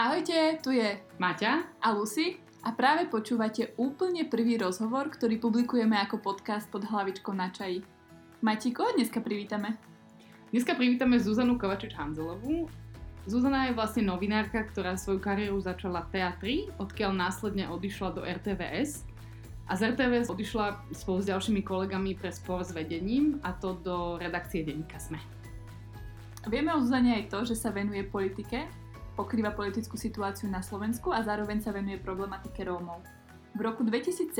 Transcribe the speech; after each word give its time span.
Ahojte, 0.00 0.56
tu 0.64 0.72
je 0.72 0.96
Maťa 1.20 1.76
a 1.76 1.92
Lucy 1.92 2.40
a 2.64 2.72
práve 2.72 3.04
počúvate 3.12 3.76
úplne 3.76 4.24
prvý 4.24 4.56
rozhovor, 4.56 5.12
ktorý 5.12 5.36
publikujeme 5.36 5.92
ako 6.00 6.24
podcast 6.24 6.72
pod 6.72 6.88
hlavičkou 6.88 7.36
na 7.36 7.52
čaji. 7.52 7.84
Mati, 8.40 8.72
koho 8.72 8.96
dneska 8.96 9.20
privítame? 9.20 9.76
Dneska 10.56 10.72
privítame 10.72 11.20
Zuzanu 11.20 11.60
Kovačič-Hanzelovú. 11.60 12.64
Zuzana 13.28 13.68
je 13.68 13.76
vlastne 13.76 14.08
novinárka, 14.08 14.64
ktorá 14.72 14.96
svoju 14.96 15.20
kariéru 15.20 15.60
začala 15.60 16.08
v 16.08 16.16
teatri, 16.16 16.56
odkiaľ 16.80 17.20
následne 17.20 17.68
odišla 17.68 18.16
do 18.16 18.24
RTVS. 18.24 19.04
A 19.68 19.76
z 19.76 19.92
RTVS 19.92 20.32
odišla 20.32 20.96
spolu 20.96 21.20
s 21.20 21.28
ďalšími 21.28 21.60
kolegami 21.60 22.16
pre 22.16 22.32
spor 22.32 22.64
s 22.64 22.72
vedením, 22.72 23.36
a 23.44 23.52
to 23.52 23.76
do 23.84 24.16
redakcie 24.16 24.64
denníka 24.64 24.96
SME. 24.96 25.20
Vieme 26.48 26.72
o 26.72 26.80
Zuzane 26.80 27.20
aj 27.20 27.28
to, 27.28 27.52
že 27.52 27.52
sa 27.52 27.68
venuje 27.68 28.00
politike, 28.00 28.64
pokrýva 29.20 29.52
politickú 29.52 30.00
situáciu 30.00 30.48
na 30.48 30.64
Slovensku 30.64 31.12
a 31.12 31.20
zároveň 31.20 31.60
sa 31.60 31.76
venuje 31.76 32.00
problematike 32.00 32.64
Rómov. 32.64 33.04
V 33.52 33.60
roku 33.60 33.84
2017 33.84 34.32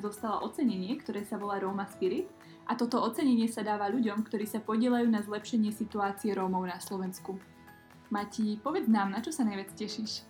dostala 0.00 0.40
ocenenie, 0.40 0.96
ktoré 0.96 1.20
sa 1.20 1.36
volá 1.36 1.60
Roma 1.60 1.84
Spirit 1.84 2.32
a 2.64 2.72
toto 2.72 3.04
ocenenie 3.04 3.44
sa 3.52 3.60
dáva 3.60 3.92
ľuďom, 3.92 4.24
ktorí 4.24 4.48
sa 4.48 4.64
podielajú 4.64 5.04
na 5.12 5.20
zlepšenie 5.20 5.68
situácie 5.68 6.32
Rómov 6.32 6.64
na 6.64 6.80
Slovensku. 6.80 7.36
Mati, 8.08 8.56
povedz 8.56 8.88
nám, 8.88 9.12
na 9.12 9.20
čo 9.20 9.36
sa 9.36 9.44
najviac 9.44 9.76
tešíš? 9.76 10.24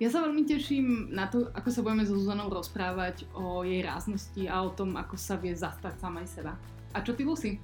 Ja 0.00 0.08
sa 0.08 0.24
veľmi 0.24 0.48
teším 0.48 1.12
na 1.12 1.28
to, 1.28 1.52
ako 1.52 1.68
sa 1.68 1.84
budeme 1.84 2.08
so 2.08 2.16
Zuzanou 2.16 2.48
rozprávať 2.48 3.28
o 3.36 3.60
jej 3.68 3.84
ráznosti 3.84 4.48
a 4.48 4.64
o 4.64 4.72
tom, 4.72 4.96
ako 4.96 5.20
sa 5.20 5.36
vie 5.36 5.52
zastať 5.52 6.00
samej 6.00 6.24
seba. 6.24 6.56
A 6.96 7.04
čo 7.04 7.12
ty, 7.12 7.28
Lucy? 7.28 7.60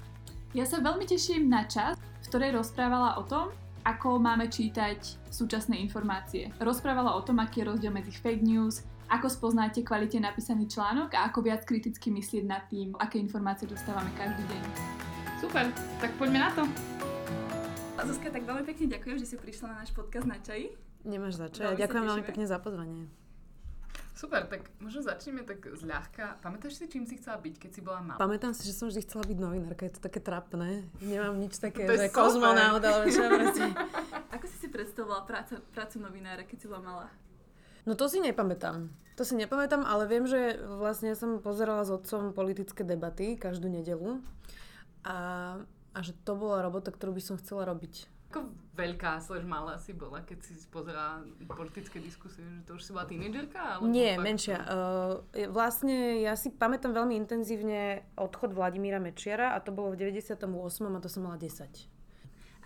Ja 0.53 0.69
sa 0.69 0.77
veľmi 0.77 1.09
teším 1.09 1.49
na 1.49 1.65
čas, 1.65 1.97
v 1.97 2.25
ktorej 2.29 2.53
rozprávala 2.61 3.17
o 3.17 3.25
tom, 3.25 3.49
ako 3.87 4.19
máme 4.19 4.51
čítať 4.51 5.31
súčasné 5.31 5.79
informácie. 5.79 6.51
Rozprávala 6.59 7.15
o 7.15 7.23
tom, 7.23 7.39
aký 7.39 7.63
je 7.63 7.71
rozdiel 7.71 7.95
medzi 7.95 8.11
fake 8.11 8.43
news, 8.43 8.83
ako 9.07 9.31
spoznáte 9.31 9.79
kvalite 9.79 10.19
napísaný 10.19 10.67
článok 10.67 11.15
a 11.15 11.31
ako 11.31 11.47
viac 11.47 11.63
kriticky 11.63 12.11
myslieť 12.11 12.43
nad 12.43 12.67
tým, 12.67 12.91
aké 12.99 13.15
informácie 13.15 13.63
dostávame 13.63 14.11
každý 14.19 14.43
deň. 14.43 14.61
Super, 15.39 15.71
tak 16.03 16.11
poďme 16.19 16.43
na 16.43 16.51
to. 16.51 16.67
Zuzka, 18.03 18.27
tak 18.31 18.43
veľmi 18.43 18.63
pekne 18.67 18.91
ďakujem, 18.91 19.17
že 19.23 19.27
si 19.27 19.35
prišla 19.39 19.71
na 19.71 19.75
náš 19.83 19.91
podcast 19.95 20.27
na 20.27 20.39
čaji. 20.39 20.75
Nemáš 21.07 21.39
za 21.39 21.47
čo. 21.47 21.71
Ďakujem 21.71 22.03
veľmi 22.11 22.23
pekne 22.27 22.45
za 22.47 22.59
pozvanie. 22.59 23.07
Super, 24.17 24.49
tak 24.49 24.65
možno 24.81 25.05
začneme 25.05 25.45
tak 25.45 25.61
zľahka. 25.77 26.41
Pamätáš 26.41 26.81
si, 26.81 26.89
čím 26.89 27.05
si 27.05 27.21
chcela 27.21 27.37
byť, 27.37 27.55
keď 27.61 27.69
si 27.69 27.81
bola 27.85 28.01
malá? 28.01 28.17
Pamätám 28.17 28.49
si, 28.57 28.65
že 28.65 28.73
som 28.73 28.89
vždy 28.89 29.05
chcela 29.05 29.21
byť 29.21 29.37
novinárka, 29.37 29.85
je 29.85 29.93
to 29.93 30.01
také 30.01 30.17
trapné. 30.17 30.89
Nemám 31.05 31.37
nič 31.37 31.61
také, 31.69 31.85
že 31.85 32.09
kozmonaut, 32.09 32.81
alebo 32.81 33.05
čo 33.13 33.21
Ako 34.33 34.45
si 34.49 34.57
si 34.57 34.67
predstavovala 34.73 35.21
práca, 35.21 35.61
prácu 35.69 36.01
novinára, 36.01 36.49
keď 36.49 36.57
si 36.57 36.65
bola 36.65 36.81
malá? 36.81 37.07
No 37.85 37.93
to 37.93 38.09
si 38.09 38.17
nepamätám. 38.17 38.89
To 39.17 39.21
si 39.21 39.37
nepamätám, 39.37 39.85
ale 39.85 40.09
viem, 40.09 40.25
že 40.25 40.57
vlastne 40.65 41.13
som 41.13 41.37
pozerala 41.37 41.85
s 41.85 41.93
otcom 41.93 42.33
politické 42.33 42.81
debaty 42.81 43.37
každú 43.37 43.69
nedelu 43.69 44.17
a, 45.05 45.17
a 45.93 45.99
že 46.01 46.17
to 46.25 46.33
bola 46.33 46.65
robota, 46.65 46.89
ktorú 46.89 47.13
by 47.13 47.21
som 47.21 47.37
chcela 47.37 47.69
robiť. 47.69 48.16
Ako 48.27 48.51
veľká 48.75 49.23
slaž 49.23 49.47
malá 49.47 49.79
si 49.79 49.95
bola, 49.95 50.19
keď 50.19 50.43
si 50.43 50.53
pozerala 50.67 51.23
politické 51.47 52.03
diskusie? 52.03 52.43
Že 52.43 52.61
to 52.67 52.71
už 52.75 52.83
si 52.83 52.91
bola 52.91 53.07
tínedžerka? 53.07 53.79
Nie, 53.87 54.19
fakt... 54.19 54.25
menšia. 54.27 54.57
Uh, 54.67 55.47
vlastne 55.47 56.19
ja 56.19 56.35
si 56.35 56.51
pamätám 56.51 56.91
veľmi 56.91 57.15
intenzívne 57.15 58.03
odchod 58.19 58.51
Vladimíra 58.51 58.99
Mečiara 58.99 59.55
a 59.55 59.63
to 59.63 59.71
bolo 59.71 59.95
v 59.95 60.11
98. 60.11 60.43
a 60.43 60.99
to 60.99 61.07
som 61.07 61.23
mala 61.23 61.39
10. 61.39 61.97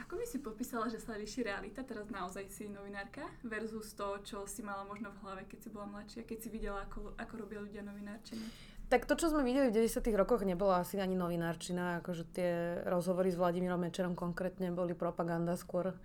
Ako 0.02 0.18
by 0.18 0.26
si 0.26 0.44
popísala, 0.44 0.92
že 0.92 1.00
sa 1.00 1.16
líši 1.16 1.46
realita, 1.46 1.86
teraz 1.88 2.10
naozaj 2.12 2.50
si 2.52 2.68
novinárka, 2.68 3.24
versus 3.46 3.96
to, 3.96 4.20
čo 4.26 4.44
si 4.44 4.60
mala 4.60 4.84
možno 4.84 5.14
v 5.14 5.24
hlave, 5.24 5.48
keď 5.48 5.60
si 5.64 5.70
bola 5.72 5.88
mladšia, 5.88 6.28
keď 6.28 6.38
si 6.42 6.50
videla, 6.52 6.84
ako, 6.84 7.16
ako 7.16 7.34
robia 7.38 7.64
ľudia 7.64 7.80
novinárčenie? 7.86 8.50
Tak 8.92 9.08
to, 9.08 9.16
čo 9.16 9.32
sme 9.32 9.48
videli 9.48 9.72
v 9.72 9.88
90 9.88 10.04
rokoch, 10.20 10.44
nebola 10.44 10.84
asi 10.84 11.00
ani 11.00 11.16
novinárčina, 11.16 12.04
akože 12.04 12.24
tie 12.36 12.52
rozhovory 12.84 13.32
s 13.32 13.40
Vladimírom 13.40 13.80
Mečerom 13.80 14.20
konkrétne 14.20 14.68
boli 14.76 14.92
propaganda 14.92 15.56
skôr. 15.56 15.96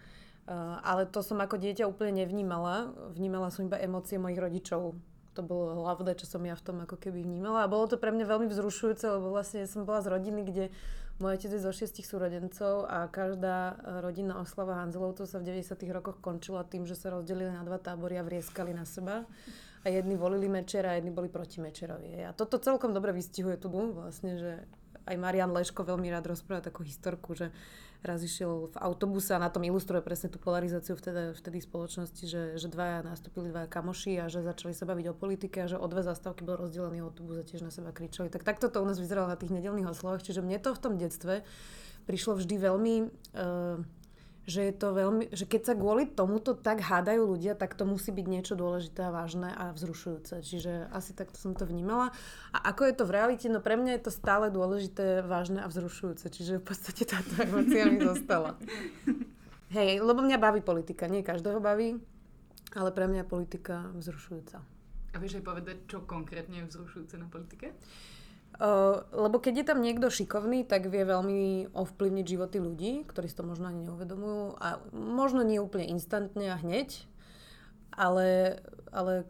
Uh, 0.47 0.79
ale 0.87 1.11
to 1.11 1.19
som 1.19 1.43
ako 1.43 1.59
dieťa 1.59 1.83
úplne 1.83 2.23
nevnímala. 2.23 2.95
Vnímala 3.11 3.51
som 3.51 3.67
iba 3.67 3.75
emócie 3.83 4.23
mojich 4.23 4.39
rodičov. 4.39 4.95
To 5.35 5.43
bolo 5.43 5.83
hlavné, 5.83 6.15
čo 6.15 6.31
som 6.31 6.47
ja 6.47 6.55
v 6.55 6.63
tom 6.63 6.79
ako 6.79 6.95
keby 6.95 7.27
vnímala. 7.27 7.67
A 7.67 7.73
bolo 7.73 7.91
to 7.91 7.99
pre 7.99 8.15
mňa 8.15 8.23
veľmi 8.23 8.47
vzrušujúce, 8.55 9.19
lebo 9.19 9.35
vlastne 9.35 9.67
som 9.67 9.83
bola 9.83 10.07
z 10.07 10.15
rodiny, 10.15 10.47
kde 10.47 10.65
môj 11.19 11.43
otec 11.43 11.59
je 11.59 11.67
zo 11.67 11.75
šiestich 11.75 12.07
súrodencov 12.07 12.87
a 12.87 13.11
každá 13.11 13.83
rodinná 13.99 14.39
oslava 14.39 14.79
Hanzelovcov 14.79 15.27
sa 15.27 15.43
v 15.43 15.59
90 15.59 15.75
rokoch 15.91 16.23
končila 16.23 16.63
tým, 16.63 16.87
že 16.87 16.95
sa 16.95 17.11
rozdelili 17.11 17.51
na 17.51 17.67
dva 17.67 17.83
tábory 17.83 18.15
a 18.15 18.23
vrieskali 18.23 18.71
na 18.71 18.87
seba 18.87 19.27
a 19.87 19.89
jedni 19.89 20.19
volili 20.19 20.51
Mečera 20.51 20.91
a 20.91 20.99
jedni 20.99 21.15
boli 21.15 21.31
proti 21.31 21.63
Mečerovi. 21.63 22.27
A 22.27 22.35
toto 22.35 22.59
celkom 22.59 22.91
dobre 22.91 23.15
vystihuje 23.15 23.55
tu 23.55 23.71
vlastne, 23.71 24.35
že 24.35 24.67
aj 25.07 25.15
Marian 25.15 25.55
Leško 25.55 25.87
veľmi 25.87 26.11
rád 26.11 26.27
rozpráva 26.27 26.67
takú 26.67 26.83
historku, 26.83 27.39
že 27.39 27.55
raz 28.03 28.19
išiel 28.23 28.75
v 28.75 28.77
autobuse 28.83 29.31
a 29.35 29.43
na 29.43 29.47
tom 29.47 29.63
ilustruje 29.63 30.03
presne 30.03 30.27
tú 30.27 30.43
polarizáciu 30.43 30.99
vtedy, 30.99 31.39
vtedy 31.39 31.59
spoločnosti, 31.63 32.25
že, 32.27 32.43
že 32.59 32.67
dvaja 32.67 33.07
nastúpili 33.07 33.51
dvaja 33.55 33.71
kamoši 33.71 34.19
a 34.19 34.27
že 34.27 34.43
začali 34.43 34.75
sa 34.75 34.87
baviť 34.91 35.07
o 35.11 35.15
politike 35.15 35.63
a 35.63 35.71
že 35.71 35.79
o 35.79 35.87
dve 35.87 36.03
zastávky 36.03 36.43
bol 36.43 36.59
rozdelený 36.59 37.07
autobus 37.07 37.39
a 37.39 37.47
tiež 37.47 37.63
na 37.63 37.71
seba 37.71 37.95
kričali. 37.95 38.27
Tak 38.27 38.43
takto 38.43 38.67
to 38.67 38.83
u 38.83 38.87
nás 38.87 38.99
vyzeralo 38.99 39.31
na 39.31 39.39
tých 39.39 39.55
nedelných 39.55 39.91
oslovách, 39.91 40.27
čiže 40.27 40.43
mne 40.43 40.59
to 40.59 40.75
v 40.75 40.83
tom 40.83 40.99
detstve 40.99 41.47
prišlo 42.07 42.39
vždy 42.39 42.55
veľmi 42.59 42.95
uh, 43.07 43.83
že 44.47 44.63
je 44.71 44.75
to 44.79 44.95
veľmi, 44.95 45.35
že 45.35 45.43
keď 45.43 45.63
sa 45.67 45.75
kvôli 45.75 46.07
tomuto 46.07 46.55
tak 46.55 46.79
hádajú 46.79 47.35
ľudia, 47.35 47.59
tak 47.59 47.75
to 47.75 47.83
musí 47.83 48.15
byť 48.15 48.27
niečo 48.31 48.55
dôležité 48.55 49.11
a 49.11 49.15
vážne 49.15 49.51
a 49.51 49.75
vzrušujúce. 49.75 50.39
Čiže 50.39 50.87
asi 50.95 51.19
takto 51.19 51.35
som 51.35 51.59
to 51.59 51.67
vnímala. 51.67 52.15
A 52.55 52.71
ako 52.71 52.87
je 52.87 52.95
to 52.95 53.05
v 53.11 53.15
realite? 53.19 53.51
No 53.51 53.59
pre 53.59 53.75
mňa 53.75 53.99
je 53.99 54.03
to 54.07 54.13
stále 54.15 54.47
dôležité, 54.55 55.27
vážne 55.27 55.59
a 55.59 55.67
vzrušujúce. 55.67 56.31
Čiže 56.31 56.63
v 56.63 56.65
podstate 56.65 57.03
táto 57.03 57.43
emocia 57.43 57.91
mi 57.91 57.99
zostala. 57.99 58.55
Hej, 59.75 59.99
lebo 59.99 60.23
mňa 60.23 60.39
baví 60.39 60.63
politika. 60.63 61.11
Nie 61.11 61.27
každého 61.27 61.59
baví, 61.59 61.99
ale 62.79 62.91
pre 62.95 63.11
mňa 63.11 63.27
je 63.27 63.29
politika 63.29 63.91
vzrušujúca. 63.99 64.63
A 65.11 65.17
vieš 65.19 65.43
aj 65.43 65.45
povedať, 65.45 65.77
čo 65.91 66.07
konkrétne 66.07 66.63
je 66.63 66.71
vzrušujúce 66.71 67.19
na 67.19 67.27
politike? 67.27 67.75
Uh, 67.75 68.16
lebo 69.13 69.37
keď 69.37 69.55
je 69.61 69.69
tam 69.69 69.85
niekto 69.85 70.09
šikovný, 70.09 70.65
tak 70.65 70.89
vie 70.89 71.05
veľmi 71.05 71.73
ovplyvniť 71.77 72.25
životy 72.25 72.57
ľudí, 72.57 72.93
ktorí 73.05 73.29
si 73.29 73.37
to 73.37 73.45
možno 73.45 73.69
ani 73.69 73.85
neuvedomujú 73.85 74.57
a 74.57 74.81
možno 74.97 75.45
nie 75.45 75.61
úplne 75.61 75.93
instantne 75.93 76.49
a 76.49 76.57
hneď, 76.57 77.05
ale, 77.93 78.61
ale 78.89 79.29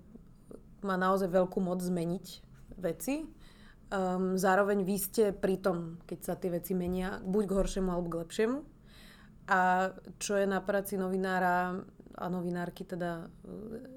má 0.86 0.94
naozaj 0.94 1.26
veľkú 1.26 1.58
moc 1.58 1.82
zmeniť 1.82 2.26
veci. 2.78 3.26
Um, 3.86 4.38
zároveň 4.38 4.82
vy 4.86 4.96
ste 4.98 5.24
pri 5.34 5.58
tom, 5.58 5.98
keď 6.06 6.18
sa 6.22 6.34
tie 6.38 6.50
veci 6.50 6.78
menia, 6.78 7.18
buď 7.22 7.42
k 7.50 7.56
horšiemu 7.58 7.88
alebo 7.90 8.10
k 8.10 8.20
lepšiemu. 8.22 8.58
A 9.46 9.90
čo 10.18 10.38
je 10.38 10.46
na 10.46 10.58
práci 10.58 10.98
novinára 10.98 11.82
a 12.16 12.26
novinárky 12.32 12.82
teda 12.82 13.28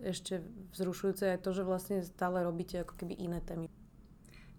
ešte 0.03 0.43
vzrušujúce 0.75 1.25
je 1.25 1.39
to, 1.41 1.49
že 1.55 1.63
vlastne 1.63 1.97
stále 2.03 2.43
robíte 2.43 2.81
ako 2.83 2.93
keby 2.99 3.15
iné 3.17 3.39
témy. 3.41 3.65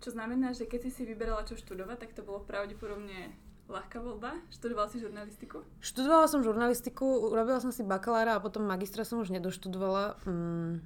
Čo 0.00 0.16
znamená, 0.16 0.56
že 0.56 0.64
keď 0.64 0.88
si 0.88 0.90
si 0.90 1.02
vyberala 1.04 1.44
čo 1.44 1.60
študovať, 1.60 1.96
tak 2.00 2.10
to 2.16 2.24
bolo 2.24 2.40
pravdepodobne 2.40 3.36
ľahká 3.68 4.00
voľba? 4.00 4.40
Študovala 4.48 4.88
si 4.88 4.98
žurnalistiku? 4.98 5.60
Študovala 5.84 6.26
som 6.26 6.40
žurnalistiku, 6.40 7.04
urobila 7.28 7.60
som 7.60 7.70
si 7.70 7.84
bakalára 7.84 8.36
a 8.36 8.42
potom 8.42 8.64
magistra 8.64 9.04
som 9.04 9.20
už 9.20 9.28
nedoštudovala. 9.28 10.16
Mm, 10.24 10.80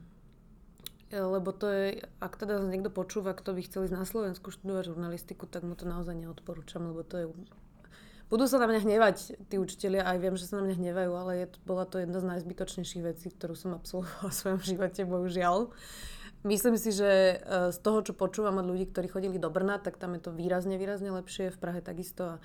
lebo 1.15 1.55
to 1.55 1.71
je, 1.71 1.87
ak 2.19 2.35
teda 2.35 2.59
niekto 2.67 2.91
počúva, 2.91 3.39
kto 3.39 3.55
by 3.55 3.63
chcel 3.63 3.87
ísť 3.87 3.95
na 3.95 4.03
Slovensku 4.03 4.51
študovať 4.51 4.91
žurnalistiku, 4.91 5.47
tak 5.47 5.63
mu 5.63 5.79
to 5.79 5.87
naozaj 5.87 6.19
neodporúčam, 6.19 6.83
lebo 6.91 7.07
to 7.07 7.15
je... 7.23 7.27
Budú 8.33 8.51
sa 8.51 8.59
na 8.59 8.67
mňa 8.67 8.83
hnevať 8.83 9.47
tí 9.47 9.63
učitelia, 9.63 10.03
aj 10.03 10.19
viem, 10.19 10.35
že 10.35 10.49
sa 10.51 10.59
na 10.59 10.67
mňa 10.67 10.77
hnevajú, 10.81 11.13
ale 11.15 11.33
je, 11.39 11.47
bola 11.63 11.87
to 11.87 12.03
jedna 12.03 12.19
z 12.19 12.35
najzbytočnejších 12.35 13.05
vecí, 13.05 13.31
ktorú 13.31 13.55
som 13.55 13.79
absolvovala 13.79 14.33
v 14.33 14.39
svojom 14.43 14.61
živote, 14.75 15.01
bohužiaľ. 15.07 15.71
Myslím 16.45 16.77
si, 16.77 16.93
že 16.93 17.41
e, 17.41 17.73
z 17.73 17.79
toho, 17.81 18.05
čo 18.05 18.13
počúvam 18.13 18.61
od 18.61 18.69
ľudí, 18.69 18.93
ktorí 18.93 19.09
chodili 19.09 19.41
do 19.41 19.49
Brna, 19.49 19.81
tak 19.81 19.97
tam 19.97 20.13
je 20.13 20.29
to 20.29 20.31
výrazne, 20.31 20.77
výrazne 20.77 21.09
lepšie, 21.09 21.49
v 21.49 21.57
Prahe 21.57 21.81
takisto. 21.81 22.37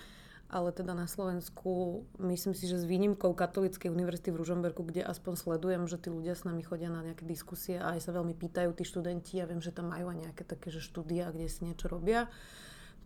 Ale 0.49 0.73
teda 0.73 0.97
na 0.97 1.05
Slovensku, 1.05 2.07
myslím 2.17 2.57
si, 2.57 2.65
že 2.65 2.81
s 2.81 2.87
výnimkou 2.87 3.37
Katolíckej 3.37 3.93
univerzity 3.93 4.33
v 4.33 4.39
Ružomberku, 4.41 4.81
kde 4.81 5.05
aspoň 5.05 5.37
sledujem, 5.37 5.83
že 5.85 6.01
tí 6.01 6.09
ľudia 6.09 6.33
s 6.33 6.41
nami 6.41 6.65
chodia 6.65 6.89
na 6.89 7.05
nejaké 7.05 7.21
diskusie 7.27 7.77
a 7.77 7.93
aj 7.93 8.09
sa 8.09 8.15
veľmi 8.15 8.33
pýtajú 8.33 8.73
tí 8.73 8.81
študenti. 8.81 9.37
Ja 9.37 9.45
viem, 9.45 9.61
že 9.61 9.69
tam 9.69 9.93
majú 9.93 10.09
aj 10.09 10.17
nejaké 10.25 10.47
také, 10.47 10.73
že 10.73 10.81
štúdia, 10.81 11.29
kde 11.29 11.51
si 11.51 11.67
niečo 11.67 11.91
robia 11.91 12.31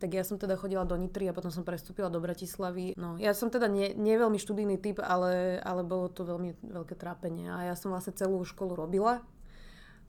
tak 0.04 0.20
ja 0.20 0.28
som 0.28 0.36
teda 0.36 0.60
chodila 0.60 0.84
do 0.84 1.00
Nitry 1.00 1.32
a 1.32 1.38
potom 1.38 1.48
som 1.48 1.64
prestúpila 1.64 2.12
do 2.12 2.20
Bratislavy. 2.20 2.92
No, 3.00 3.16
ja 3.16 3.32
som 3.32 3.48
teda 3.48 3.72
nie, 3.72 3.96
nie 3.96 4.20
veľmi 4.20 4.36
študijný 4.36 4.76
typ, 4.76 5.00
ale, 5.00 5.64
ale 5.64 5.80
bolo 5.88 6.12
to 6.12 6.28
veľmi 6.28 6.60
veľké 6.60 7.00
trápenie. 7.00 7.48
A 7.48 7.72
ja 7.72 7.76
som 7.80 7.88
vlastne 7.88 8.12
celú 8.12 8.44
školu 8.44 8.76
robila 8.76 9.24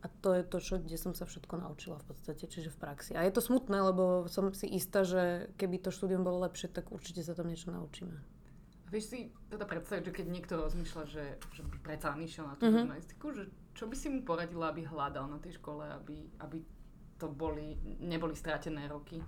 a 0.05 0.13
to 0.21 0.37
je 0.37 0.45
to, 0.45 0.59
čo, 0.61 0.75
kde 0.77 1.01
som 1.01 1.17
sa 1.17 1.25
všetko 1.25 1.57
naučila 1.57 1.97
v 1.97 2.13
podstate, 2.13 2.45
čiže 2.45 2.69
v 2.69 2.77
praxi. 2.77 3.13
A 3.17 3.25
je 3.25 3.33
to 3.33 3.41
smutné, 3.41 3.81
lebo 3.81 4.29
som 4.29 4.53
si 4.53 4.69
istá, 4.69 5.01
že 5.01 5.49
keby 5.57 5.81
to 5.81 5.89
štúdium 5.89 6.21
bolo 6.21 6.45
lepšie, 6.45 6.69
tak 6.69 6.93
určite 6.93 7.25
sa 7.25 7.33
tam 7.33 7.49
niečo 7.49 7.73
naučíme. 7.73 8.13
A 8.85 8.89
Vieš 8.93 9.05
si 9.09 9.19
teda 9.49 9.65
predstaviť, 9.65 10.03
že 10.05 10.13
keď 10.13 10.27
niekto 10.29 10.61
rozmýšľa, 10.61 11.03
že, 11.09 11.25
že 11.51 11.63
by 11.65 11.77
predsa 11.81 12.13
len 12.13 12.21
išiel 12.23 12.45
na 12.45 12.55
tú 12.55 12.69
Mhm. 12.69 12.85
žurnalistiku, 12.85 13.27
že 13.33 13.43
čo 13.73 13.89
by 13.89 13.97
si 13.97 14.13
mu 14.13 14.21
poradila, 14.23 14.69
aby 14.71 14.85
hľadal 14.85 15.25
na 15.27 15.41
tej 15.41 15.57
škole, 15.57 15.89
aby, 15.89 16.29
aby 16.39 16.61
to 17.17 17.27
boli, 17.27 17.75
neboli 17.99 18.37
strátené 18.37 18.85
roky? 18.87 19.25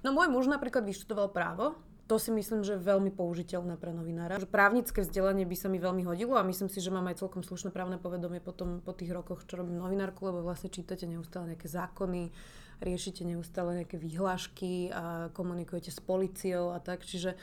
No 0.00 0.14
môj 0.14 0.30
muž 0.30 0.46
napríklad 0.46 0.86
vyštudoval 0.86 1.34
právo. 1.34 1.74
To 2.10 2.18
si 2.18 2.34
myslím, 2.34 2.66
že 2.66 2.74
je 2.74 2.82
veľmi 2.82 3.14
použiteľné 3.14 3.78
pre 3.78 3.94
novinára. 3.94 4.42
Že 4.42 4.50
právnické 4.50 5.06
vzdelanie 5.06 5.46
by 5.46 5.54
sa 5.54 5.70
mi 5.70 5.78
veľmi 5.78 6.02
hodilo 6.02 6.34
a 6.34 6.42
myslím 6.42 6.66
si, 6.66 6.82
že 6.82 6.90
mám 6.90 7.06
aj 7.06 7.22
celkom 7.22 7.46
slušné 7.46 7.70
právne 7.70 8.02
povedomie 8.02 8.42
potom 8.42 8.82
po 8.82 8.90
tých 8.90 9.14
rokoch, 9.14 9.46
čo 9.46 9.62
robím 9.62 9.78
novinárku, 9.78 10.26
lebo 10.26 10.42
vlastne 10.42 10.74
čítate 10.74 11.06
neustále 11.06 11.54
nejaké 11.54 11.70
zákony, 11.70 12.34
riešite 12.82 13.22
neustále 13.22 13.78
nejaké 13.78 13.94
výhlášky 13.94 14.90
a 14.90 15.30
komunikujete 15.30 15.94
s 15.94 16.02
policiou 16.02 16.74
a 16.74 16.82
tak. 16.82 17.06
Čiže 17.06 17.38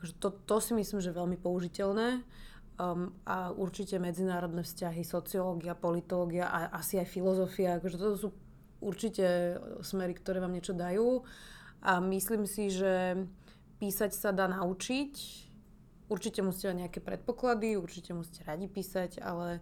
akože 0.00 0.16
to, 0.16 0.32
to 0.48 0.56
si 0.64 0.72
myslím, 0.72 1.04
že 1.04 1.12
je 1.12 1.20
veľmi 1.20 1.36
použiteľné. 1.36 2.24
Um, 2.76 3.12
a 3.28 3.52
určite 3.52 4.00
medzinárodné 4.00 4.64
vzťahy, 4.64 5.04
sociológia, 5.04 5.76
politológia 5.76 6.48
a 6.48 6.72
asi 6.72 6.96
aj 6.96 7.12
filozofia. 7.12 7.76
Akože 7.76 7.96
to 8.00 8.08
sú 8.16 8.28
určite 8.80 9.60
smery, 9.84 10.16
ktoré 10.16 10.40
vám 10.40 10.56
niečo 10.56 10.72
dajú. 10.72 11.20
A 11.84 12.00
myslím 12.00 12.48
si, 12.48 12.72
že 12.72 13.20
písať 13.78 14.12
sa 14.12 14.30
dá 14.32 14.48
naučiť. 14.48 15.14
Určite 16.06 16.40
musíte 16.46 16.70
mať 16.70 16.80
nejaké 16.86 17.00
predpoklady, 17.02 17.74
určite 17.74 18.14
musíte 18.14 18.46
radi 18.46 18.70
písať, 18.70 19.18
ale, 19.18 19.58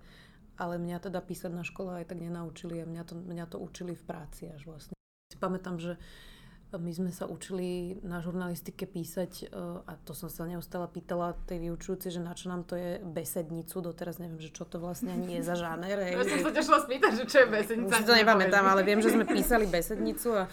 ale 0.60 0.76
mňa 0.76 1.08
teda 1.08 1.24
písať 1.24 1.52
na 1.52 1.64
škole 1.64 2.04
aj 2.04 2.12
tak 2.12 2.20
nenaučili 2.20 2.84
a 2.84 2.88
mňa 2.88 3.02
to, 3.08 3.14
mňa 3.16 3.46
to 3.48 3.56
učili 3.56 3.96
v 3.96 4.04
práci 4.04 4.52
až 4.52 4.68
vlastne. 4.68 4.94
Si 5.32 5.40
pamätám, 5.40 5.80
že 5.80 5.96
my 6.76 6.90
sme 6.90 7.10
sa 7.10 7.26
učili 7.26 7.98
na 8.02 8.18
žurnalistike 8.18 8.84
písať 8.84 9.32
e, 9.42 9.56
a 9.84 9.92
to 10.02 10.12
som 10.12 10.26
sa 10.28 10.44
neustále 10.44 10.86
pýtala 10.86 11.34
tej 11.46 11.62
vyučujúcej, 11.68 12.14
že 12.14 12.20
na 12.20 12.32
čo 12.32 12.48
nám 12.48 12.62
to 12.62 12.74
je 12.74 12.98
besednicu. 13.00 13.80
Doteraz 13.80 14.18
neviem, 14.18 14.38
že 14.38 14.50
čo 14.50 14.64
to 14.64 14.78
vlastne 14.78 15.12
ani 15.12 15.38
je 15.38 15.42
za 15.42 15.54
žáner. 15.54 15.98
hej, 15.98 16.14
Ja 16.14 16.24
som 16.24 16.40
sa 16.46 16.52
ťa 16.54 16.62
šla 16.62 16.78
spýtať, 16.86 17.12
že 17.18 17.24
čo 17.24 17.36
je 17.42 17.46
besednica. 17.50 17.90
už 17.90 17.98
si 18.00 18.06
to 18.06 18.14
nepamätám, 18.14 18.64
ale 18.64 18.82
viem, 18.82 19.00
že 19.00 19.10
sme 19.12 19.24
písali 19.36 19.64
besednicu 19.66 20.28
a, 20.34 20.44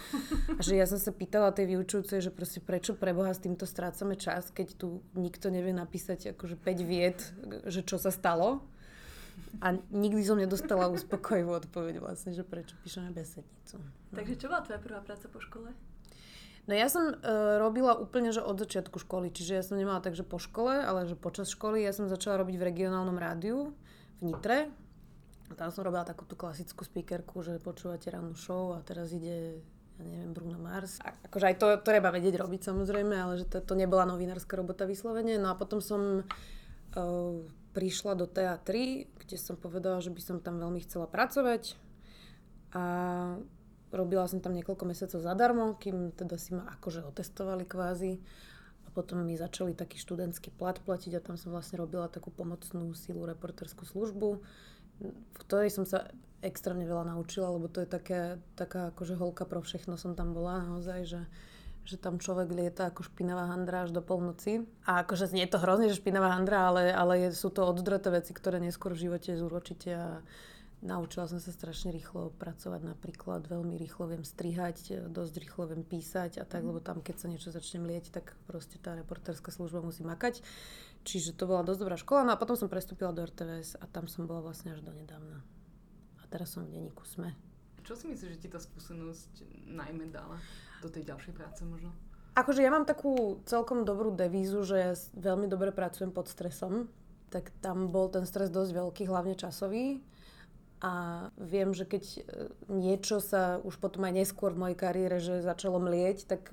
a 0.54 0.60
že 0.60 0.74
ja 0.78 0.86
som 0.86 0.98
sa 0.98 1.10
pýtala 1.10 1.50
tej 1.50 1.74
vyučujúcej, 1.74 2.18
že 2.22 2.30
proste 2.30 2.58
prečo 2.58 2.92
pre 2.94 3.12
Boha 3.12 3.30
s 3.30 3.42
týmto 3.42 3.66
strácame 3.66 4.14
čas, 4.14 4.50
keď 4.50 4.74
tu 4.78 5.02
nikto 5.14 5.50
nevie 5.50 5.70
napísať 5.70 6.34
akože 6.34 6.56
5 6.58 6.82
viet, 6.84 7.18
že 7.70 7.82
čo 7.82 7.98
sa 8.00 8.10
stalo. 8.10 8.62
A 9.60 9.76
nikdy 9.92 10.20
som 10.24 10.36
nedostala 10.40 10.88
uspokojivú 10.88 11.52
odpoveď 11.56 12.00
vlastne, 12.00 12.32
že 12.32 12.44
prečo 12.44 12.72
píšeme 12.80 13.12
besednicu. 13.12 13.80
Takže 14.12 14.34
čo 14.36 14.46
bola 14.48 14.60
tvoja 14.64 14.80
prvá 14.80 15.00
práca 15.00 15.28
po 15.28 15.40
škole? 15.40 15.72
No 16.62 16.78
ja 16.78 16.86
som 16.86 17.10
uh, 17.10 17.14
robila 17.58 17.98
úplne, 17.98 18.30
že 18.30 18.38
od 18.38 18.54
začiatku 18.54 19.02
školy, 19.02 19.34
čiže 19.34 19.58
ja 19.58 19.62
som 19.66 19.74
nemala 19.74 19.98
tak, 19.98 20.14
po 20.22 20.38
škole, 20.38 20.78
ale 20.78 21.10
že 21.10 21.18
počas 21.18 21.50
školy 21.50 21.82
ja 21.82 21.90
som 21.90 22.06
začala 22.06 22.38
robiť 22.46 22.54
v 22.54 22.66
regionálnom 22.70 23.18
rádiu 23.18 23.74
v 24.22 24.30
Nitre. 24.30 24.70
Tam 25.58 25.74
som 25.74 25.82
robila 25.82 26.06
takú 26.06 26.22
tú 26.24 26.38
klasickú 26.38 26.86
speakerku, 26.86 27.42
že 27.42 27.58
počúvate 27.60 28.08
rannú 28.08 28.32
show 28.38 28.72
a 28.72 28.80
teraz 28.80 29.10
ide 29.10 29.60
ja 30.00 30.04
neviem, 30.08 30.32
Bruno 30.32 30.56
Mars. 30.56 30.98
A, 31.04 31.12
akože 31.28 31.46
aj 31.52 31.56
to 31.60 31.66
treba 31.84 32.08
vedieť 32.08 32.40
robiť 32.40 32.72
samozrejme, 32.72 33.14
ale 33.14 33.42
že 33.42 33.46
to, 33.46 33.60
to 33.60 33.74
nebola 33.76 34.08
novinárska 34.08 34.56
robota 34.56 34.88
vyslovene. 34.88 35.36
No 35.36 35.52
a 35.52 35.58
potom 35.58 35.84
som 35.84 36.24
uh, 36.24 37.34
prišla 37.76 38.12
do 38.16 38.26
TA3, 38.26 38.70
kde 39.20 39.36
som 39.36 39.54
povedala, 39.54 40.00
že 40.00 40.10
by 40.10 40.20
som 40.20 40.36
tam 40.40 40.58
veľmi 40.58 40.80
chcela 40.82 41.06
pracovať. 41.06 41.76
A 42.72 42.84
robila 43.92 44.24
som 44.26 44.40
tam 44.40 44.56
niekoľko 44.56 44.84
mesiacov 44.88 45.20
zadarmo, 45.20 45.76
kým 45.76 46.16
teda 46.16 46.40
si 46.40 46.56
ma 46.56 46.66
akože 46.80 47.04
otestovali 47.04 47.68
kvázi. 47.68 48.18
A 48.82 48.88
potom 48.90 49.22
mi 49.22 49.38
začali 49.38 49.76
taký 49.76 50.00
študentský 50.00 50.50
plat 50.52 50.80
platiť 50.80 51.16
a 51.16 51.24
tam 51.24 51.38
som 51.38 51.54
vlastne 51.54 51.78
robila 51.78 52.10
takú 52.10 52.32
pomocnú 52.34 52.92
sílu 52.96 53.28
reporterskú 53.28 53.86
službu, 53.86 54.42
v 55.04 55.36
ktorej 55.46 55.70
som 55.70 55.84
sa 55.86 56.10
extrémne 56.42 56.82
veľa 56.82 57.14
naučila, 57.14 57.54
lebo 57.54 57.70
to 57.70 57.86
je 57.86 57.88
také, 57.88 58.42
taká 58.58 58.90
akože 58.90 59.14
holka 59.14 59.46
pro 59.46 59.62
všechno 59.62 59.94
som 59.94 60.18
tam 60.18 60.34
bola 60.34 60.66
naozaj, 60.66 61.00
že 61.06 61.22
že 61.82 61.98
tam 61.98 62.22
človek 62.22 62.54
lieta 62.54 62.94
ako 62.94 63.02
špinavá 63.02 63.50
handra 63.50 63.82
až 63.82 63.90
do 63.90 63.98
polnoci. 63.98 64.62
A 64.86 65.02
akože 65.02 65.34
je 65.34 65.48
to 65.50 65.58
hrozne, 65.58 65.90
že 65.90 65.98
špinavá 65.98 66.30
handra, 66.38 66.70
ale, 66.70 66.94
ale 66.94 67.34
sú 67.34 67.50
to 67.50 67.66
oddreté 67.66 68.14
veci, 68.14 68.30
ktoré 68.30 68.62
neskôr 68.62 68.94
v 68.94 69.10
živote 69.10 69.34
zúročíte 69.34 69.90
a 69.90 70.22
Naučila 70.82 71.30
som 71.30 71.38
sa 71.38 71.54
strašne 71.54 71.94
rýchlo 71.94 72.34
pracovať, 72.42 72.82
napríklad 72.82 73.46
veľmi 73.46 73.78
rýchlo 73.78 74.10
viem 74.10 74.26
strihať, 74.26 75.06
dosť 75.14 75.34
rýchlo 75.38 75.70
viem 75.70 75.86
písať 75.86 76.42
a 76.42 76.44
tak, 76.44 76.66
lebo 76.66 76.82
tam 76.82 76.98
keď 76.98 77.22
sa 77.22 77.30
niečo 77.30 77.54
začne 77.54 77.86
mlieť, 77.86 78.10
tak 78.10 78.34
proste 78.50 78.82
tá 78.82 78.98
reportérska 78.98 79.54
služba 79.54 79.78
musí 79.78 80.02
makať. 80.02 80.42
Čiže 81.06 81.38
to 81.38 81.46
bola 81.46 81.62
dosť 81.62 81.80
dobrá 81.86 81.94
škola, 81.94 82.26
no 82.26 82.34
a 82.34 82.40
potom 82.40 82.58
som 82.58 82.66
prestúpila 82.66 83.14
do 83.14 83.22
RTVS 83.22 83.78
a 83.78 83.86
tam 83.86 84.10
som 84.10 84.26
bola 84.26 84.42
vlastne 84.42 84.74
až 84.74 84.82
do 84.82 84.90
nedávna. 84.90 85.46
A 86.18 86.26
teraz 86.26 86.50
som 86.50 86.66
v 86.66 86.74
denníku 86.74 87.06
SME. 87.06 87.30
Čo 87.86 87.94
si 87.94 88.10
myslíš, 88.10 88.30
že 88.34 88.42
ti 88.42 88.48
tá 88.50 88.58
skúsenosť 88.58 89.46
najmä 89.70 90.10
dala 90.10 90.42
do 90.82 90.90
tej 90.90 91.06
ďalšej 91.06 91.34
práce 91.34 91.62
možno? 91.62 91.94
Akože 92.34 92.58
ja 92.58 92.74
mám 92.74 92.90
takú 92.90 93.38
celkom 93.46 93.86
dobrú 93.86 94.10
devízu, 94.14 94.66
že 94.66 94.76
ja 94.82 94.92
veľmi 95.14 95.46
dobre 95.46 95.70
pracujem 95.70 96.10
pod 96.10 96.26
stresom. 96.26 96.90
Tak 97.30 97.54
tam 97.62 97.90
bol 97.94 98.10
ten 98.10 98.26
stres 98.26 98.50
dosť 98.50 98.82
veľký, 98.82 99.02
hlavne 99.06 99.38
časový. 99.38 100.02
A 100.82 100.92
viem, 101.38 101.70
že 101.70 101.86
keď 101.86 102.04
e, 102.10 102.18
niečo 102.66 103.22
sa 103.22 103.62
už 103.62 103.78
potom 103.78 104.02
aj 104.02 104.18
neskôr 104.18 104.50
v 104.50 104.66
mojej 104.66 104.78
kariére, 104.78 105.22
že 105.22 105.46
začalo 105.46 105.78
mlieť, 105.78 106.26
tak 106.26 106.50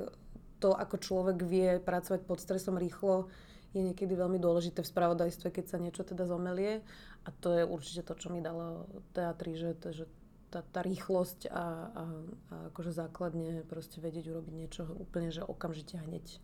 to, 0.61 0.69
ako 0.77 0.95
človek 1.01 1.41
vie 1.41 1.81
pracovať 1.81 2.21
pod 2.29 2.37
stresom 2.37 2.77
rýchlo, 2.77 3.25
je 3.73 3.81
niekedy 3.81 4.13
veľmi 4.13 4.37
dôležité 4.37 4.85
v 4.85 4.91
spravodajstve, 4.91 5.49
keď 5.49 5.65
sa 5.65 5.81
niečo 5.81 6.05
teda 6.05 6.29
zomelie. 6.29 6.81
A 7.25 7.29
to 7.29 7.53
je 7.53 7.63
určite 7.65 8.05
to, 8.05 8.13
čo 8.17 8.29
mi 8.29 8.41
dalo 8.41 8.89
teatri, 9.13 9.53
že, 9.57 9.77
to, 9.77 9.93
že 9.93 10.05
tá, 10.49 10.65
tá 10.65 10.81
rýchlosť 10.81 11.49
a, 11.49 11.53
a, 11.53 11.61
a 11.61 12.55
akože 12.73 12.91
základne 12.93 13.65
proste 13.69 14.01
vedieť 14.01 14.33
urobiť 14.33 14.53
niečo 14.53 14.83
úplne, 14.97 15.29
že 15.29 15.45
okamžite 15.45 16.01
hneď. 16.01 16.41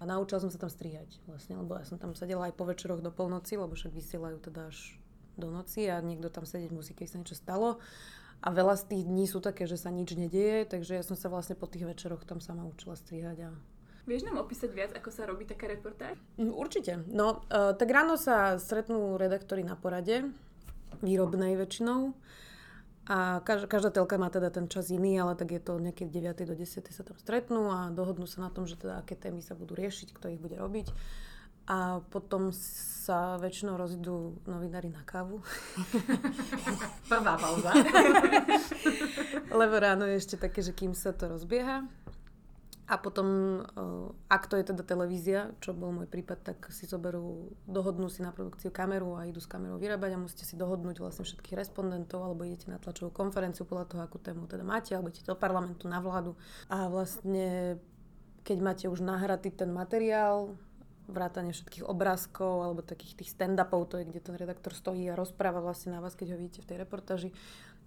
A 0.00 0.04
naučila 0.04 0.42
som 0.42 0.52
sa 0.52 0.60
tam 0.60 0.68
strihať 0.68 1.22
vlastne, 1.24 1.56
lebo 1.56 1.78
ja 1.78 1.86
som 1.86 1.96
tam 1.96 2.12
sedela 2.12 2.50
aj 2.50 2.54
po 2.58 2.68
večeroch 2.68 3.00
do 3.00 3.14
polnoci, 3.14 3.56
lebo 3.56 3.72
však 3.72 3.94
vysielajú 3.94 4.42
teda 4.42 4.68
až 4.68 4.98
do 5.36 5.50
noci 5.50 5.86
a 5.90 6.00
niekto 6.00 6.30
tam 6.30 6.46
sedieť 6.46 6.70
musí, 6.72 6.92
keď 6.96 7.06
sa 7.08 7.18
niečo 7.20 7.36
stalo. 7.38 7.82
A 8.44 8.52
veľa 8.52 8.76
z 8.76 8.84
tých 8.92 9.02
dní 9.08 9.24
sú 9.24 9.40
také, 9.40 9.64
že 9.64 9.80
sa 9.80 9.88
nič 9.88 10.12
nedieje, 10.14 10.68
takže 10.68 11.00
ja 11.00 11.04
som 11.06 11.16
sa 11.16 11.32
vlastne 11.32 11.56
po 11.56 11.64
tých 11.64 11.88
večeroch 11.88 12.28
tam 12.28 12.44
sama 12.44 12.68
učila 12.68 12.92
strihať 12.98 13.48
a 13.48 13.50
Vieš 14.04 14.28
nám 14.28 14.44
opísať 14.44 14.68
viac, 14.76 14.92
ako 14.92 15.08
sa 15.08 15.24
robí 15.24 15.48
taká 15.48 15.64
reportáž? 15.64 16.20
Mm, 16.36 16.52
Určite. 16.52 17.00
No, 17.08 17.40
uh, 17.48 17.72
tak 17.72 17.88
ráno 17.88 18.20
sa 18.20 18.60
stretnú 18.60 19.16
redaktori 19.16 19.64
na 19.64 19.80
porade, 19.80 20.28
výrobnej 21.00 21.56
väčšinou. 21.56 22.12
A 23.08 23.40
každá, 23.44 23.68
každá 23.68 23.90
telka 23.92 24.16
má 24.16 24.32
teda 24.32 24.48
ten 24.48 24.68
čas 24.68 24.88
iný, 24.88 25.20
ale 25.20 25.36
tak 25.36 25.52
je 25.52 25.60
to 25.60 25.76
nejaké 25.76 26.08
9. 26.08 26.36
do 26.44 26.52
10. 26.56 26.84
sa 26.88 27.04
tam 27.04 27.16
stretnú 27.16 27.68
a 27.68 27.92
dohodnú 27.92 28.24
sa 28.24 28.44
na 28.44 28.50
tom, 28.52 28.64
že 28.64 28.80
teda 28.80 29.00
aké 29.00 29.16
témy 29.16 29.44
sa 29.44 29.56
budú 29.56 29.76
riešiť, 29.76 30.12
kto 30.16 30.36
ich 30.36 30.40
bude 30.40 30.56
robiť. 30.56 30.88
A 31.64 32.04
potom 32.12 32.52
sa 32.52 33.40
väčšinou 33.40 33.80
rozidú 33.80 34.36
novinári 34.44 34.92
na 34.92 35.00
kávu, 35.00 35.40
Prvá 37.12 37.40
pauza. 37.40 37.72
lebo 39.60 39.74
ráno 39.80 40.04
je 40.04 40.20
ešte 40.20 40.36
také, 40.36 40.60
že 40.60 40.76
kým 40.76 40.92
sa 40.92 41.16
to 41.16 41.32
rozbieha. 41.32 41.88
A 42.84 43.00
potom, 43.00 43.60
eh, 43.64 44.08
ak 44.28 44.44
to 44.44 44.60
je 44.60 44.68
teda 44.68 44.84
televízia, 44.84 45.56
čo 45.64 45.72
bol 45.72 45.88
môj 45.88 46.04
prípad, 46.04 46.38
tak 46.44 46.58
si 46.68 46.84
zoberú, 46.84 47.56
dohodnú 47.64 48.12
si 48.12 48.20
na 48.20 48.28
produkciu 48.28 48.68
kameru 48.68 49.16
a 49.16 49.24
idú 49.24 49.40
s 49.40 49.48
kamerou 49.48 49.80
vyrábať 49.80 50.10
a 50.12 50.20
musíte 50.20 50.44
si 50.44 50.52
dohodnúť 50.60 51.00
vlastne 51.00 51.24
všetkých 51.24 51.56
respondentov, 51.56 52.20
alebo 52.20 52.44
idete 52.44 52.68
na 52.68 52.76
tlačovú 52.76 53.08
konferenciu 53.08 53.64
podľa 53.64 53.88
toho, 53.88 54.00
akú 54.04 54.20
tému 54.20 54.44
teda 54.44 54.68
máte, 54.68 54.92
alebo 54.92 55.08
idete 55.08 55.24
do 55.24 55.32
parlamentu, 55.32 55.88
na 55.88 55.96
vládu. 56.04 56.36
A 56.68 56.92
vlastne, 56.92 57.80
keď 58.44 58.58
máte 58.60 58.84
už 58.92 59.00
nahratý 59.00 59.48
ten 59.48 59.72
materiál, 59.72 60.52
vrátanie 61.06 61.52
všetkých 61.52 61.84
obrázkov 61.84 62.64
alebo 62.64 62.80
takých 62.80 63.20
tých 63.20 63.30
stand-upov, 63.32 63.90
to 63.90 64.00
je, 64.00 64.08
kde 64.08 64.20
ten 64.24 64.36
redaktor 64.36 64.72
stojí 64.72 65.04
a 65.08 65.18
rozpráva 65.18 65.60
vlastne 65.60 65.92
na 65.92 66.00
vás, 66.00 66.16
keď 66.16 66.34
ho 66.34 66.40
vidíte 66.40 66.64
v 66.64 66.68
tej 66.72 66.78
reportáži, 66.80 67.30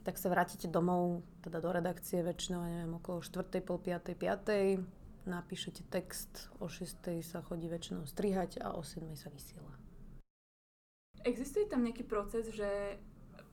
tak 0.05 0.15
sa 0.15 0.31
vrátite 0.31 0.71
domov, 0.71 1.25
teda 1.43 1.59
do 1.59 1.69
redakcie 1.73 2.23
väčšinou, 2.23 2.63
neviem, 2.63 2.93
okolo 2.95 3.19
4. 3.19 3.59
pol 3.59 3.77
5. 3.81 4.15
5. 4.15 5.27
napíšete 5.27 5.83
text, 5.91 6.47
o 6.63 6.71
6. 6.71 7.03
sa 7.25 7.43
chodí 7.43 7.67
väčšinou 7.67 8.07
strihať 8.07 8.63
a 8.63 8.77
o 8.77 8.81
7. 8.85 9.03
sa 9.19 9.27
vysiela. 9.27 9.73
Existuje 11.27 11.67
tam 11.67 11.83
nejaký 11.83 12.07
proces, 12.07 12.47
že 12.55 12.95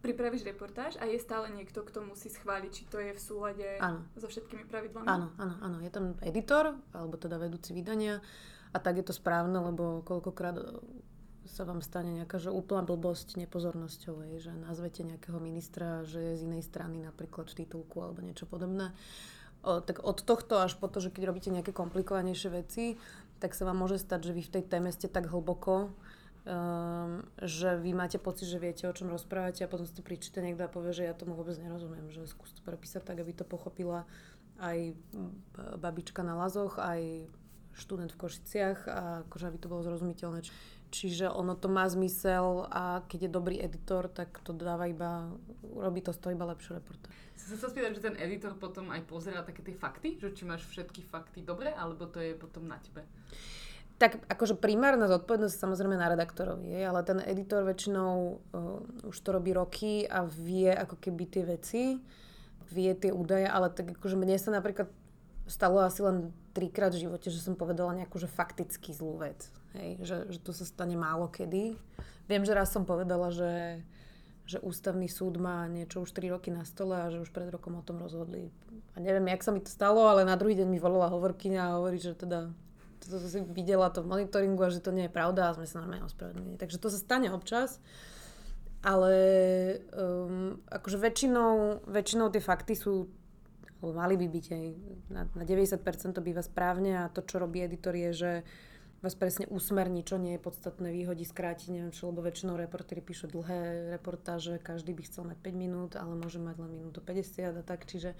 pripravíš 0.04 0.44
reportáž 0.44 1.00
a 1.00 1.08
je 1.08 1.16
stále 1.16 1.48
niekto, 1.48 1.80
kto 1.80 2.04
musí 2.04 2.28
schváliť, 2.28 2.70
či 2.70 2.84
to 2.92 3.00
je 3.00 3.16
v 3.16 3.20
súlade 3.20 3.68
Áno. 3.80 4.04
so 4.20 4.28
všetkými 4.28 4.68
pravidlami? 4.68 5.08
Áno, 5.08 5.32
áno, 5.40 5.54
áno. 5.64 5.76
Je 5.80 5.88
tam 5.88 6.20
editor, 6.20 6.76
alebo 6.92 7.16
teda 7.16 7.40
vedúci 7.40 7.72
vydania 7.72 8.20
a 8.74 8.78
tak 8.82 8.98
je 8.98 9.06
to 9.06 9.14
správne, 9.14 9.54
lebo 9.54 10.02
koľkokrát 10.02 10.58
e, 10.58 10.66
sa 11.46 11.62
vám 11.62 11.78
stane 11.78 12.10
nejaká 12.10 12.42
že 12.42 12.50
úplná 12.50 12.82
blbosť 12.82 13.38
nepozornosťou, 13.38 14.26
hej, 14.26 14.50
že 14.50 14.52
nazvete 14.58 15.06
nejakého 15.06 15.38
ministra, 15.38 16.02
že 16.02 16.34
je 16.34 16.42
z 16.42 16.46
inej 16.50 16.66
strany 16.66 17.06
napríklad 17.06 17.46
v 17.54 17.62
titulku 17.62 18.02
alebo 18.02 18.18
niečo 18.18 18.50
podobné. 18.50 18.90
O, 19.62 19.78
tak 19.78 20.02
od 20.02 20.26
tohto 20.26 20.58
až 20.58 20.74
po 20.74 20.90
to, 20.90 20.98
že 20.98 21.14
keď 21.14 21.22
robíte 21.30 21.54
nejaké 21.54 21.70
komplikovanejšie 21.70 22.50
veci, 22.50 22.84
tak 23.38 23.54
sa 23.54 23.62
vám 23.64 23.78
môže 23.78 24.02
stať, 24.02 24.26
že 24.26 24.34
vy 24.34 24.42
v 24.42 24.52
tej 24.58 24.64
téme 24.66 24.90
ste 24.90 25.06
tak 25.06 25.30
hlboko, 25.30 25.94
um, 26.44 27.22
že 27.38 27.78
vy 27.78 27.94
máte 27.94 28.18
pocit, 28.18 28.50
že 28.50 28.58
viete, 28.58 28.90
o 28.90 28.96
čom 28.96 29.08
rozprávate 29.08 29.62
a 29.62 29.70
potom 29.70 29.86
si 29.86 29.94
to 29.94 30.02
príčite 30.02 30.42
niekto 30.42 30.66
a 30.66 30.72
povie, 30.72 30.90
že 30.90 31.06
ja 31.06 31.14
tomu 31.14 31.38
vôbec 31.38 31.54
nerozumiem, 31.62 32.10
že 32.10 32.26
skús 32.26 32.50
to 32.56 32.60
prepísať 32.66 33.06
tak, 33.06 33.22
aby 33.22 33.30
to 33.30 33.46
pochopila 33.46 34.04
aj 34.58 34.94
babička 35.78 36.22
na 36.22 36.38
Lazoch, 36.38 36.78
aj 36.78 37.26
študent 37.74 38.10
v 38.14 38.20
Košiciach 38.22 38.78
a 38.86 39.00
akože 39.26 39.50
aby 39.50 39.58
to 39.58 39.70
bolo 39.70 39.82
zrozumiteľné. 39.82 40.46
Čiže 40.94 41.26
ono 41.26 41.58
to 41.58 41.66
má 41.66 41.90
zmysel 41.90 42.70
a 42.70 43.02
keď 43.10 43.26
je 43.26 43.30
dobrý 43.34 43.56
editor, 43.58 44.06
tak 44.06 44.38
to 44.46 44.54
dáva 44.54 44.86
iba, 44.86 45.26
robí 45.74 45.98
to 45.98 46.14
z 46.14 46.22
toho 46.22 46.30
iba 46.38 46.46
lepšiu 46.46 46.78
reportáž. 46.78 47.10
Sa 47.34 47.58
sa 47.58 47.66
spýtať, 47.66 47.98
že 47.98 48.04
ten 48.06 48.16
editor 48.22 48.54
potom 48.54 48.94
aj 48.94 49.02
pozerá 49.10 49.42
také 49.42 49.66
tie 49.66 49.74
fakty, 49.74 50.22
že 50.22 50.30
či 50.30 50.46
máš 50.46 50.62
všetky 50.70 51.02
fakty 51.02 51.42
dobre, 51.42 51.74
alebo 51.74 52.06
to 52.06 52.22
je 52.22 52.38
potom 52.38 52.70
na 52.70 52.78
tebe? 52.78 53.02
Tak 53.98 54.22
akože 54.30 54.54
primárna 54.54 55.10
zodpovednosť 55.10 55.54
samozrejme 55.58 55.98
na 55.98 56.14
redaktorovi, 56.14 56.66
je, 56.78 56.82
ale 56.86 57.02
ten 57.02 57.18
editor 57.26 57.66
väčšinou 57.66 58.14
uh, 58.14 59.10
už 59.10 59.16
to 59.18 59.34
robí 59.34 59.50
roky 59.50 60.06
a 60.06 60.22
vie 60.26 60.70
ako 60.70 60.98
keby 61.02 61.24
tie 61.26 61.42
veci, 61.42 61.98
vie 62.70 62.90
tie 62.94 63.10
údaje, 63.10 63.50
ale 63.50 63.66
tak 63.70 63.98
akože 63.98 64.14
mne 64.14 64.38
sa 64.38 64.54
napríklad 64.54 64.86
stalo 65.50 65.82
asi 65.82 66.06
len 66.06 66.30
trikrát 66.54 66.94
v 66.94 67.10
živote, 67.10 67.28
že 67.28 67.42
som 67.42 67.58
povedala 67.58 67.92
nejakú 67.98 68.16
že 68.22 68.30
fakticky 68.30 68.94
zlú 68.94 69.18
vec. 69.18 69.50
Hej, 69.74 70.06
že, 70.06 70.16
že 70.30 70.38
to 70.38 70.54
sa 70.54 70.62
stane 70.62 70.94
málo 70.94 71.26
kedy. 71.26 71.74
Viem, 72.30 72.42
že 72.46 72.54
raz 72.54 72.70
som 72.70 72.86
povedala, 72.86 73.34
že, 73.34 73.82
že 74.46 74.62
ústavný 74.62 75.10
súd 75.10 75.42
má 75.42 75.66
niečo 75.66 76.06
už 76.06 76.14
3 76.14 76.30
roky 76.30 76.54
na 76.54 76.62
stole 76.62 76.94
a 76.94 77.10
že 77.10 77.18
už 77.18 77.34
pred 77.34 77.50
rokom 77.50 77.74
o 77.74 77.82
tom 77.82 77.98
rozhodli. 77.98 78.54
A 78.94 79.02
neviem, 79.02 79.26
jak 79.34 79.42
sa 79.42 79.50
mi 79.50 79.60
to 79.60 79.68
stalo, 79.68 80.06
ale 80.06 80.22
na 80.22 80.38
druhý 80.38 80.54
deň 80.54 80.68
mi 80.70 80.78
volala 80.78 81.10
hovorkyňa 81.10 81.60
a 81.60 81.74
hovorí, 81.82 81.98
že 81.98 82.14
teda 82.14 82.54
to, 83.02 83.18
to 83.18 83.28
si 83.28 83.42
videla 83.50 83.90
to 83.90 84.06
v 84.06 84.10
monitoringu 84.14 84.62
a 84.62 84.72
že 84.72 84.80
to 84.80 84.94
nie 84.94 85.10
je 85.10 85.12
pravda 85.12 85.50
a 85.50 85.56
sme 85.58 85.66
sa 85.66 85.82
normálne 85.82 86.06
ospravedlnili. 86.06 86.56
Takže 86.56 86.78
to 86.78 86.88
sa 86.88 87.02
stane 87.02 87.28
občas. 87.34 87.82
Ale 88.84 89.16
um, 89.96 90.60
akože 90.68 91.00
väčšinou, 91.00 91.84
väčšinou 91.88 92.28
tie 92.28 92.44
fakty 92.44 92.76
sú 92.76 93.08
alebo 93.84 94.00
mali 94.00 94.16
by 94.16 94.26
byť 94.32 94.46
aj 94.48 94.64
na, 95.12 95.22
na 95.36 95.44
90% 95.44 96.16
to 96.16 96.24
býva 96.24 96.40
správne 96.40 97.04
a 97.04 97.12
to, 97.12 97.20
čo 97.20 97.36
robí 97.36 97.60
editor 97.60 97.92
je, 97.92 98.10
že 98.16 98.32
vás 99.04 99.12
presne 99.12 99.44
usmerní, 99.52 100.00
čo 100.00 100.16
nie 100.16 100.40
je 100.40 100.40
podstatné, 100.40 100.88
vyhodí, 100.88 101.28
skráti, 101.28 101.68
neviem 101.68 101.92
čo, 101.92 102.08
lebo 102.08 102.24
väčšinou 102.24 102.56
reportéri 102.56 103.04
píšu 103.04 103.28
dlhé 103.28 103.92
reportáže, 104.00 104.56
každý 104.56 104.96
by 104.96 105.02
chcel 105.04 105.28
mať 105.28 105.38
5 105.44 105.52
minút, 105.52 105.92
ale 106.00 106.16
môže 106.16 106.40
mať 106.40 106.56
len 106.64 106.72
minútu 106.72 107.04
50 107.04 107.60
a 107.60 107.62
tak, 107.62 107.84
čiže 107.84 108.16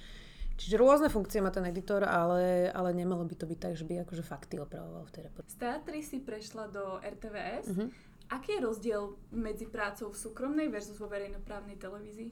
Čiže 0.55 0.79
rôzne 0.79 1.11
funkcie 1.11 1.43
má 1.43 1.51
ten 1.51 1.67
editor, 1.67 2.07
ale, 2.07 2.71
ale 2.71 2.95
nemalo 2.95 3.27
by 3.27 3.35
to 3.35 3.43
byť 3.43 3.59
tak, 3.59 3.75
že 3.75 3.83
by 3.83 4.07
akože 4.07 4.23
fakty 4.23 4.63
opravoval 4.63 5.03
v 5.03 5.11
tej 5.11 5.23
reportáži. 5.27 5.51
Z 5.51 5.59
teatry 5.59 5.99
si 5.99 6.23
prešla 6.23 6.71
do 6.71 7.03
RTVS. 7.03 7.75
Uh-huh. 7.75 7.91
Aký 8.31 8.55
je 8.55 8.61
rozdiel 8.63 9.19
medzi 9.35 9.67
prácou 9.67 10.15
v 10.15 10.17
súkromnej 10.17 10.71
versus 10.71 10.95
vo 10.95 11.11
verejnoprávnej 11.11 11.75
televízii? 11.75 12.31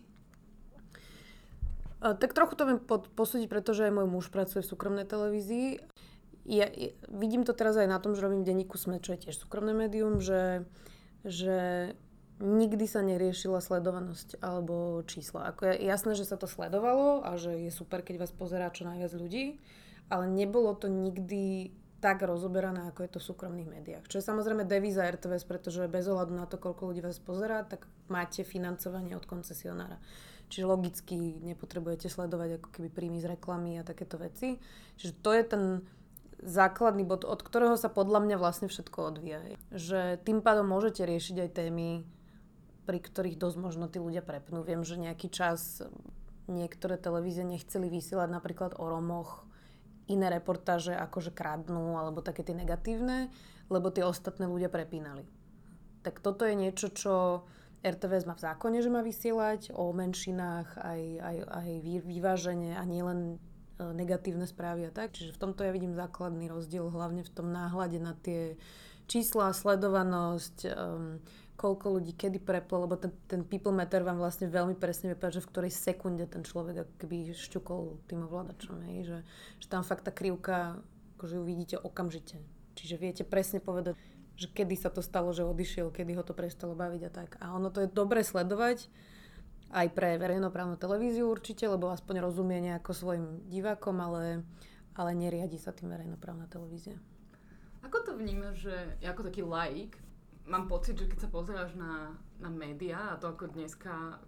Tak 2.02 2.34
trochu 2.34 2.58
to 2.58 2.66
viem 2.66 2.82
posúdiť, 3.14 3.46
pretože 3.46 3.86
aj 3.86 3.94
môj 3.94 4.10
muž 4.10 4.26
pracuje 4.34 4.66
v 4.66 4.70
súkromnej 4.74 5.06
televízii 5.06 5.78
ja, 6.44 6.66
ja 6.66 6.90
vidím 7.06 7.46
to 7.46 7.54
teraz 7.54 7.78
aj 7.78 7.86
na 7.86 8.02
tom, 8.02 8.18
že 8.18 8.24
robím 8.26 8.42
denníku 8.42 8.74
SME, 8.74 8.98
čo 8.98 9.14
je 9.14 9.28
tiež 9.28 9.38
súkromné 9.38 9.74
médium, 9.74 10.18
že, 10.18 10.66
že 11.22 11.90
nikdy 12.42 12.86
sa 12.90 13.06
neriešila 13.06 13.62
sledovanosť 13.62 14.42
alebo 14.42 15.06
čísla. 15.06 15.54
Ako 15.54 15.70
je 15.70 15.86
jasné, 15.86 16.18
že 16.18 16.26
sa 16.26 16.34
to 16.34 16.50
sledovalo 16.50 17.22
a 17.22 17.38
že 17.38 17.54
je 17.54 17.70
super, 17.70 18.02
keď 18.02 18.26
vás 18.26 18.34
pozerá 18.34 18.74
čo 18.74 18.82
najviac 18.82 19.14
ľudí, 19.14 19.62
ale 20.10 20.26
nebolo 20.26 20.74
to 20.74 20.90
nikdy 20.90 21.70
tak 22.02 22.18
rozoberané, 22.26 22.90
ako 22.90 23.06
je 23.06 23.10
to 23.14 23.18
v 23.22 23.28
súkromných 23.30 23.70
médiách. 23.70 24.10
Čo 24.10 24.18
je 24.18 24.26
samozrejme 24.26 24.66
devíza 24.66 25.06
RTVS, 25.06 25.46
pretože 25.46 25.86
bez 25.86 26.10
ohľadu 26.10 26.34
na 26.34 26.50
to, 26.50 26.58
koľko 26.58 26.90
ľudí 26.90 26.98
vás 26.98 27.22
pozerá, 27.22 27.62
tak 27.62 27.86
máte 28.10 28.42
financovanie 28.42 29.14
od 29.14 29.22
koncesionára. 29.22 30.02
Čiže 30.52 30.68
logicky 30.68 31.16
nepotrebujete 31.40 32.12
sledovať 32.12 32.60
ako 32.60 32.68
keby 32.76 32.88
príjmy 32.92 33.24
z 33.24 33.32
reklamy 33.32 33.80
a 33.80 33.88
takéto 33.88 34.20
veci. 34.20 34.60
Čiže 35.00 35.12
to 35.24 35.32
je 35.32 35.42
ten 35.48 35.64
základný 36.44 37.08
bod, 37.08 37.24
od 37.24 37.40
ktorého 37.40 37.80
sa 37.80 37.88
podľa 37.88 38.20
mňa 38.20 38.36
vlastne 38.36 38.68
všetko 38.68 39.16
odvíja. 39.16 39.40
Že 39.72 40.20
tým 40.20 40.44
pádom 40.44 40.68
môžete 40.68 41.08
riešiť 41.08 41.48
aj 41.48 41.50
témy, 41.56 42.04
pri 42.84 42.98
ktorých 43.00 43.40
dosť 43.40 43.56
možno 43.56 43.88
tí 43.88 43.96
ľudia 43.96 44.20
prepnú. 44.20 44.60
Viem, 44.60 44.84
že 44.84 45.00
nejaký 45.00 45.32
čas 45.32 45.80
niektoré 46.52 47.00
televízie 47.00 47.48
nechceli 47.48 47.88
vysielať 47.88 48.28
napríklad 48.28 48.76
o 48.76 48.84
Romoch 48.92 49.48
iné 50.10 50.28
reportáže 50.28 50.92
ako 50.92 51.22
že 51.24 51.32
kradnú 51.32 51.96
alebo 51.96 52.20
také 52.20 52.44
tie 52.44 52.52
negatívne, 52.52 53.32
lebo 53.72 53.88
tie 53.88 54.04
ostatné 54.04 54.44
ľudia 54.44 54.68
prepínali. 54.68 55.24
Tak 56.02 56.18
toto 56.18 56.42
je 56.44 56.58
niečo, 56.58 56.90
čo 56.90 57.46
RTVS 57.82 58.24
má 58.30 58.38
v 58.38 58.44
zákone, 58.46 58.78
že 58.78 58.90
má 58.90 59.02
vysielať 59.02 59.74
o 59.74 59.90
menšinách 59.90 60.78
aj, 60.78 61.00
aj, 61.18 61.36
aj 61.50 61.68
vyváženie 62.06 62.78
a 62.78 62.82
nielen 62.86 63.42
E, 63.82 63.92
negatívne 63.92 64.46
správy 64.46 64.88
a 64.88 64.92
tak. 64.94 65.16
Čiže 65.16 65.34
v 65.34 65.40
tomto 65.40 65.66
ja 65.66 65.74
vidím 65.74 65.96
základný 65.96 66.46
rozdiel, 66.46 66.86
hlavne 66.92 67.26
v 67.26 67.32
tom 67.34 67.50
náhľade 67.50 67.98
na 67.98 68.14
tie 68.20 68.60
čísla, 69.10 69.50
sledovanosť, 69.52 70.56
um, 70.72 71.18
koľko 71.58 72.00
ľudí 72.00 72.14
kedy 72.16 72.38
preplo, 72.38 72.86
lebo 72.86 72.96
ten, 72.96 73.12
ten 73.28 73.42
people 73.44 73.74
meter 73.74 74.00
vám 74.06 74.16
vlastne 74.16 74.48
veľmi 74.48 74.78
presne 74.78 75.12
že 75.12 75.42
v 75.42 75.50
ktorej 75.52 75.72
sekunde 75.74 76.24
ten 76.30 76.46
človek 76.46 76.86
keby 76.96 77.34
šťukol 77.34 78.08
tým 78.08 78.24
ovládačom. 78.24 78.78
Hej? 78.88 78.98
Že, 79.04 79.18
že 79.60 79.66
tam 79.68 79.82
fakt 79.84 80.06
tá 80.06 80.12
krivka, 80.14 80.80
akože 81.18 81.38
ju 81.40 81.44
vidíte 81.44 81.76
okamžite. 81.82 82.40
Čiže 82.72 82.94
viete 82.96 83.24
presne 83.26 83.60
povedať, 83.60 83.98
že 84.36 84.48
kedy 84.48 84.74
sa 84.74 84.88
to 84.88 85.04
stalo, 85.04 85.30
že 85.30 85.44
odišiel, 85.44 85.92
kedy 85.92 86.16
ho 86.16 86.24
to 86.24 86.32
prestalo 86.32 86.72
baviť 86.72 87.02
a 87.06 87.10
tak. 87.10 87.30
A 87.38 87.52
ono 87.54 87.68
to 87.68 87.84
je 87.84 87.88
dobre 87.88 88.24
sledovať, 88.24 88.88
aj 89.72 89.88
pre 89.96 90.20
verejnoprávnu 90.20 90.76
televíziu 90.76 91.32
určite, 91.32 91.64
lebo 91.64 91.88
aspoň 91.88 92.20
rozumie 92.20 92.60
nejako 92.60 92.92
svojim 92.92 93.40
divákom, 93.48 93.96
ale, 94.04 94.44
ale 94.92 95.10
neriadi 95.16 95.56
sa 95.56 95.72
tým 95.72 95.88
verejnoprávna 95.88 96.44
televízia. 96.52 97.00
Ako 97.80 98.04
to 98.04 98.12
vnímaš, 98.14 98.68
že 98.68 98.76
ako 99.00 99.26
taký 99.26 99.42
laik, 99.42 99.96
mám 100.44 100.68
pocit, 100.68 101.00
že 101.00 101.08
keď 101.08 101.18
sa 101.24 101.28
pozeráš 101.32 101.72
na, 101.74 102.14
na 102.38 102.52
médiá 102.52 103.16
a 103.16 103.18
to 103.18 103.32
ako 103.32 103.48
dneska 103.48 104.20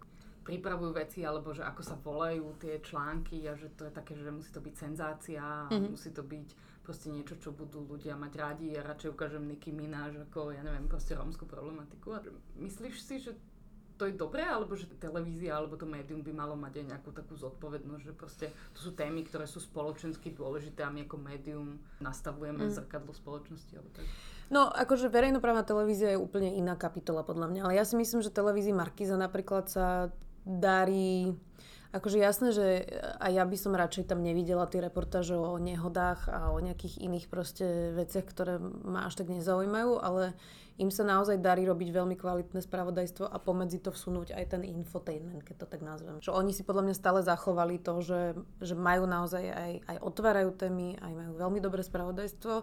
pripravujú 0.45 0.91
veci, 0.93 1.25
alebo 1.25 1.53
že 1.53 1.65
ako 1.65 1.81
sa 1.81 1.97
volajú 1.97 2.57
tie 2.61 2.77
články 2.81 3.45
a 3.49 3.57
že 3.57 3.73
to 3.73 3.89
je 3.89 3.93
také, 3.93 4.13
že 4.13 4.29
musí 4.29 4.53
to 4.53 4.61
byť 4.61 4.75
senzácia, 4.77 5.41
mm-hmm. 5.69 5.89
musí 5.93 6.09
to 6.13 6.21
byť 6.21 6.47
proste 6.85 7.09
niečo, 7.09 7.41
čo 7.41 7.49
budú 7.49 7.81
ľudia 7.81 8.13
mať 8.13 8.33
radi. 8.37 8.77
Ja 8.77 8.85
radšej 8.85 9.17
ukážem 9.17 9.49
Niky 9.49 9.73
Mináž 9.73 10.21
ako, 10.29 10.53
ja 10.53 10.61
neviem, 10.61 10.85
proste 10.85 11.17
rómskú 11.17 11.49
problematiku. 11.49 12.13
A 12.13 12.21
myslíš 12.61 12.95
si, 13.01 13.17
že 13.17 13.33
to 13.95 14.05
je 14.05 14.13
dobré, 14.13 14.43
alebo 14.43 14.75
že 14.75 14.91
televízia 14.99 15.55
alebo 15.55 15.79
to 15.79 15.87
médium 15.87 16.19
by 16.19 16.35
malo 16.35 16.55
mať 16.59 16.83
aj 16.83 16.85
nejakú 16.95 17.09
takú 17.15 17.33
zodpovednosť, 17.39 18.03
že 18.03 18.13
proste 18.13 18.45
to 18.75 18.79
sú 18.83 18.91
témy, 18.91 19.23
ktoré 19.23 19.47
sú 19.47 19.63
spoločensky 19.63 20.35
dôležité 20.35 20.83
a 20.83 20.91
my 20.91 21.07
ako 21.07 21.15
médium 21.15 21.79
nastavujeme 22.03 22.67
mm. 22.67 22.75
zrkadlo 22.75 23.15
spoločnosti. 23.15 23.71
Alebo 23.79 23.89
tak. 23.95 24.05
No, 24.51 24.67
akože 24.67 25.09
verejnoprávna 25.09 25.63
televízia 25.65 26.13
je 26.13 26.21
úplne 26.21 26.53
iná 26.53 26.75
kapitola 26.75 27.25
podľa 27.25 27.49
mňa, 27.49 27.61
ale 27.65 27.73
ja 27.79 27.87
si 27.87 27.95
myslím, 27.97 28.21
že 28.21 28.35
televízii 28.35 28.75
Markiza 28.75 29.15
napríklad 29.15 29.71
sa 29.71 30.13
darí 30.45 31.33
Akože 31.95 32.19
jasné, 32.19 32.51
že 32.51 32.83
aj 33.23 33.31
ja 33.31 33.43
by 33.47 33.55
som 33.55 33.71
radšej 33.71 34.11
tam 34.11 34.19
nevidela 34.19 34.67
tie 34.67 34.83
reportáže 34.83 35.39
o 35.39 35.55
nehodách 35.55 36.27
a 36.27 36.51
o 36.51 36.59
nejakých 36.59 36.99
iných 36.99 37.31
proste 37.31 37.95
veciach, 37.95 38.27
ktoré 38.27 38.59
ma 38.59 39.07
až 39.07 39.23
tak 39.23 39.31
nezaujímajú, 39.31 40.03
ale 40.03 40.35
im 40.75 40.91
sa 40.91 41.07
naozaj 41.07 41.39
darí 41.39 41.63
robiť 41.63 41.95
veľmi 41.95 42.19
kvalitné 42.19 42.59
spravodajstvo 42.59 43.31
a 43.31 43.39
pomedzi 43.39 43.79
to 43.79 43.95
vsunúť 43.95 44.35
aj 44.35 44.45
ten 44.51 44.67
infotainment, 44.67 45.47
keď 45.47 45.63
to 45.63 45.67
tak 45.71 45.79
nazvem. 45.87 46.19
Čo 46.19 46.35
oni 46.35 46.51
si 46.51 46.67
podľa 46.67 46.91
mňa 46.91 46.95
stále 46.99 47.23
zachovali 47.23 47.79
to, 47.79 48.03
že, 48.03 48.35
že 48.59 48.75
majú 48.75 49.07
naozaj 49.07 49.43
aj, 49.55 49.71
aj 49.87 49.97
otvárajú 50.03 50.51
témy, 50.51 50.99
aj 50.99 51.13
majú 51.15 51.31
veľmi 51.39 51.59
dobré 51.63 51.79
spravodajstvo 51.79 52.53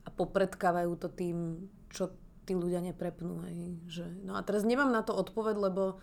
a 0.00 0.08
popredkávajú 0.08 0.92
to 0.96 1.12
tým, 1.12 1.68
čo 1.92 2.16
tí 2.48 2.56
ľudia 2.56 2.80
neprepnú. 2.80 3.44
Aj, 3.44 3.56
že... 3.92 4.08
No 4.24 4.34
a 4.34 4.40
teraz 4.40 4.64
nemám 4.64 4.88
na 4.88 5.04
to 5.04 5.12
odpoveď, 5.12 5.68
lebo 5.68 6.00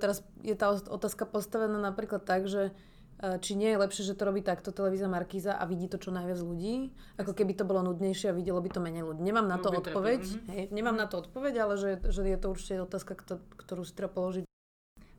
teraz 0.00 0.24
je 0.40 0.56
tá 0.56 0.72
otázka 0.72 1.28
postavená 1.28 1.76
napríklad 1.76 2.24
tak, 2.24 2.48
že 2.48 2.72
Eh, 3.20 3.36
či 3.36 3.52
nie 3.52 3.68
je 3.68 3.76
lepšie, 3.76 4.08
že 4.08 4.16
to 4.16 4.24
robí 4.24 4.40
takto 4.40 4.72
televízia 4.72 5.04
Markíza 5.04 5.52
a 5.52 5.68
vidí 5.68 5.92
to 5.92 6.00
čo 6.00 6.08
najviac 6.08 6.40
ľudí, 6.40 6.88
ako 7.20 7.36
keby 7.36 7.52
to 7.52 7.68
bolo 7.68 7.84
nudnejšie 7.84 8.32
a 8.32 8.36
videlo 8.36 8.64
by 8.64 8.72
to 8.72 8.80
menej 8.80 9.04
ľudí. 9.04 9.20
Nemám 9.20 9.44
na 9.44 9.60
to 9.60 9.68
odpoveď, 9.68 10.24
mhm. 10.24 10.40
hej, 10.48 10.64
nemám 10.72 10.96
na 10.96 11.04
to 11.04 11.20
odpoveď, 11.20 11.54
ale 11.68 11.76
že, 11.76 12.00
že 12.08 12.24
je 12.24 12.38
to 12.40 12.48
určite 12.48 12.80
otázka, 12.80 13.12
ktorú 13.60 13.84
si 13.84 13.92
treba 13.92 14.16
položiť. 14.16 14.48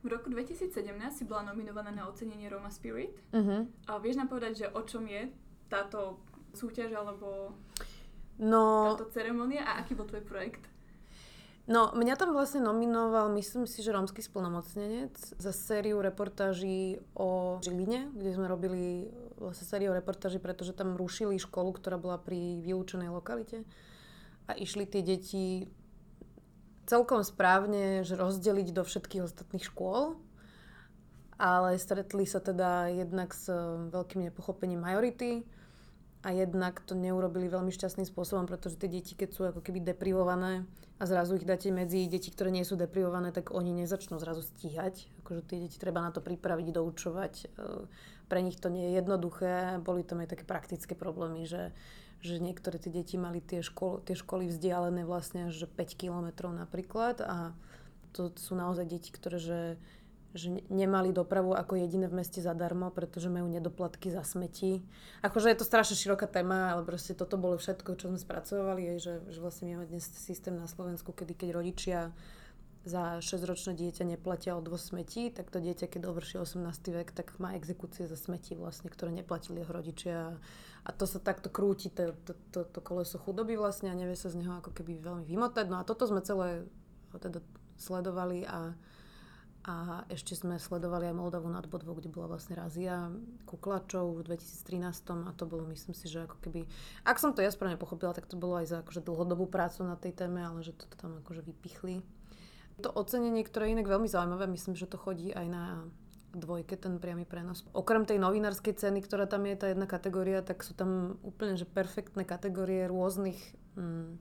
V 0.02 0.08
roku 0.10 0.34
2017 0.34 0.74
si 1.14 1.22
bola 1.22 1.54
nominovaná 1.54 1.94
na 1.94 2.10
ocenenie 2.10 2.50
Roma 2.50 2.74
Spirit. 2.74 3.14
Uh-huh. 3.30 3.70
A 3.86 4.02
vieš 4.02 4.18
nám 4.18 4.26
povedať, 4.26 4.66
že 4.66 4.66
o 4.74 4.82
čom 4.82 5.06
je 5.06 5.30
táto 5.70 6.18
súťaž 6.58 6.90
alebo 6.98 7.54
no, 8.42 8.98
táto 8.98 9.14
ceremonia 9.14 9.62
a 9.62 9.78
aký 9.78 9.94
bol 9.94 10.10
tvoj 10.10 10.26
projekt? 10.26 10.71
No, 11.62 11.94
mňa 11.94 12.18
tam 12.18 12.34
vlastne 12.34 12.58
nominoval, 12.58 13.30
myslím 13.38 13.70
si, 13.70 13.86
že 13.86 13.94
rómsky 13.94 14.18
splnomocnenec 14.18 15.14
za 15.14 15.52
sériu 15.54 16.02
reportáží 16.02 16.98
o 17.14 17.62
Žiline, 17.62 18.10
kde 18.18 18.30
sme 18.34 18.50
robili 18.50 19.06
vlastne 19.38 19.70
sériu 19.70 19.94
reportáží, 19.94 20.42
pretože 20.42 20.74
tam 20.74 20.98
rušili 20.98 21.38
školu, 21.38 21.70
ktorá 21.78 22.02
bola 22.02 22.18
pri 22.18 22.58
vylúčenej 22.66 23.14
lokalite. 23.14 23.62
A 24.50 24.58
išli 24.58 24.90
tie 24.90 25.06
deti 25.06 25.70
celkom 26.90 27.22
správne 27.22 28.02
že 28.02 28.18
rozdeliť 28.18 28.74
do 28.74 28.82
všetkých 28.82 29.22
ostatných 29.22 29.62
škôl, 29.62 30.18
ale 31.38 31.78
stretli 31.78 32.26
sa 32.26 32.42
teda 32.42 32.90
jednak 32.90 33.30
s 33.30 33.46
veľkým 33.94 34.26
nepochopením 34.30 34.82
majority, 34.82 35.46
a 36.22 36.30
jednak 36.30 36.78
to 36.86 36.94
neurobili 36.94 37.50
veľmi 37.50 37.74
šťastným 37.74 38.06
spôsobom, 38.06 38.46
pretože 38.46 38.78
tie 38.78 38.86
deti, 38.86 39.18
keď 39.18 39.28
sú 39.34 39.42
ako 39.50 39.58
keby 39.58 39.82
deprivované 39.82 40.62
a 41.02 41.04
zrazu 41.04 41.34
ich 41.34 41.42
dáte 41.42 41.74
medzi 41.74 42.06
deti, 42.06 42.30
ktoré 42.30 42.54
nie 42.54 42.62
sú 42.62 42.78
deprivované, 42.78 43.34
tak 43.34 43.50
oni 43.50 43.74
nezačnú 43.74 44.22
zrazu 44.22 44.46
stíhať. 44.46 45.10
Akože 45.26 45.42
tie 45.50 45.58
deti 45.66 45.82
treba 45.82 45.98
na 45.98 46.14
to 46.14 46.22
pripraviť, 46.22 46.66
doučovať. 46.78 47.34
E, 47.42 47.46
pre 48.30 48.38
nich 48.38 48.54
to 48.62 48.70
nie 48.70 48.86
je 48.86 49.02
jednoduché. 49.02 49.82
Boli 49.82 50.06
tam 50.06 50.22
aj 50.22 50.38
také 50.38 50.46
praktické 50.46 50.94
problémy, 50.94 51.42
že, 51.42 51.74
že 52.22 52.38
niektoré 52.38 52.78
tie 52.78 52.94
deti 52.94 53.18
mali 53.18 53.42
tie, 53.42 53.58
škol, 53.58 54.06
tie 54.06 54.14
školy 54.14 54.46
vzdialené 54.46 55.02
vlastne 55.02 55.50
až 55.50 55.66
5 55.66 55.74
kilometrov 55.98 56.54
napríklad 56.54 57.18
a 57.18 57.50
to 58.14 58.30
sú 58.38 58.54
naozaj 58.54 58.86
deti, 58.86 59.10
ktoré 59.10 59.42
že 59.42 59.60
že 60.32 60.64
nemali 60.72 61.12
dopravu 61.12 61.52
ako 61.52 61.76
jediné 61.76 62.08
v 62.08 62.24
meste 62.24 62.40
zadarmo, 62.40 62.88
pretože 62.88 63.28
majú 63.28 63.48
nedoplatky 63.52 64.08
za 64.08 64.24
smeti. 64.24 64.80
Akože 65.20 65.52
je 65.52 65.58
to 65.60 65.68
strašne 65.68 65.92
široká 65.92 66.24
téma, 66.24 66.72
ale 66.72 66.82
proste 66.88 67.12
toto 67.12 67.36
bolo 67.36 67.60
všetko, 67.60 68.00
čo 68.00 68.08
sme 68.08 68.16
spracovali, 68.16 68.96
že, 68.96 69.20
že 69.28 69.38
vlastne 69.44 69.76
máme 69.76 69.88
dnes 69.92 70.08
systém 70.08 70.56
na 70.56 70.64
Slovensku, 70.64 71.12
kedy 71.12 71.36
keď 71.36 71.48
rodičia 71.52 72.00
za 72.82 73.22
6-ročné 73.22 73.78
dieťa 73.78 74.04
neplatia 74.16 74.58
odvoz 74.58 74.90
smetí, 74.90 75.30
tak 75.30 75.54
to 75.54 75.62
dieťa, 75.62 75.86
keď 75.86 76.00
dovrší 76.02 76.42
18. 76.42 76.66
vek, 76.90 77.14
tak 77.14 77.30
má 77.38 77.54
exekúcie 77.54 78.10
za 78.10 78.18
smeti 78.18 78.58
vlastne, 78.58 78.90
ktoré 78.90 79.14
neplatili 79.14 79.62
jeho 79.62 79.70
rodičia. 79.70 80.18
A 80.82 80.90
to 80.90 81.06
sa 81.06 81.22
takto 81.22 81.46
krúti, 81.46 81.94
to, 81.94 82.10
to, 82.26 82.34
to, 82.50 82.66
to 82.66 82.80
koleso 82.82 83.22
chudoby 83.22 83.54
vlastne 83.54 83.86
a 83.86 83.94
nevie 83.94 84.18
sa 84.18 84.34
z 84.34 84.42
neho 84.42 84.58
ako 84.58 84.74
keby 84.74 84.98
veľmi 84.98 85.22
vymotať. 85.30 85.70
No 85.70 85.78
a 85.78 85.86
toto 85.86 86.10
sme 86.10 86.26
celé 86.26 86.66
teda 87.14 87.38
sledovali 87.78 88.42
a 88.50 88.74
a 89.62 90.02
ešte 90.10 90.34
sme 90.34 90.58
sledovali 90.58 91.06
aj 91.06 91.14
Moldavu 91.14 91.46
nad 91.46 91.62
Bodvou, 91.70 91.94
kde 91.94 92.10
bola 92.10 92.34
vlastne 92.34 92.58
razia 92.58 93.14
kuklačov 93.46 94.18
v 94.18 94.34
2013 94.34 95.22
a 95.22 95.30
to 95.38 95.46
bolo, 95.46 95.70
myslím 95.70 95.94
si, 95.94 96.10
že 96.10 96.26
ako 96.26 96.42
keby... 96.42 96.66
Ak 97.06 97.22
som 97.22 97.30
to 97.30 97.46
ja 97.46 97.50
správne 97.54 97.78
pochopila, 97.78 98.10
tak 98.10 98.26
to 98.26 98.34
bolo 98.34 98.58
aj 98.58 98.66
za 98.66 98.76
akože 98.82 99.06
dlhodobú 99.06 99.46
prácu 99.46 99.86
na 99.86 99.94
tej 99.94 100.18
téme, 100.18 100.42
ale 100.42 100.66
že 100.66 100.74
to 100.74 100.90
tam 100.98 101.22
akože 101.22 101.46
vypichli. 101.46 102.02
To 102.82 102.90
ocenenie, 102.90 103.46
ktoré 103.46 103.70
je 103.70 103.78
inak 103.78 103.86
veľmi 103.86 104.10
zaujímavé, 104.10 104.50
myslím, 104.50 104.74
že 104.74 104.90
to 104.90 104.98
chodí 104.98 105.30
aj 105.30 105.46
na 105.46 105.86
dvojke, 106.34 106.74
ten 106.74 106.98
priamy 106.98 107.22
prenos. 107.22 107.62
Okrem 107.70 108.02
tej 108.02 108.18
novinárskej 108.18 108.74
ceny, 108.74 109.04
ktorá 109.04 109.30
tam 109.30 109.46
je, 109.46 109.54
tá 109.54 109.70
jedna 109.70 109.86
kategória, 109.86 110.42
tak 110.42 110.66
sú 110.66 110.74
tam 110.74 111.20
úplne 111.22 111.54
že 111.54 111.68
perfektné 111.68 112.26
kategórie 112.26 112.88
rôznych 112.90 113.38
mm, 113.78 114.18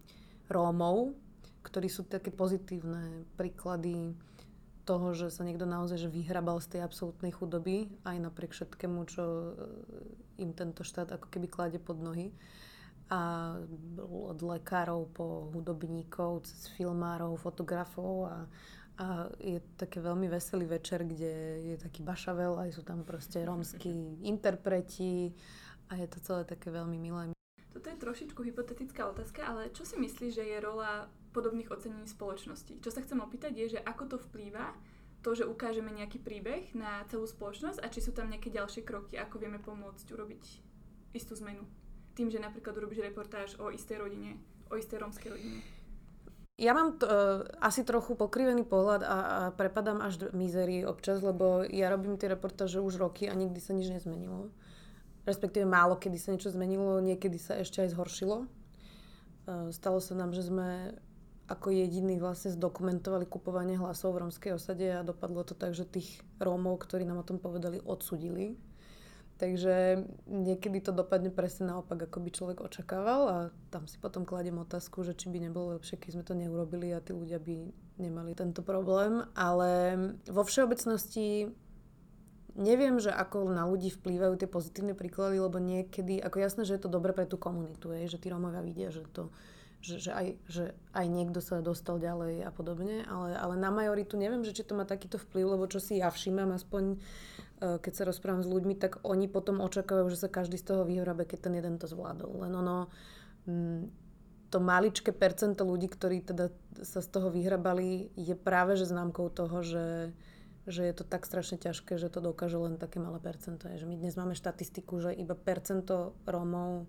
Rómov, 0.52 1.16
ktorí 1.64 1.88
sú 1.88 2.04
také 2.04 2.30
pozitívne 2.30 3.24
príklady 3.40 4.14
toho, 4.84 5.14
že 5.14 5.30
sa 5.30 5.46
niekto 5.46 5.70
naozaj 5.70 6.08
že 6.08 6.10
vyhrabal 6.10 6.58
z 6.60 6.78
tej 6.78 6.82
absolútnej 6.84 7.32
chudoby, 7.32 7.90
aj 8.04 8.18
napriek 8.18 8.52
všetkému, 8.52 9.00
čo 9.08 9.24
e, 9.24 9.50
im 10.42 10.52
tento 10.58 10.82
štát 10.82 11.14
ako 11.14 11.28
keby 11.30 11.48
klade 11.48 11.80
pod 11.80 12.02
nohy. 12.02 12.34
A 13.12 13.54
od 14.08 14.40
lekárov 14.40 15.12
po 15.12 15.52
hudobníkov, 15.52 16.48
cez 16.48 16.72
filmárov, 16.80 17.36
fotografov 17.36 18.32
a, 18.32 18.48
a 19.04 19.28
je 19.36 19.60
také 19.76 20.00
veľmi 20.00 20.32
veselý 20.32 20.64
večer, 20.64 21.04
kde 21.04 21.60
je 21.72 21.76
taký 21.76 22.08
bašavel, 22.08 22.56
aj 22.56 22.72
sú 22.72 22.88
tam 22.88 23.04
proste 23.04 23.44
rómsky 23.44 23.92
interpreti 24.32 25.36
a 25.92 26.00
je 26.00 26.08
to 26.08 26.18
celé 26.24 26.42
také 26.48 26.72
veľmi 26.72 26.96
milé. 26.96 27.36
Toto 27.72 27.88
je 27.88 28.00
trošičku 28.00 28.40
hypotetická 28.44 29.08
otázka, 29.12 29.44
ale 29.44 29.72
čo 29.76 29.84
si 29.84 30.00
myslíš, 30.00 30.32
že 30.40 30.46
je 30.48 30.58
rola 30.60 31.12
podobných 31.32 31.72
ocenení 31.72 32.08
spoločnosti? 32.08 32.80
Čo 32.80 32.92
sa 32.92 33.04
chcem 33.04 33.20
opýtať 33.20 33.56
je, 33.56 33.78
že 33.78 33.80
ako 33.84 34.16
to 34.16 34.18
vplýva 34.30 34.76
to, 35.22 35.38
že 35.38 35.46
ukážeme 35.46 35.94
nejaký 35.94 36.18
príbeh 36.18 36.74
na 36.74 37.06
celú 37.08 37.30
spoločnosť 37.30 37.80
a 37.82 37.88
či 37.94 38.02
sú 38.02 38.12
tam 38.12 38.30
nejaké 38.30 38.50
ďalšie 38.50 38.82
kroky, 38.82 39.18
ako 39.18 39.38
vieme 39.38 39.62
pomôcť 39.62 40.08
urobiť 40.10 40.44
istú 41.14 41.38
zmenu. 41.38 41.66
Tým, 42.18 42.34
že 42.34 42.42
napríklad 42.42 42.74
urobíš 42.76 43.06
reportáž 43.06 43.56
o 43.62 43.70
istej 43.70 44.02
rodine, 44.02 44.42
o 44.74 44.76
istej 44.76 44.98
rómskej 44.98 45.30
rodine. 45.30 45.60
Ja 46.58 46.78
mám 46.78 46.98
t- 46.98 47.06
uh, 47.06 47.46
asi 47.58 47.82
trochu 47.82 48.14
pokrivený 48.14 48.66
pohľad 48.66 49.02
a, 49.02 49.18
a 49.18 49.40
prepadám 49.54 50.02
až 50.02 50.26
do 50.26 50.28
mizery 50.34 50.86
občas, 50.86 51.22
lebo 51.22 51.66
ja 51.66 51.90
robím 51.90 52.18
tie 52.18 52.30
reportáže 52.30 52.82
už 52.82 53.02
roky 53.02 53.26
a 53.26 53.34
nikdy 53.34 53.58
sa 53.58 53.74
nič 53.74 53.90
nezmenilo 53.90 54.54
respektíve 55.26 55.66
málo 55.66 55.98
kedy 55.98 56.18
sa 56.18 56.34
niečo 56.34 56.54
zmenilo, 56.54 57.02
niekedy 57.02 57.38
sa 57.38 57.62
ešte 57.62 57.86
aj 57.86 57.94
zhoršilo. 57.94 58.38
E, 58.42 58.48
stalo 59.74 60.02
sa 60.02 60.18
nám, 60.18 60.34
že 60.34 60.50
sme 60.50 60.98
ako 61.52 61.76
jediní 61.76 62.16
vlastne 62.16 62.56
zdokumentovali 62.56 63.28
kupovanie 63.28 63.76
hlasov 63.76 64.16
v 64.16 64.24
romskej 64.28 64.56
osade 64.56 64.88
a 64.88 65.04
dopadlo 65.04 65.44
to 65.44 65.52
tak, 65.52 65.76
že 65.76 65.84
tých 65.84 66.24
Rómov, 66.40 66.80
ktorí 66.80 67.04
nám 67.04 67.22
o 67.22 67.28
tom 67.28 67.38
povedali, 67.44 67.84
odsudili. 67.84 68.56
Takže 69.42 70.06
niekedy 70.30 70.86
to 70.86 70.94
dopadne 70.94 71.34
presne 71.34 71.74
naopak, 71.74 72.06
ako 72.06 72.18
by 72.22 72.30
človek 72.30 72.58
očakával 72.62 73.22
a 73.26 73.38
tam 73.74 73.90
si 73.90 73.98
potom 73.98 74.22
kladiem 74.22 74.62
otázku, 74.62 75.02
že 75.02 75.18
či 75.18 75.34
by 75.34 75.50
nebolo 75.50 75.82
lepšie, 75.82 75.98
keď 75.98 76.10
sme 76.14 76.24
to 76.24 76.38
neurobili 76.38 76.94
a 76.94 77.02
tí 77.02 77.10
ľudia 77.10 77.42
by 77.42 77.74
nemali 77.98 78.38
tento 78.38 78.62
problém. 78.62 79.26
Ale 79.34 79.98
vo 80.30 80.46
všeobecnosti 80.46 81.50
Neviem, 82.52 83.00
že 83.00 83.16
ako 83.16 83.48
na 83.48 83.64
ľudí 83.64 83.96
vplývajú 83.96 84.36
tie 84.36 84.50
pozitívne 84.50 84.92
príklady, 84.92 85.40
lebo 85.40 85.56
niekedy, 85.56 86.20
ako 86.20 86.38
jasné, 86.44 86.62
že 86.68 86.76
je 86.76 86.84
to 86.84 86.92
dobre 86.92 87.16
pre 87.16 87.24
tú 87.24 87.40
komunitu, 87.40 87.96
je, 87.96 88.12
že 88.12 88.20
tí 88.20 88.28
Rómovia 88.28 88.60
vidia, 88.60 88.92
že 88.92 89.08
to 89.08 89.32
že, 89.82 89.98
že, 89.98 90.12
aj, 90.14 90.28
že 90.46 90.64
aj 90.94 91.06
niekto 91.10 91.42
sa 91.42 91.66
dostal 91.66 91.98
ďalej 91.98 92.46
a 92.46 92.52
podobne, 92.54 93.02
ale, 93.10 93.34
ale 93.34 93.58
na 93.58 93.74
majoritu 93.74 94.14
neviem, 94.14 94.46
že 94.46 94.54
či 94.54 94.62
to 94.62 94.78
má 94.78 94.86
takýto 94.86 95.18
vplyv, 95.18 95.58
lebo 95.58 95.66
čo 95.66 95.82
si 95.82 95.98
ja 95.98 96.14
všímam, 96.14 96.54
aspoň 96.54 96.96
e, 96.96 96.98
keď 97.82 97.94
sa 97.98 98.04
rozprávam 98.06 98.46
s 98.46 98.50
ľuďmi, 98.50 98.78
tak 98.78 99.02
oni 99.02 99.26
potom 99.26 99.58
očakávajú, 99.58 100.08
že 100.14 100.22
sa 100.22 100.30
každý 100.30 100.62
z 100.62 100.70
toho 100.70 100.86
vyhrabe, 100.86 101.26
keď 101.26 101.50
ten 101.50 101.58
jeden 101.58 101.82
to 101.82 101.90
zvládol. 101.90 102.46
Len 102.46 102.54
ono, 102.54 102.94
mm, 103.50 103.82
to 104.54 104.58
maličké 104.62 105.18
percento 105.18 105.66
ľudí, 105.66 105.90
ktorí 105.90 106.22
teda 106.22 106.54
sa 106.86 107.02
z 107.02 107.08
toho 107.10 107.34
vyhrabali, 107.34 108.14
je 108.14 108.38
práve 108.38 108.78
že 108.78 108.86
známkou 108.86 109.34
toho, 109.34 109.66
že, 109.66 110.14
že 110.70 110.86
je 110.86 110.94
to 110.94 111.10
tak 111.10 111.26
strašne 111.26 111.58
ťažké, 111.58 111.98
že 111.98 112.14
to 112.14 112.22
dokáže 112.22 112.60
len 112.62 112.78
také 112.78 113.02
malé 113.02 113.18
percento. 113.18 113.66
Že 113.66 113.90
my 113.90 113.96
dnes 113.98 114.14
máme 114.14 114.38
štatistiku, 114.38 115.02
že 115.02 115.18
iba 115.18 115.34
percento 115.34 116.14
Rómov 116.30 116.86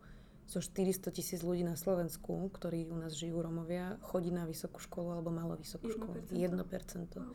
zo 0.46 0.60
400 0.60 1.08
tisíc 1.14 1.40
ľudí 1.40 1.64
na 1.64 1.78
Slovensku, 1.78 2.50
ktorí 2.52 2.90
u 2.90 2.96
nás 2.98 3.14
žijú 3.16 3.40
Rómovia, 3.40 3.96
chodí 4.04 4.28
na 4.34 4.44
vysokú 4.44 4.82
školu 4.82 5.16
alebo 5.16 5.32
malo 5.32 5.56
vysokú 5.56 5.88
1%. 5.88 5.96
školu. 5.96 6.16
1%. 6.28 7.16
Wow. 7.16 7.32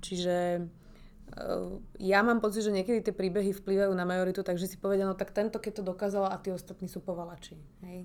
Čiže 0.00 0.36
eh, 0.60 1.68
ja 2.00 2.20
mám 2.20 2.42
pocit, 2.42 2.66
že 2.66 2.74
niekedy 2.74 3.00
tie 3.00 3.14
príbehy 3.14 3.56
vplývajú 3.56 3.92
na 3.96 4.04
majoritu, 4.04 4.44
takže 4.44 4.68
si 4.68 4.76
povedia, 4.76 5.08
no 5.08 5.16
tak 5.16 5.32
tento 5.32 5.56
keď 5.62 5.80
to 5.80 5.82
dokázal 5.86 6.28
a 6.28 6.36
tí 6.40 6.52
ostatní 6.52 6.90
sú 6.90 7.00
povalači. 7.00 7.56
Hej. 7.86 8.04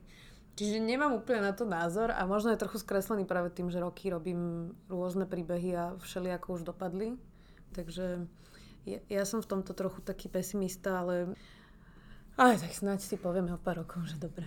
Čiže 0.56 0.80
nemám 0.80 1.20
úplne 1.20 1.44
na 1.44 1.52
to 1.52 1.68
názor 1.68 2.16
a 2.16 2.24
možno 2.24 2.56
je 2.56 2.64
trochu 2.64 2.80
skreslený 2.80 3.28
práve 3.28 3.52
tým, 3.52 3.68
že 3.68 3.84
roky 3.84 4.08
robím 4.08 4.72
rôzne 4.88 5.28
príbehy 5.28 5.76
a 5.76 5.84
všelijako 6.00 6.48
už 6.56 6.64
dopadli. 6.64 7.20
Takže 7.76 8.24
ja, 8.88 9.00
ja 9.12 9.24
som 9.28 9.44
v 9.44 9.52
tomto 9.52 9.76
trochu 9.76 10.00
taký 10.00 10.32
pesimista, 10.32 11.04
ale 11.04 11.36
ale 12.36 12.60
tak 12.60 12.72
snáď 12.72 13.00
si 13.02 13.16
povieme 13.16 13.52
o 13.56 13.60
pár 13.60 13.84
rokov, 13.84 14.06
že 14.08 14.20
dobre. 14.20 14.46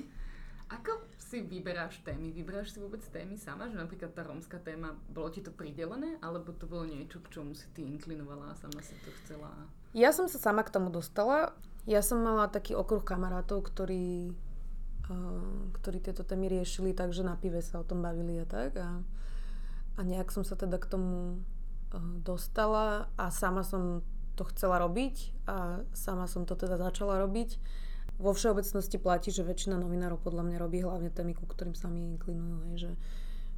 Ako 0.76 1.04
si 1.18 1.42
vyberáš 1.42 2.00
témy? 2.02 2.34
Vyberáš 2.34 2.74
si 2.74 2.78
vôbec 2.82 3.00
témy 3.08 3.38
sama? 3.38 3.68
Že 3.68 3.80
napríklad 3.82 4.10
tá 4.12 4.26
rómska 4.26 4.58
téma, 4.60 4.96
bolo 5.12 5.28
ti 5.30 5.40
to 5.40 5.54
pridelené? 5.54 6.16
Alebo 6.24 6.52
to 6.56 6.66
bolo 6.66 6.88
niečo, 6.88 7.20
k 7.20 7.28
čomu 7.28 7.52
si 7.52 7.68
ty 7.76 7.84
inklinovala 7.84 8.52
a 8.52 8.58
sama 8.58 8.80
si 8.80 8.96
to 9.04 9.10
chcela? 9.22 9.50
Ja 9.92 10.10
som 10.10 10.26
sa 10.26 10.40
sama 10.40 10.64
k 10.64 10.72
tomu 10.72 10.88
dostala. 10.88 11.52
Ja 11.84 12.00
som 12.00 12.22
mala 12.22 12.48
taký 12.48 12.78
okruh 12.78 13.02
kamarátov, 13.02 13.66
ktorí, 13.66 14.32
uh, 15.10 15.58
ktorí 15.82 15.98
tieto 16.00 16.22
témy 16.22 16.48
riešili 16.48 16.94
tak, 16.94 17.10
že 17.10 17.26
na 17.26 17.34
pive 17.36 17.60
sa 17.60 17.82
o 17.82 17.86
tom 17.86 18.00
bavili 18.00 18.38
a 18.40 18.46
tak. 18.46 18.78
A, 18.78 19.02
a 19.96 20.00
nejak 20.00 20.30
som 20.30 20.46
sa 20.46 20.54
teda 20.54 20.78
k 20.78 20.88
tomu 20.88 21.42
Eh, 21.92 22.00
dostala 22.24 23.12
a 23.20 23.28
sama 23.28 23.60
som 23.60 24.00
to 24.34 24.42
chcela 24.48 24.80
robiť 24.80 25.44
a 25.44 25.84
sama 25.92 26.24
som 26.24 26.48
to 26.48 26.56
teda 26.56 26.80
začala 26.80 27.20
robiť. 27.20 27.60
Vo 28.22 28.32
všeobecnosti 28.32 29.02
platí, 29.02 29.34
že 29.34 29.42
väčšina 29.42 29.76
novinárov 29.80 30.20
podľa 30.20 30.46
mňa 30.46 30.56
robí 30.60 30.78
hlavne 30.84 31.10
témy, 31.10 31.34
ku 31.34 31.44
ktorým 31.48 31.74
sa 31.74 31.90
mi 31.90 32.06
inklinujú. 32.16 32.56
Hej, 32.70 32.76
že, 32.78 32.92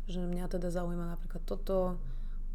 že 0.09 0.21
mňa 0.25 0.49
teda 0.49 0.73
zaujíma 0.73 1.15
napríklad 1.15 1.43
toto 1.45 2.01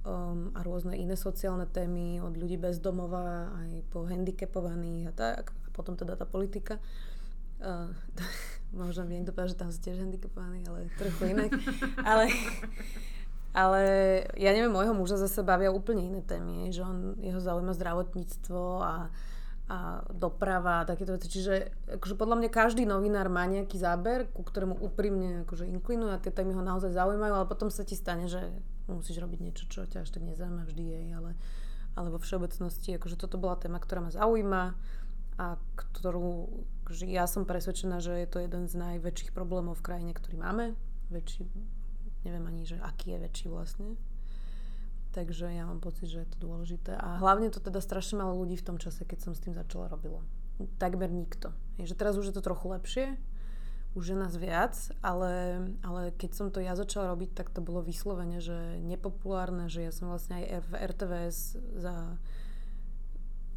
um, 0.03 0.49
a 0.55 0.60
rôzne 0.65 0.97
iné 0.97 1.13
sociálne 1.13 1.67
témy 1.69 2.23
od 2.23 2.34
ľudí 2.34 2.58
bez 2.58 2.82
domova 2.82 3.53
aj 3.62 3.84
po 3.93 4.08
handicapovaných 4.08 5.12
a 5.12 5.13
tak. 5.13 5.53
A 5.53 5.69
potom 5.71 5.93
teda 5.93 6.15
tá 6.17 6.25
politika. 6.25 6.82
Uh, 7.60 7.91
možno 8.82 9.05
mi 9.05 9.19
niekto 9.19 9.36
povedal, 9.36 9.53
že 9.53 9.60
tam 9.60 9.69
sú 9.69 9.79
tiež 9.84 10.01
handicapovaní, 10.01 10.65
ale 10.65 10.89
trochu 10.97 11.36
inak. 11.36 11.51
ale 12.10 12.32
Ale 13.49 13.81
ja 14.38 14.53
neviem, 14.53 14.69
môjho 14.69 14.93
muža 14.93 15.17
zase 15.17 15.41
bavia 15.41 15.73
úplne 15.73 16.05
iné 16.05 16.21
témy, 16.21 16.69
že 16.69 16.85
on, 16.85 17.17
jeho 17.17 17.41
zaujíma 17.41 17.73
zdravotníctvo 17.73 18.62
a, 18.77 19.09
a 19.69 19.77
doprava 20.13 20.85
a 20.85 20.88
takéto 20.88 21.17
veci. 21.17 21.33
Čiže 21.33 21.53
akože 21.97 22.13
podľa 22.13 22.45
mňa 22.45 22.49
každý 22.53 22.85
novinár 22.85 23.25
má 23.33 23.49
nejaký 23.49 23.81
záber, 23.81 24.29
ku 24.29 24.45
ktorému 24.45 24.77
úprimne 24.77 25.49
akože 25.49 25.65
inklinuje 25.65 26.13
a 26.13 26.21
tie 26.21 26.29
témy 26.29 26.53
ho 26.53 26.62
naozaj 26.62 26.93
zaujímajú, 26.93 27.33
ale 27.41 27.49
potom 27.49 27.73
sa 27.73 27.81
ti 27.81 27.97
stane, 27.97 28.29
že 28.29 28.53
musíš 28.85 29.17
robiť 29.17 29.39
niečo, 29.41 29.65
čo 29.65 29.89
ťa 29.89 30.05
až 30.05 30.09
tak 30.13 30.29
nezaujíma 30.29 30.69
vždy 30.69 30.83
jej, 30.85 31.07
ale, 31.17 31.33
ale 31.97 32.07
vo 32.13 32.21
všeobecnosti, 32.21 33.01
akože 33.01 33.17
toto 33.17 33.41
bola 33.41 33.57
téma, 33.57 33.81
ktorá 33.81 34.05
ma 34.05 34.13
zaujíma 34.13 34.77
a 35.41 35.57
ktorú, 35.73 36.53
akože 36.85 37.09
ja 37.09 37.25
som 37.25 37.49
presvedčená, 37.49 37.97
že 37.97 38.13
je 38.13 38.27
to 38.29 38.45
jeden 38.45 38.69
z 38.69 38.77
najväčších 38.77 39.33
problémov 39.33 39.81
v 39.81 39.85
krajine, 39.89 40.12
ktorý 40.13 40.38
máme. 40.38 40.77
Väčší, 41.09 41.49
neviem 42.23 42.45
ani, 42.47 42.63
že 42.67 42.79
aký 42.79 43.15
je 43.15 43.19
väčší 43.23 43.47
vlastne. 43.51 43.95
Takže 45.10 45.49
ja 45.49 45.65
mám 45.65 45.82
pocit, 45.82 46.05
že 46.05 46.21
je 46.21 46.29
to 46.29 46.38
dôležité. 46.38 46.93
A 46.93 47.17
hlavne 47.17 47.49
to 47.49 47.58
teda 47.58 47.82
strašne 47.82 48.21
malo 48.21 48.38
ľudí 48.38 48.53
v 48.62 48.65
tom 48.65 48.77
čase, 48.77 49.03
keď 49.10 49.25
som 49.25 49.34
s 49.34 49.41
tým 49.41 49.58
začala 49.58 49.89
robilo. 49.89 50.21
Takmer 50.77 51.10
nikto. 51.10 51.49
Je, 51.82 51.89
že 51.89 51.97
teraz 51.97 52.13
už 52.19 52.29
je 52.29 52.36
to 52.36 52.45
trochu 52.45 52.69
lepšie, 52.69 53.05
už 53.97 54.13
je 54.13 54.17
nás 54.19 54.38
viac, 54.38 54.77
ale, 55.01 55.65
ale 55.82 56.13
keď 56.13 56.32
som 56.38 56.47
to 56.53 56.62
ja 56.62 56.77
začala 56.77 57.10
robiť, 57.17 57.34
tak 57.34 57.49
to 57.49 57.63
bolo 57.63 57.82
vyslovene, 57.82 58.38
že 58.38 58.77
nepopulárne, 58.86 59.65
že 59.65 59.82
ja 59.82 59.89
som 59.89 60.13
vlastne 60.13 60.45
aj 60.45 60.62
v 60.69 60.71
RTVS 60.77 61.38
za 61.79 61.95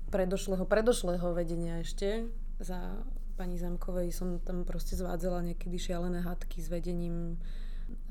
predošlého, 0.09 0.64
predošlého 0.64 1.37
vedenia 1.37 1.85
ešte, 1.85 2.33
za 2.61 3.05
pani 3.37 3.61
Zemkovej 3.61 4.12
som 4.12 4.40
tam 4.40 4.64
proste 4.64 4.96
zvádzala 4.96 5.53
niekedy 5.53 5.77
šialené 5.77 6.25
hádky 6.25 6.61
s 6.61 6.68
vedením 6.68 7.37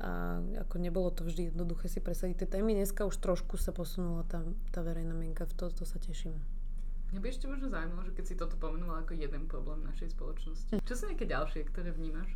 a 0.02 0.40
ako 0.66 0.76
nebolo 0.82 1.08
to 1.14 1.26
vždy 1.26 1.52
jednoduché 1.52 1.86
si 1.86 1.98
presadiť 2.02 2.44
tie 2.44 2.48
témy. 2.58 2.74
Dneska 2.74 3.06
už 3.06 3.18
trošku 3.18 3.60
sa 3.60 3.70
posunula 3.70 4.26
tá, 4.26 4.42
tá 4.74 4.80
verejná 4.82 5.14
mienka, 5.14 5.46
v 5.46 5.54
to, 5.54 5.70
to 5.72 5.84
sa 5.86 6.02
teším. 6.02 6.38
Mňa 7.12 7.20
by 7.20 7.28
ešte 7.28 7.44
možno 7.44 7.68
zaujímalo, 7.68 8.08
že 8.08 8.16
keď 8.16 8.24
si 8.24 8.34
toto 8.40 8.56
pomenula 8.56 9.04
ako 9.04 9.12
jeden 9.12 9.44
problém 9.44 9.84
našej 9.84 10.16
spoločnosti. 10.16 10.80
Čo 10.80 10.94
sú 10.96 11.02
nejaké 11.12 11.28
ďalšie, 11.28 11.68
ktoré 11.68 11.92
vnímaš? 11.92 12.32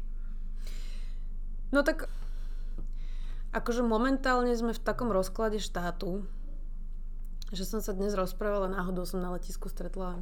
No 1.72 1.80
tak 1.80 2.12
akože 3.56 3.80
momentálne 3.80 4.52
sme 4.52 4.76
v 4.76 4.84
takom 4.84 5.08
rozklade 5.08 5.56
štátu, 5.56 6.28
že 7.56 7.64
som 7.64 7.80
sa 7.80 7.96
dnes 7.96 8.12
rozprávala, 8.12 8.68
náhodou 8.68 9.08
som 9.08 9.24
na 9.24 9.32
letisku 9.32 9.72
stretla 9.72 10.20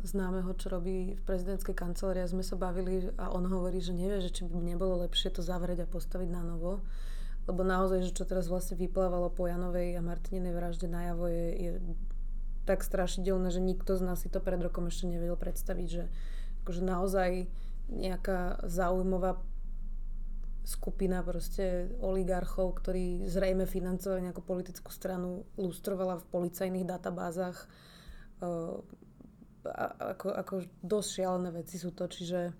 známeho, 0.00 0.48
čo 0.56 0.72
robí 0.72 1.12
v 1.12 1.22
prezidentskej 1.28 1.76
kancelárii 1.76 2.24
a 2.24 2.32
sme 2.32 2.40
sa 2.40 2.56
bavili 2.56 3.12
a 3.20 3.28
on 3.28 3.44
hovorí, 3.44 3.84
že 3.84 3.92
nevie, 3.92 4.24
že 4.24 4.32
či 4.32 4.48
by 4.48 4.56
nebolo 4.56 5.04
lepšie 5.04 5.28
to 5.28 5.44
zavrieť 5.44 5.84
a 5.84 5.92
postaviť 5.92 6.28
na 6.32 6.40
novo. 6.40 6.80
Lebo 7.46 7.62
naozaj, 7.62 8.10
že 8.10 8.16
čo 8.16 8.24
teraz 8.26 8.48
vlastne 8.50 8.74
vyplávalo 8.80 9.30
po 9.30 9.46
Janovej 9.46 9.94
a 9.94 10.02
Martinenej 10.02 10.56
vražde 10.56 10.88
najavo 10.90 11.30
je, 11.30 11.46
je 11.52 11.70
tak 12.66 12.82
strašidelné, 12.82 13.54
že 13.54 13.62
nikto 13.62 13.94
z 13.94 14.02
nás 14.02 14.24
si 14.24 14.28
to 14.32 14.42
pred 14.42 14.58
rokom 14.58 14.90
ešte 14.90 15.06
nevedel 15.06 15.38
predstaviť, 15.38 15.86
že 15.86 16.04
akože 16.66 16.82
naozaj 16.82 17.46
nejaká 17.86 18.66
zaujímavá 18.66 19.38
skupina 20.66 21.22
proste 21.22 21.94
oligarchov, 22.02 22.82
ktorí 22.82 23.30
zrejme 23.30 23.70
financovali 23.70 24.26
nejakú 24.26 24.42
politickú 24.42 24.90
stranu, 24.90 25.46
lustrovala 25.54 26.18
v 26.18 26.28
policajných 26.34 26.88
databázach. 26.90 27.70
Ako, 29.72 30.32
ako 30.32 30.54
dosť 30.82 31.08
šialené 31.22 31.50
veci 31.50 31.76
sú 31.76 31.90
to, 31.90 32.06
čiže 32.06 32.54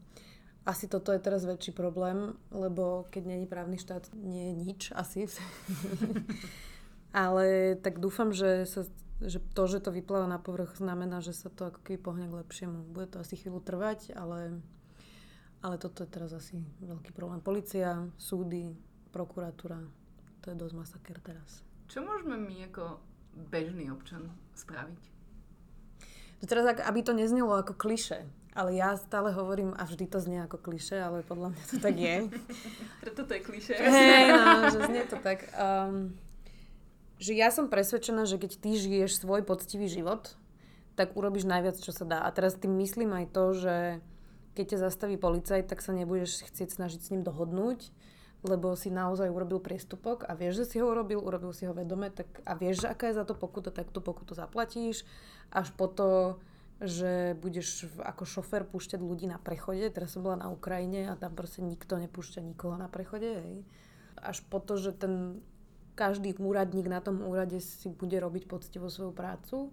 asi 0.66 0.90
toto 0.90 1.14
je 1.14 1.22
teraz 1.22 1.46
väčší 1.46 1.70
problém, 1.70 2.34
lebo 2.50 3.06
keď 3.14 3.22
není 3.22 3.46
právny 3.46 3.78
štát, 3.78 4.10
nie 4.18 4.50
je 4.50 4.54
nič 4.58 4.80
asi. 4.90 5.30
Ale 7.14 7.78
tak 7.78 8.02
dúfam, 8.02 8.34
že, 8.34 8.66
sa, 8.66 8.82
že 9.22 9.38
to, 9.54 9.70
že 9.70 9.78
to 9.78 9.94
vypláva 9.94 10.26
na 10.26 10.42
povrch, 10.42 10.74
znamená, 10.76 11.22
že 11.22 11.38
sa 11.38 11.54
to 11.54 11.70
ako 11.70 11.80
keby 11.86 11.98
pohne 12.02 12.26
k 12.26 12.38
lepšiemu. 12.42 12.82
Bude 12.90 13.06
to 13.06 13.22
asi 13.22 13.38
chvíľu 13.38 13.62
trvať, 13.62 14.10
ale, 14.18 14.58
ale 15.62 15.78
toto 15.78 16.02
je 16.02 16.10
teraz 16.10 16.34
asi 16.34 16.58
veľký 16.82 17.14
problém. 17.14 17.38
Polícia, 17.38 18.02
súdy, 18.18 18.74
prokuratúra, 19.14 19.80
to 20.42 20.50
je 20.50 20.58
dosť 20.58 20.74
masaker 20.74 21.18
teraz. 21.22 21.62
Čo 21.86 22.02
môžeme 22.02 22.34
my 22.42 22.66
ako 22.74 22.98
bežný 23.54 23.86
občan 23.94 24.34
spraviť? 24.58 25.15
Teraz, 26.44 26.68
aby 26.68 27.00
to 27.00 27.16
neznelo 27.16 27.56
ako 27.56 27.72
kliše, 27.72 28.28
ale 28.52 28.76
ja 28.76 28.96
stále 29.00 29.32
hovorím, 29.32 29.72
a 29.72 29.88
vždy 29.88 30.04
to 30.04 30.20
znie 30.20 30.44
ako 30.44 30.60
kliše, 30.60 31.00
ale 31.00 31.24
podľa 31.24 31.56
mňa 31.56 31.62
to 31.68 31.76
tak 31.80 31.96
je. 31.96 32.16
Preto 33.04 33.20
to 33.24 33.32
je 33.36 33.42
kliše. 33.44 33.74
Hej, 33.76 34.24
no, 34.36 34.68
že 34.74 34.78
znie 34.84 35.02
to 35.08 35.16
tak. 35.20 35.48
Um, 35.56 36.16
že 37.16 37.32
ja 37.32 37.48
som 37.48 37.72
presvedčená, 37.72 38.28
že 38.28 38.36
keď 38.36 38.52
ty 38.60 38.76
žiješ 38.76 39.24
svoj 39.24 39.44
poctivý 39.48 39.88
život, 39.88 40.36
tak 40.96 41.16
urobíš 41.16 41.48
najviac, 41.48 41.76
čo 41.80 41.92
sa 41.92 42.08
dá. 42.08 42.18
A 42.24 42.32
teraz 42.32 42.56
tým 42.56 42.72
myslím 42.80 43.12
aj 43.16 43.26
to, 43.32 43.44
že 43.56 43.76
keď 44.56 44.64
ťa 44.72 44.84
zastaví 44.88 45.20
policajt, 45.20 45.68
tak 45.68 45.84
sa 45.84 45.92
nebudeš 45.92 46.48
chcieť 46.48 46.72
snažiť 46.72 47.00
s 47.00 47.10
ním 47.12 47.20
dohodnúť, 47.24 47.92
lebo 48.46 48.78
si 48.78 48.88
naozaj 48.88 49.26
urobil 49.28 49.58
priestupok 49.58 50.24
a 50.24 50.38
vieš, 50.38 50.62
že 50.62 50.64
si 50.64 50.76
ho 50.78 50.86
urobil, 50.88 51.18
urobil 51.18 51.50
si 51.50 51.66
ho 51.66 51.74
vedome 51.74 52.14
tak, 52.14 52.26
a 52.46 52.54
vieš, 52.54 52.86
že 52.86 52.94
aká 52.94 53.10
je 53.10 53.18
za 53.18 53.26
to 53.26 53.34
pokuta, 53.34 53.74
tak 53.74 53.90
tú 53.90 53.98
pokutu 54.00 54.32
zaplatíš 54.38 55.02
až 55.50 55.74
po 55.74 55.90
to, 55.90 56.38
že 56.82 57.34
budeš 57.40 57.88
ako 58.04 58.28
šofér 58.28 58.68
púšťať 58.68 59.00
ľudí 59.00 59.24
na 59.24 59.40
prechode. 59.40 59.88
Teraz 59.88 60.12
som 60.12 60.20
bola 60.20 60.44
na 60.44 60.48
Ukrajine 60.52 61.08
a 61.08 61.16
tam 61.16 61.32
proste 61.32 61.64
nikto 61.64 61.96
nepúšťa 61.96 62.44
nikoho 62.44 62.76
na 62.76 62.86
prechode. 62.86 63.28
Hej. 63.32 63.64
Až 64.20 64.44
po 64.46 64.60
to, 64.60 64.76
že 64.76 64.92
ten 64.92 65.40
každý 65.96 66.36
úradník 66.36 66.84
na 66.92 67.00
tom 67.00 67.24
úrade 67.24 67.56
si 67.64 67.88
bude 67.88 68.20
robiť 68.20 68.44
poctivo 68.44 68.92
svoju 68.92 69.16
prácu. 69.16 69.72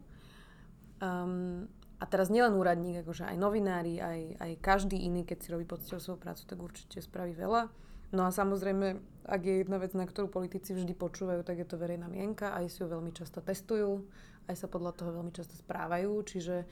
Um, 1.03 1.67
a 1.99 2.07
teraz 2.07 2.31
nielen 2.31 2.55
úradník, 2.55 3.03
akože 3.03 3.27
aj 3.27 3.35
novinári, 3.35 3.99
aj, 3.99 4.39
aj 4.39 4.51
každý 4.63 5.03
iný, 5.03 5.27
keď 5.27 5.37
si 5.43 5.51
robí 5.51 5.67
poctivo 5.67 5.99
svoju 5.99 6.19
prácu, 6.19 6.43
tak 6.47 6.59
určite 6.59 7.03
spraví 7.03 7.35
veľa. 7.35 7.67
No 8.13 8.29
a 8.29 8.31
samozrejme, 8.31 9.01
ak 9.25 9.41
je 9.41 9.65
jedna 9.65 9.81
vec, 9.81 9.97
na 9.97 10.05
ktorú 10.05 10.29
politici 10.29 10.77
vždy 10.77 10.93
počúvajú, 10.93 11.41
tak 11.41 11.65
je 11.65 11.67
to 11.67 11.81
verejná 11.81 12.05
mienka, 12.05 12.53
aj 12.53 12.69
si 12.69 12.85
ju 12.85 12.87
veľmi 12.87 13.09
často 13.09 13.41
testujú 13.41 14.05
aj 14.47 14.55
sa 14.59 14.67
podľa 14.67 14.91
toho 14.95 15.09
veľmi 15.15 15.31
často 15.31 15.55
správajú, 15.55 16.11
čiže 16.27 16.67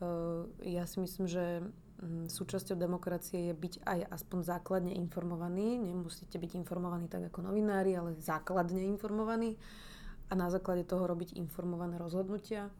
uh, 0.00 0.46
ja 0.62 0.86
si 0.86 1.02
myslím, 1.02 1.26
že 1.26 1.62
um, 1.62 2.30
súčasťou 2.30 2.78
demokracie 2.78 3.50
je 3.50 3.54
byť 3.54 3.74
aj 3.82 3.98
aspoň 4.14 4.38
základne 4.46 4.92
informovaný. 4.94 5.80
Nemusíte 5.80 6.38
byť 6.38 6.62
informovaní 6.62 7.10
tak 7.10 7.30
ako 7.30 7.50
novinári, 7.50 7.98
ale 7.98 8.14
základne 8.18 8.86
informovaní 8.86 9.58
a 10.30 10.34
na 10.34 10.50
základe 10.50 10.86
toho 10.86 11.06
robiť 11.06 11.38
informované 11.38 11.98
rozhodnutia. 11.98 12.70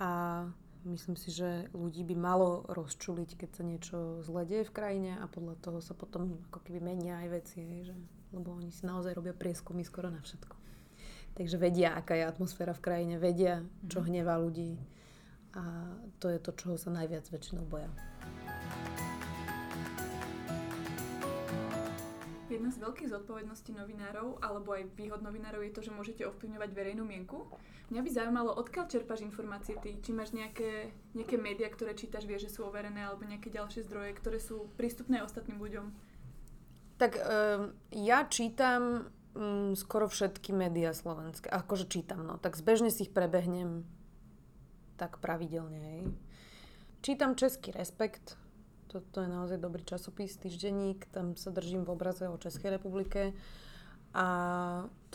A 0.00 0.44
myslím 0.84 1.16
si, 1.16 1.28
že 1.34 1.68
ľudí 1.76 2.04
by 2.06 2.16
malo 2.16 2.64
rozčuliť, 2.72 3.36
keď 3.36 3.50
sa 3.52 3.62
niečo 3.62 3.96
zle 4.24 4.48
deje 4.48 4.64
v 4.68 4.74
krajine 4.74 5.12
a 5.20 5.28
podľa 5.28 5.56
toho 5.60 5.78
sa 5.84 5.92
potom 5.92 6.40
ako 6.48 6.64
keby 6.64 6.80
menia 6.80 7.20
aj 7.20 7.28
veci, 7.28 7.60
že, 7.84 7.94
lebo 8.32 8.56
oni 8.56 8.72
si 8.72 8.88
naozaj 8.88 9.12
robia 9.12 9.36
prieskumy 9.36 9.84
skoro 9.84 10.08
na 10.08 10.22
všetko. 10.24 10.56
Takže 11.36 11.56
vedia, 11.60 11.94
aká 11.94 12.18
je 12.18 12.24
atmosféra 12.26 12.74
v 12.74 12.82
krajine, 12.82 13.14
vedia, 13.20 13.62
čo 13.86 14.02
mhm. 14.02 14.06
hnevá 14.08 14.34
ľudí. 14.40 14.76
A 15.50 15.62
to 16.22 16.30
je 16.30 16.38
to, 16.38 16.54
čoho 16.54 16.78
sa 16.78 16.94
najviac 16.94 17.26
väčšinou 17.26 17.66
boja. 17.66 17.90
Jedna 22.50 22.74
z 22.74 22.82
veľkých 22.82 23.14
zodpovedností 23.14 23.70
novinárov, 23.78 24.42
alebo 24.42 24.74
aj 24.74 24.90
výhod 24.98 25.22
novinárov 25.22 25.62
je 25.62 25.70
to, 25.70 25.86
že 25.86 25.94
môžete 25.94 26.26
ovplyvňovať 26.26 26.70
verejnú 26.74 27.06
mienku. 27.06 27.46
Mňa 27.94 28.02
by 28.02 28.10
zaujímalo, 28.10 28.50
odkiaľ 28.58 28.90
čerpáš 28.90 29.22
informácie 29.22 29.78
ty? 29.78 30.02
Či 30.02 30.10
máš 30.10 30.34
nejaké, 30.34 30.90
nejaké 31.14 31.38
médiá, 31.38 31.70
ktoré 31.70 31.94
čítaš, 31.94 32.26
vieš, 32.26 32.50
že 32.50 32.58
sú 32.58 32.66
overené, 32.66 33.06
alebo 33.06 33.22
nejaké 33.22 33.54
ďalšie 33.54 33.86
zdroje, 33.86 34.18
ktoré 34.18 34.42
sú 34.42 34.66
prístupné 34.74 35.22
ostatným 35.22 35.62
ľuďom? 35.62 35.86
Tak 36.98 37.12
um, 37.22 37.22
ja 37.94 38.26
čítam 38.26 39.06
mm, 39.38 39.78
skoro 39.78 40.10
všetky 40.10 40.50
médiá 40.50 40.90
slovenské. 40.90 41.46
Akože 41.46 41.86
čítam, 41.86 42.26
no. 42.26 42.34
Tak 42.34 42.58
zbežne 42.58 42.90
si 42.90 43.06
ich 43.06 43.14
prebehnem 43.14 43.86
tak 44.98 45.22
pravidelne, 45.22 45.78
hej. 45.78 46.02
Čítam 47.00 47.38
Český 47.38 47.70
Respekt, 47.72 48.36
toto 48.90 49.22
je 49.22 49.30
naozaj 49.30 49.62
dobrý 49.62 49.86
časopis, 49.86 50.34
týždenník, 50.34 51.06
tam 51.14 51.38
sa 51.38 51.54
držím 51.54 51.86
v 51.86 51.94
obraze 51.94 52.26
o 52.26 52.34
Českej 52.34 52.74
republike. 52.74 53.30
A 54.10 54.26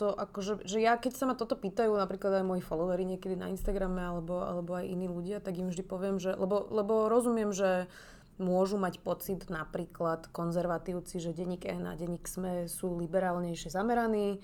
to 0.00 0.16
akože, 0.16 0.64
že 0.64 0.80
ja 0.80 0.96
keď 0.96 1.12
sa 1.12 1.28
ma 1.28 1.36
toto 1.36 1.52
pýtajú, 1.52 1.92
napríklad 1.92 2.40
aj 2.40 2.48
moji 2.48 2.64
followery 2.64 3.04
niekedy 3.04 3.36
na 3.36 3.52
Instagrame 3.52 4.00
alebo, 4.00 4.40
alebo 4.40 4.72
aj 4.72 4.88
iní 4.88 5.04
ľudia, 5.04 5.44
tak 5.44 5.60
im 5.60 5.68
vždy 5.68 5.84
poviem, 5.84 6.16
že, 6.16 6.32
lebo, 6.32 6.64
lebo 6.72 7.12
rozumiem, 7.12 7.52
že 7.52 7.92
môžu 8.40 8.80
mať 8.80 9.04
pocit 9.04 9.52
napríklad 9.52 10.32
konzervatívci, 10.32 11.20
že 11.20 11.36
denník 11.36 11.68
N 11.68 11.92
a 11.92 11.96
denník 11.96 12.24
SME 12.24 12.72
sú 12.72 12.96
liberálnejšie 12.96 13.68
zameraní 13.68 14.40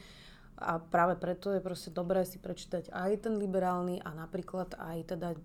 A 0.60 0.78
práve 0.78 1.16
preto 1.16 1.50
je 1.50 1.64
proste 1.64 1.88
dobré 1.90 2.22
si 2.28 2.36
prečítať 2.36 2.92
aj 2.92 3.26
ten 3.26 3.34
liberálny 3.40 4.04
a 4.04 4.12
napríklad 4.14 4.76
aj 4.78 4.98
teda 5.16 5.28
e, 5.32 5.38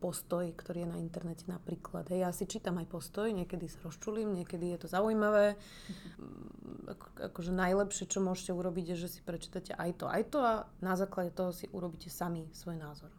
postoj, 0.00 0.50
ktorý 0.56 0.82
je 0.82 0.92
na 0.92 0.98
internete 0.98 1.44
napríklad. 1.46 2.08
Hej, 2.08 2.20
ja 2.26 2.30
si 2.32 2.48
čítam 2.48 2.80
aj 2.80 2.88
postoj, 2.88 3.28
niekedy 3.30 3.68
sa 3.68 3.84
rozčulím, 3.86 4.34
niekedy 4.34 4.74
je 4.74 4.78
to 4.82 4.88
zaujímavé. 4.88 5.54
Mm, 6.18 6.90
ako, 6.96 7.06
akože 7.30 7.52
najlepšie, 7.54 8.10
čo 8.10 8.24
môžete 8.24 8.50
urobiť, 8.56 8.96
je, 8.96 9.06
že 9.06 9.08
si 9.14 9.20
prečítate 9.22 9.76
aj 9.76 9.90
to, 10.00 10.06
aj 10.08 10.22
to 10.32 10.38
a 10.42 10.52
na 10.80 10.96
základe 10.96 11.30
toho 11.30 11.54
si 11.54 11.68
urobíte 11.70 12.08
sami 12.08 12.48
svoj 12.50 12.80
názor. 12.80 13.12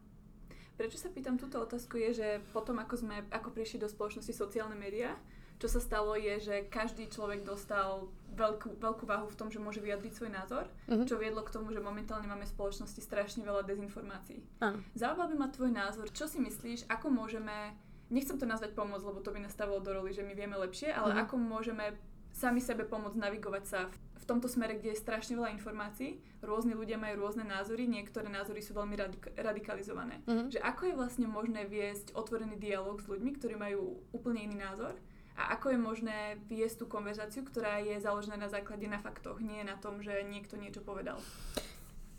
Prečo 0.80 0.96
sa 0.96 1.12
pýtam 1.12 1.36
túto 1.36 1.60
otázku 1.60 2.00
je, 2.00 2.24
že 2.24 2.28
potom 2.56 2.80
ako 2.80 2.96
sme, 2.96 3.28
ako 3.36 3.52
prišli 3.52 3.84
do 3.84 3.92
spoločnosti 3.92 4.32
sociálne 4.32 4.80
médiá, 4.80 5.12
čo 5.60 5.68
sa 5.68 5.84
stalo 5.84 6.16
je, 6.16 6.40
že 6.40 6.56
každý 6.72 7.12
človek 7.12 7.44
dostal 7.44 8.08
veľkú, 8.32 8.80
veľkú 8.80 9.04
váhu 9.04 9.28
v 9.28 9.36
tom, 9.36 9.52
že 9.52 9.60
môže 9.60 9.84
vyjadriť 9.84 10.14
svoj 10.16 10.32
názor, 10.32 10.66
mm-hmm. 10.88 11.04
čo 11.04 11.20
viedlo 11.20 11.44
k 11.44 11.52
tomu, 11.52 11.76
že 11.76 11.84
momentálne 11.84 12.32
máme 12.32 12.48
v 12.48 12.56
spoločnosti 12.56 13.04
strašne 13.04 13.44
veľa 13.44 13.68
dezinformácií. 13.68 14.40
Ah. 14.64 14.80
Zaujímal 14.96 15.28
by 15.28 15.36
ma 15.36 15.48
tvoj 15.52 15.72
názor, 15.76 16.08
čo 16.16 16.32
si 16.32 16.40
myslíš, 16.40 16.88
ako 16.88 17.12
môžeme, 17.12 17.76
nechcem 18.08 18.40
to 18.40 18.48
nazvať 18.48 18.72
pomoc, 18.72 19.04
lebo 19.04 19.20
to 19.20 19.36
by 19.36 19.44
nastavilo 19.44 19.84
do 19.84 19.92
roli, 19.92 20.16
že 20.16 20.24
my 20.24 20.32
vieme 20.32 20.56
lepšie, 20.56 20.96
ale 20.96 21.12
mm-hmm. 21.12 21.24
ako 21.28 21.36
môžeme 21.36 21.86
sami 22.32 22.64
sebe 22.64 22.88
pomôcť 22.88 23.20
navigovať 23.20 23.64
sa 23.68 23.80
v, 23.92 23.96
v 24.22 24.24
tomto 24.24 24.48
smere, 24.48 24.80
kde 24.80 24.96
je 24.96 25.04
strašne 25.04 25.36
veľa 25.36 25.52
informácií, 25.60 26.24
rôzni 26.40 26.72
ľudia 26.72 26.96
majú 26.96 27.28
rôzne 27.28 27.44
názory, 27.44 27.84
niektoré 27.90 28.32
názory 28.32 28.64
sú 28.64 28.72
veľmi 28.78 28.96
radik- 28.96 29.34
radikalizované. 29.36 30.24
Mm-hmm. 30.24 30.56
Že 30.56 30.60
ako 30.64 30.82
je 30.88 30.96
vlastne 30.96 31.28
možné 31.28 31.68
viesť 31.68 32.16
otvorený 32.16 32.56
dialog 32.56 33.04
s 33.04 33.12
ľuďmi, 33.12 33.36
ktorí 33.36 33.60
majú 33.60 34.00
úplne 34.16 34.48
iný 34.48 34.56
názor 34.56 34.96
a 35.40 35.56
ako 35.56 35.72
je 35.72 35.80
možné 35.80 36.18
viesť 36.52 36.84
tú 36.84 36.86
konverzáciu, 36.92 37.48
ktorá 37.48 37.80
je 37.80 37.96
založená 38.04 38.36
na 38.36 38.52
základe 38.52 38.84
na 38.92 39.00
faktoch, 39.00 39.40
nie 39.40 39.64
na 39.64 39.80
tom, 39.80 40.04
že 40.04 40.12
niekto 40.28 40.60
niečo 40.60 40.84
povedal. 40.84 41.16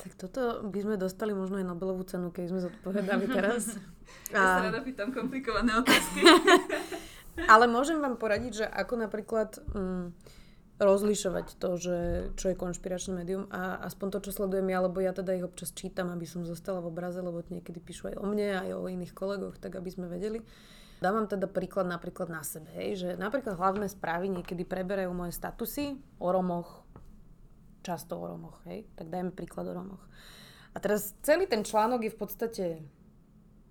Tak 0.01 0.17
toto 0.17 0.65
by 0.65 0.81
sme 0.81 0.97
dostali 0.97 1.37
možno 1.37 1.61
aj 1.61 1.69
Nobelovú 1.69 2.09
cenu, 2.09 2.33
keď 2.33 2.45
sme 2.49 2.61
zodpovedali 2.65 3.29
teraz. 3.29 3.77
ja 4.33 4.41
a... 4.41 4.45
sa 4.57 4.61
rada 4.73 4.81
pýtam 4.81 5.13
komplikované 5.13 5.77
otázky. 5.77 6.25
Ale 7.53 7.69
môžem 7.69 8.01
vám 8.01 8.17
poradiť, 8.17 8.65
že 8.65 8.67
ako 8.67 9.05
napríklad 9.05 9.61
mm, 9.77 10.17
rozlišovať 10.81 11.61
to, 11.61 11.71
že 11.77 11.97
čo 12.41 12.47
je 12.49 12.57
konšpiračné 12.57 13.21
médium 13.21 13.45
a 13.53 13.85
aspoň 13.85 14.17
to, 14.17 14.19
čo 14.29 14.41
sledujem 14.41 14.73
ja, 14.73 14.81
lebo 14.81 15.05
ja 15.05 15.13
teda 15.13 15.37
ich 15.37 15.45
občas 15.45 15.77
čítam, 15.77 16.09
aby 16.09 16.25
som 16.25 16.49
zostala 16.49 16.81
v 16.81 16.89
obraze, 16.89 17.21
lebo 17.21 17.45
niekedy 17.53 17.85
píšu 17.85 18.17
aj 18.17 18.17
o 18.17 18.25
mne, 18.25 18.57
aj 18.57 18.71
o 18.73 18.89
iných 18.89 19.13
kolegoch, 19.13 19.61
tak 19.61 19.77
aby 19.77 19.93
sme 19.93 20.09
vedeli. 20.09 20.41
Dám 20.41 20.80
vám 21.09 21.25
teda 21.25 21.49
príklad 21.49 21.89
napríklad 21.89 22.29
na 22.29 22.45
sebe, 22.45 22.69
hej, 22.77 23.01
že 23.01 23.09
napríklad 23.17 23.57
hlavné 23.57 23.89
správy 23.89 24.29
niekedy 24.29 24.69
preberajú 24.69 25.09
moje 25.17 25.33
statusy 25.33 25.97
o 26.21 26.29
Romoch, 26.29 26.85
často 27.81 28.21
o 28.21 28.29
Romoch, 28.29 28.61
hej, 28.69 28.85
tak 29.01 29.09
dajme 29.09 29.33
príklad 29.33 29.73
o 29.73 29.77
Romoch. 29.81 30.05
A 30.71 30.79
teraz 30.79 31.17
celý 31.25 31.49
ten 31.49 31.65
článok 31.65 32.05
je 32.05 32.13
v 32.13 32.21
podstate 32.21 32.65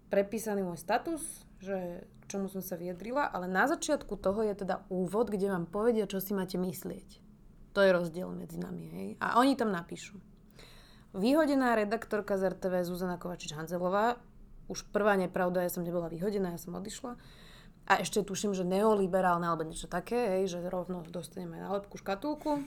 prepísaný 0.10 0.66
môj 0.66 0.82
status, 0.82 1.22
že 1.62 2.04
k 2.04 2.24
čomu 2.26 2.50
som 2.50 2.66
sa 2.66 2.76
vyjadrila, 2.76 3.30
ale 3.30 3.46
na 3.46 3.70
začiatku 3.70 4.18
toho 4.18 4.42
je 4.42 4.58
teda 4.58 4.90
úvod, 4.90 5.30
kde 5.30 5.54
vám 5.54 5.70
povedia, 5.70 6.10
čo 6.10 6.18
si 6.18 6.34
máte 6.34 6.58
myslieť. 6.58 7.22
To 7.78 7.86
je 7.86 7.94
rozdiel 7.94 8.34
medzi 8.34 8.58
nami, 8.58 8.86
hej. 8.90 9.10
A 9.22 9.38
oni 9.38 9.54
tam 9.54 9.70
napíšu. 9.70 10.18
Vyhodená 11.14 11.74
redaktorka 11.78 12.38
z 12.38 12.54
RTV 12.58 12.86
Zuzana 12.86 13.18
Kovačič-Hanzelová 13.18 14.22
už 14.70 14.86
prvá 14.94 15.18
nepravda, 15.18 15.66
ja 15.66 15.74
som 15.74 15.82
nebola 15.82 16.08
vyhodená, 16.08 16.54
ja 16.56 16.62
som 16.62 16.78
odišla. 16.78 17.18
A 17.90 18.06
ešte 18.06 18.22
tuším, 18.22 18.54
že 18.54 18.62
neoliberálne 18.62 19.50
alebo 19.50 19.66
niečo 19.66 19.90
také, 19.90 20.40
hej, 20.40 20.54
že 20.54 20.62
rovno 20.70 21.02
dostaneme 21.10 21.58
nálepku 21.58 21.98
škatulku, 21.98 22.62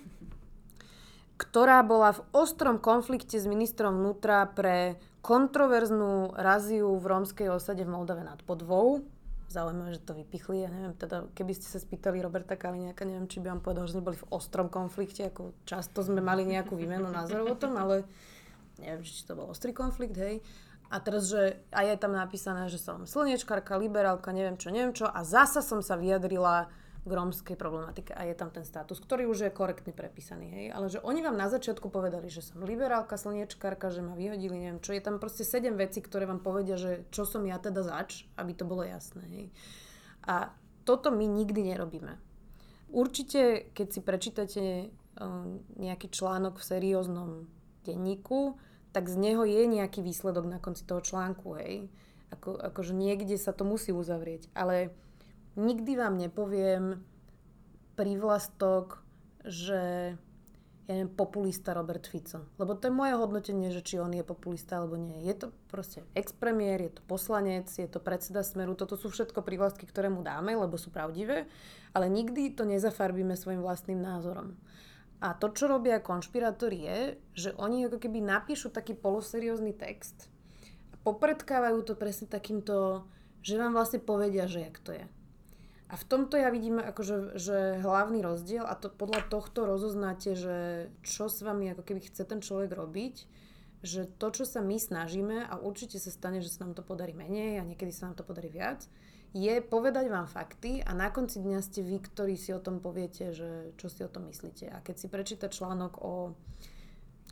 ktorá 1.39 1.87
bola 1.87 2.11
v 2.19 2.27
ostrom 2.35 2.83
konflikte 2.83 3.39
s 3.39 3.47
ministrom 3.47 4.03
vnútra 4.03 4.51
pre 4.51 4.99
kontroverznú 5.23 6.35
raziu 6.35 6.91
v 6.99 7.05
rómskej 7.07 7.55
osade 7.55 7.87
v 7.87 7.95
Moldave 7.95 8.27
nad 8.27 8.43
Podvou. 8.43 9.07
Zaujímavé, 9.47 9.95
že 9.95 10.03
to 10.03 10.19
vypichli. 10.19 10.67
Ja 10.67 10.71
neviem, 10.75 10.97
teda, 10.99 11.31
keby 11.39 11.55
ste 11.55 11.71
sa 11.71 11.79
spýtali 11.79 12.19
Roberta 12.19 12.59
Kaliňáka, 12.59 13.07
neviem, 13.07 13.31
či 13.31 13.39
by 13.39 13.55
vám 13.55 13.63
povedal, 13.63 13.87
že 13.87 13.95
sme 13.95 14.07
boli 14.11 14.19
v 14.19 14.29
ostrom 14.35 14.67
konflikte, 14.67 15.31
ako 15.31 15.55
často 15.63 16.03
sme 16.03 16.19
mali 16.19 16.43
nejakú 16.49 16.75
výmenu 16.75 17.07
názorov 17.07 17.55
o 17.55 17.61
tom, 17.61 17.79
ale 17.79 18.03
neviem, 18.83 19.07
či 19.07 19.23
to 19.23 19.39
bol 19.39 19.47
ostrý 19.53 19.71
konflikt, 19.71 20.19
hej. 20.19 20.43
A 20.93 21.01
teraz, 21.01 21.33
že 21.33 21.65
aj 21.73 21.87
je 21.89 21.97
tam 21.97 22.13
napísané, 22.13 22.69
že 22.69 22.77
som 22.77 23.09
slniečkarka, 23.09 23.81
liberálka, 23.81 24.29
neviem 24.29 24.61
čo, 24.61 24.69
neviem 24.69 24.93
čo. 24.93 25.09
A 25.09 25.25
zasa 25.25 25.65
som 25.65 25.81
sa 25.81 25.97
vyjadrila 25.97 26.69
k 27.03 27.11
rómskej 27.11 27.57
problematike. 27.59 28.15
A 28.15 28.29
je 28.31 28.37
tam 28.37 28.55
ten 28.55 28.63
status, 28.63 29.03
ktorý 29.03 29.27
už 29.27 29.49
je 29.49 29.51
korektne 29.51 29.91
prepísaný. 29.91 30.47
Hej? 30.53 30.67
Ale 30.71 30.87
že 30.87 31.03
oni 31.03 31.25
vám 31.25 31.35
na 31.35 31.51
začiatku 31.51 31.91
povedali, 31.91 32.31
že 32.31 32.45
som 32.45 32.63
liberálka, 32.63 33.19
slniečkarka, 33.19 33.91
že 33.91 34.07
ma 34.07 34.15
vyhodili, 34.15 34.55
neviem 34.55 34.85
čo. 34.85 34.95
Je 34.95 35.03
tam 35.03 35.19
proste 35.19 35.43
sedem 35.43 35.75
vecí, 35.75 35.99
ktoré 35.99 36.31
vám 36.31 36.45
povedia, 36.45 36.79
že 36.79 37.09
čo 37.11 37.27
som 37.27 37.43
ja 37.43 37.59
teda 37.59 37.83
zač, 37.83 38.29
aby 38.39 38.55
to 38.55 38.63
bolo 38.63 38.87
jasné. 38.87 39.25
Hej? 39.27 39.47
A 40.29 40.55
toto 40.87 41.11
my 41.11 41.27
nikdy 41.27 41.75
nerobíme. 41.75 42.21
Určite, 42.93 43.73
keď 43.75 43.87
si 43.89 44.01
prečítate 44.05 44.63
um, 45.19 45.65
nejaký 45.81 46.07
článok 46.13 46.61
v 46.61 46.69
serióznom 46.69 47.31
denníku, 47.83 48.55
tak 48.93 49.09
z 49.09 49.17
neho 49.17 49.43
je 49.49 49.65
nejaký 49.65 50.05
výsledok 50.05 50.45
na 50.47 50.61
konci 50.61 50.85
toho 50.85 51.01
článku, 51.01 51.57
hej. 51.59 51.89
Ako, 52.33 52.57
akože 52.57 52.97
niekde 52.97 53.37
sa 53.37 53.53
to 53.53 53.65
musí 53.65 53.93
uzavrieť. 53.93 54.49
Ale 54.57 54.93
nikdy 55.57 55.97
vám 55.97 56.17
nepoviem 56.17 57.05
prívlastok, 57.97 59.05
že 59.45 60.15
ja 60.91 60.99
neviem, 60.99 61.15
populista 61.15 61.73
Robert 61.79 62.03
Fico. 62.11 62.51
Lebo 62.59 62.75
to 62.75 62.91
je 62.91 62.95
moje 62.95 63.15
hodnotenie, 63.15 63.71
že 63.71 63.87
či 63.87 64.03
on 64.03 64.11
je 64.11 64.27
populista 64.27 64.83
alebo 64.83 64.99
nie. 64.99 65.23
Je 65.23 65.35
to 65.39 65.55
proste 65.71 66.03
ex-premiér, 66.19 66.83
je 66.83 66.93
to 66.99 67.03
poslanec, 67.07 67.71
je 67.71 67.87
to 67.87 68.03
predseda 68.03 68.43
Smeru. 68.43 68.75
Toto 68.75 68.99
sú 68.99 69.07
všetko 69.07 69.47
prívlastky, 69.47 69.87
ktoré 69.87 70.11
mu 70.11 70.27
dáme, 70.27 70.59
lebo 70.59 70.75
sú 70.75 70.91
pravdivé. 70.91 71.47
Ale 71.95 72.11
nikdy 72.11 72.51
to 72.59 72.67
nezafarbíme 72.67 73.39
svojim 73.39 73.63
vlastným 73.63 74.03
názorom. 74.03 74.59
A 75.23 75.39
to, 75.39 75.55
čo 75.55 75.71
robia 75.71 76.03
konšpirátori 76.03 76.79
je, 76.83 76.99
že 77.39 77.51
oni 77.55 77.87
ako 77.87 78.03
keby 78.03 78.19
napíšu 78.19 78.75
taký 78.75 78.99
poloseriózny 78.99 79.71
text 79.71 80.27
a 80.91 80.99
popredkávajú 81.07 81.79
to 81.87 81.95
presne 81.95 82.27
takýmto, 82.27 83.07
že 83.39 83.55
vám 83.55 83.71
vlastne 83.71 84.03
povedia, 84.03 84.51
že 84.51 84.67
jak 84.67 84.83
to 84.83 84.91
je. 84.99 85.07
A 85.93 85.95
v 85.95 86.09
tomto 86.09 86.41
ja 86.41 86.51
vidím 86.51 86.83
akože, 86.83 87.39
že 87.39 87.79
hlavný 87.85 88.25
rozdiel 88.25 88.67
a 88.67 88.75
to 88.75 88.91
podľa 88.91 89.29
tohto 89.31 89.63
rozoznáte, 89.69 90.35
že 90.35 90.89
čo 91.07 91.31
s 91.31 91.45
vami 91.45 91.71
ako 91.71 91.87
keby 91.87 92.03
chce 92.03 92.27
ten 92.27 92.43
človek 92.43 92.75
robiť, 92.75 93.15
že 93.85 94.09
to, 94.19 94.27
čo 94.33 94.43
sa 94.43 94.59
my 94.59 94.81
snažíme 94.81 95.47
a 95.47 95.55
určite 95.61 96.03
sa 96.03 96.09
stane, 96.09 96.43
že 96.43 96.51
sa 96.51 96.65
nám 96.67 96.75
to 96.75 96.83
podarí 96.83 97.15
menej 97.15 97.61
a 97.61 97.67
niekedy 97.69 97.95
sa 97.95 98.11
nám 98.11 98.19
to 98.19 98.25
podarí 98.27 98.51
viac, 98.51 98.89
je 99.33 99.65
povedať 99.65 100.13
vám 100.13 100.29
fakty 100.29 100.85
a 100.85 100.93
na 100.93 101.09
konci 101.09 101.41
dňa 101.41 101.65
ste 101.65 101.81
vy, 101.81 102.05
ktorí 102.05 102.37
si 102.37 102.53
o 102.53 102.61
tom 102.61 102.85
poviete, 102.85 103.33
že 103.33 103.73
čo 103.81 103.89
si 103.89 104.05
o 104.05 104.13
tom 104.13 104.29
myslíte. 104.29 104.69
A 104.69 104.85
keď 104.85 104.97
si 105.01 105.07
prečíta 105.09 105.49
článok 105.49 105.93
o 106.05 106.37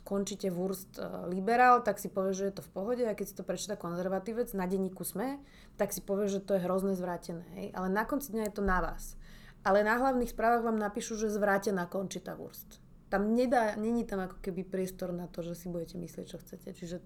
končite 0.01 0.49
Wurst 0.49 0.97
e, 0.97 1.05
liberál, 1.29 1.85
tak 1.85 2.01
si 2.01 2.09
povie, 2.09 2.33
že 2.33 2.49
je 2.49 2.55
to 2.57 2.65
v 2.65 2.73
pohode 2.73 3.03
a 3.05 3.13
keď 3.13 3.25
si 3.29 3.37
to 3.37 3.45
prečíta 3.45 3.77
konzervatívec 3.77 4.49
na 4.57 4.65
denníku 4.65 5.05
SME, 5.05 5.37
tak 5.77 5.93
si 5.93 6.01
povie, 6.01 6.25
že 6.25 6.41
to 6.41 6.57
je 6.57 6.65
hrozné 6.65 6.97
zvrátené. 6.97 7.45
Hej? 7.53 7.67
Ale 7.77 7.87
na 7.93 8.03
konci 8.09 8.33
dňa 8.33 8.49
je 8.49 8.53
to 8.57 8.63
na 8.65 8.81
vás. 8.81 9.13
Ale 9.61 9.85
na 9.85 10.01
hlavných 10.01 10.33
správach 10.33 10.65
vám 10.65 10.81
napíšu, 10.81 11.21
že 11.21 11.29
zvrátená 11.29 11.85
končita 11.85 12.33
Wurst. 12.33 12.81
Tam 13.13 13.37
nedá, 13.37 13.77
není 13.77 14.09
tam 14.09 14.25
ako 14.25 14.41
keby 14.41 14.65
priestor 14.65 15.13
na 15.13 15.29
to, 15.29 15.45
že 15.45 15.53
si 15.53 15.69
budete 15.69 16.01
myslieť, 16.01 16.25
čo 16.25 16.41
chcete. 16.41 16.73
Čiže 16.73 16.97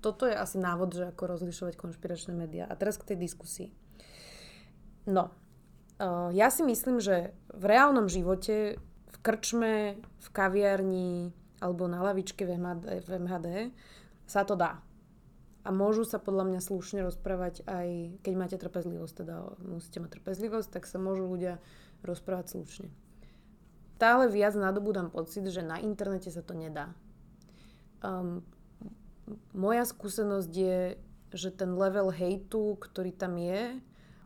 toto 0.00 0.24
je 0.24 0.32
asi 0.32 0.56
návod, 0.56 0.96
že 0.96 1.12
ako 1.12 1.36
rozlišovať 1.36 1.76
konšpiračné 1.76 2.32
médiá. 2.32 2.64
A 2.64 2.78
teraz 2.78 2.96
k 2.96 3.12
tej 3.12 3.20
diskusii. 3.20 3.68
No, 5.08 5.32
uh, 6.00 6.28
ja 6.32 6.52
si 6.52 6.64
myslím, 6.64 7.00
že 7.00 7.32
v 7.52 7.64
reálnom 7.64 8.08
živote, 8.08 8.76
v 8.80 9.16
krčme, 9.20 10.00
v 10.00 10.28
kaviarni 10.32 11.32
alebo 11.60 11.84
na 11.88 12.00
lavičke 12.00 12.48
v 12.48 12.56
MHD, 12.56 12.84
v 13.04 13.10
MHD 13.20 13.48
sa 14.24 14.44
to 14.48 14.56
dá. 14.56 14.80
A 15.60 15.68
môžu 15.68 16.08
sa 16.08 16.16
podľa 16.16 16.48
mňa 16.48 16.60
slušne 16.64 17.04
rozprávať 17.04 17.68
aj, 17.68 18.16
keď 18.24 18.32
máte 18.32 18.56
trpezlivosť, 18.56 19.14
teda 19.20 19.36
musíte 19.60 20.00
mať 20.00 20.10
trpezlivosť, 20.16 20.68
tak 20.72 20.88
sa 20.88 20.96
môžu 20.96 21.28
ľudia 21.28 21.60
rozprávať 22.00 22.56
slušne. 22.56 22.88
Stále 24.00 24.32
viac 24.32 24.56
nadobúdam 24.56 25.12
pocit, 25.12 25.44
že 25.44 25.60
na 25.60 25.76
internete 25.76 26.32
sa 26.32 26.40
to 26.40 26.56
nedá. 26.56 26.96
Um, 28.00 28.40
moja 29.52 29.84
skúsenosť 29.84 30.52
je, 30.56 30.96
že 31.36 31.52
ten 31.52 31.76
level 31.76 32.08
hejtu, 32.08 32.80
ktorý 32.80 33.12
tam 33.12 33.36
je, 33.36 33.76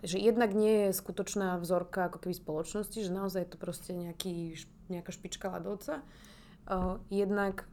že 0.05 0.21
jednak 0.21 0.53
nie 0.53 0.87
je 0.87 0.97
skutočná 1.01 1.57
vzorka 1.59 2.12
ako 2.12 2.21
keby 2.21 2.37
spoločnosti, 2.37 3.01
že 3.01 3.09
naozaj 3.09 3.49
je 3.49 3.51
to 3.51 3.59
proste 3.59 3.90
nejaký, 3.97 4.61
nejaká 4.93 5.11
špička 5.11 5.49
ľadovca. 5.49 6.05
Jednak 7.09 7.64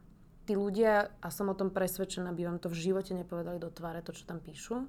tí 0.48 0.56
ľudia, 0.56 1.12
a 1.20 1.28
som 1.30 1.52
o 1.52 1.54
tom 1.54 1.70
presvedčená, 1.70 2.32
by 2.32 2.42
vám 2.48 2.58
to 2.58 2.72
v 2.72 2.80
živote 2.90 3.12
nepovedali 3.14 3.62
do 3.62 3.70
tváre, 3.70 4.02
to, 4.02 4.16
čo 4.16 4.26
tam 4.26 4.40
píšu. 4.42 4.88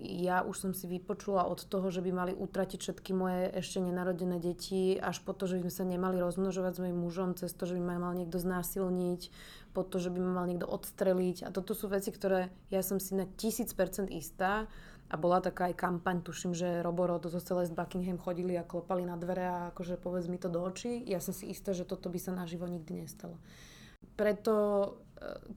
ja 0.00 0.40
už 0.40 0.56
som 0.56 0.72
si 0.72 0.88
vypočula 0.88 1.44
od 1.44 1.60
toho, 1.68 1.92
že 1.92 2.00
by 2.00 2.10
mali 2.10 2.32
utratiť 2.32 2.78
všetky 2.80 3.12
moje 3.12 3.52
ešte 3.52 3.84
nenarodené 3.84 4.40
deti, 4.40 4.96
až 4.96 5.20
po 5.20 5.36
to, 5.36 5.44
že 5.44 5.60
by 5.60 5.68
sme 5.68 5.72
sa 5.72 5.84
nemali 5.84 6.16
rozmnožovať 6.24 6.72
s 6.76 6.82
mojim 6.82 6.98
mužom, 6.98 7.30
cez 7.36 7.52
to, 7.52 7.68
že 7.68 7.76
by 7.76 7.82
ma 7.84 7.96
mal 8.00 8.14
niekto 8.16 8.40
znásilniť, 8.40 9.28
po 9.76 9.84
to, 9.84 10.00
že 10.00 10.10
by 10.10 10.18
ma 10.18 10.32
mal 10.42 10.46
niekto 10.48 10.66
odstreliť. 10.66 11.46
A 11.46 11.52
toto 11.52 11.76
sú 11.76 11.86
veci, 11.92 12.10
ktoré 12.10 12.48
ja 12.72 12.80
som 12.80 12.96
si 12.96 13.12
na 13.14 13.28
tisíc 13.36 13.76
percent 13.76 14.08
istá. 14.10 14.66
A 15.10 15.18
bola 15.18 15.42
taká 15.42 15.66
aj 15.66 15.74
kampaň, 15.74 16.22
tuším, 16.22 16.54
že 16.54 16.86
Roboro 16.86 17.18
zo 17.18 17.42
Celeste 17.42 17.74
Buckingham 17.74 18.22
chodili 18.22 18.54
a 18.54 18.62
klopali 18.62 19.02
na 19.02 19.18
dvere 19.18 19.42
a 19.42 19.58
akože 19.74 19.98
povedz 19.98 20.30
mi 20.30 20.38
to 20.38 20.46
do 20.46 20.62
očí. 20.62 21.02
Ja 21.02 21.18
som 21.18 21.34
si 21.34 21.50
istá, 21.50 21.74
že 21.74 21.82
toto 21.82 22.06
by 22.06 22.18
sa 22.22 22.30
naživo 22.30 22.70
nikdy 22.70 23.02
nestalo. 23.02 23.42
Preto 24.14 24.54
e, 24.54 24.88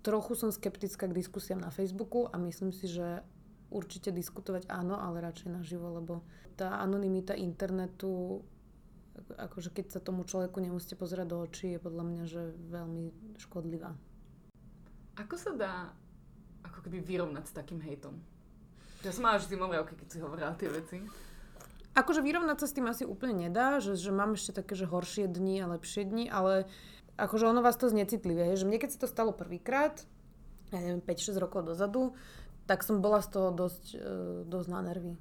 trochu 0.02 0.34
som 0.34 0.50
skeptická 0.50 1.06
k 1.06 1.14
diskusiám 1.14 1.62
na 1.62 1.70
Facebooku 1.70 2.26
a 2.34 2.42
myslím 2.42 2.74
si, 2.74 2.90
že 2.90 3.22
určite 3.70 4.10
diskutovať 4.10 4.74
áno, 4.74 4.98
ale 4.98 5.22
radšej 5.22 5.50
naživo, 5.54 6.02
lebo 6.02 6.26
tá 6.58 6.82
anonimita 6.82 7.38
internetu, 7.38 8.42
akože 9.38 9.70
keď 9.70 9.86
sa 9.94 10.00
tomu 10.02 10.26
človeku 10.26 10.58
nemusíte 10.62 10.98
pozerať 10.98 11.30
do 11.30 11.38
očí, 11.46 11.78
je 11.78 11.80
podľa 11.82 12.04
mňa, 12.10 12.24
že 12.26 12.42
veľmi 12.74 13.38
škodlivá. 13.38 13.94
Ako 15.22 15.38
sa 15.38 15.54
dá 15.54 15.74
ako 16.66 16.90
keby 16.90 17.06
vyrovnať 17.06 17.46
s 17.50 17.54
takým 17.54 17.78
hejtom? 17.86 18.33
Ja 19.04 19.12
som 19.12 19.28
mala 19.28 19.36
vždy 19.36 19.60
oky, 19.60 19.94
keď 20.00 20.08
si 20.08 20.18
hovorila 20.24 20.56
tie 20.56 20.72
veci. 20.72 20.98
Akože 21.94 22.24
vyrovnať 22.24 22.58
sa 22.64 22.68
s 22.72 22.76
tým 22.76 22.88
asi 22.90 23.04
úplne 23.04 23.48
nedá, 23.48 23.78
že, 23.84 24.00
že 24.00 24.10
mám 24.10 24.34
ešte 24.34 24.56
také, 24.64 24.74
že 24.74 24.90
horšie 24.90 25.30
dni 25.30 25.62
a 25.62 25.70
lepšie 25.78 26.08
dni, 26.08 26.26
ale 26.32 26.66
akože 27.20 27.46
ono 27.46 27.62
vás 27.62 27.78
to 27.78 27.92
znecitlivie, 27.92 28.58
že 28.58 28.66
mne 28.66 28.82
keď 28.82 28.90
sa 28.98 29.00
to 29.06 29.08
stalo 29.12 29.30
prvýkrát, 29.36 30.02
ja 30.74 30.80
neviem, 30.82 31.06
5-6 31.06 31.38
rokov 31.38 31.70
dozadu, 31.70 32.18
tak 32.66 32.82
som 32.82 33.04
bola 33.04 33.22
z 33.22 33.30
toho 33.30 33.54
dosť, 33.54 33.86
e, 33.94 34.10
dosť 34.50 34.68
na 34.72 34.82
nervy. 34.82 35.14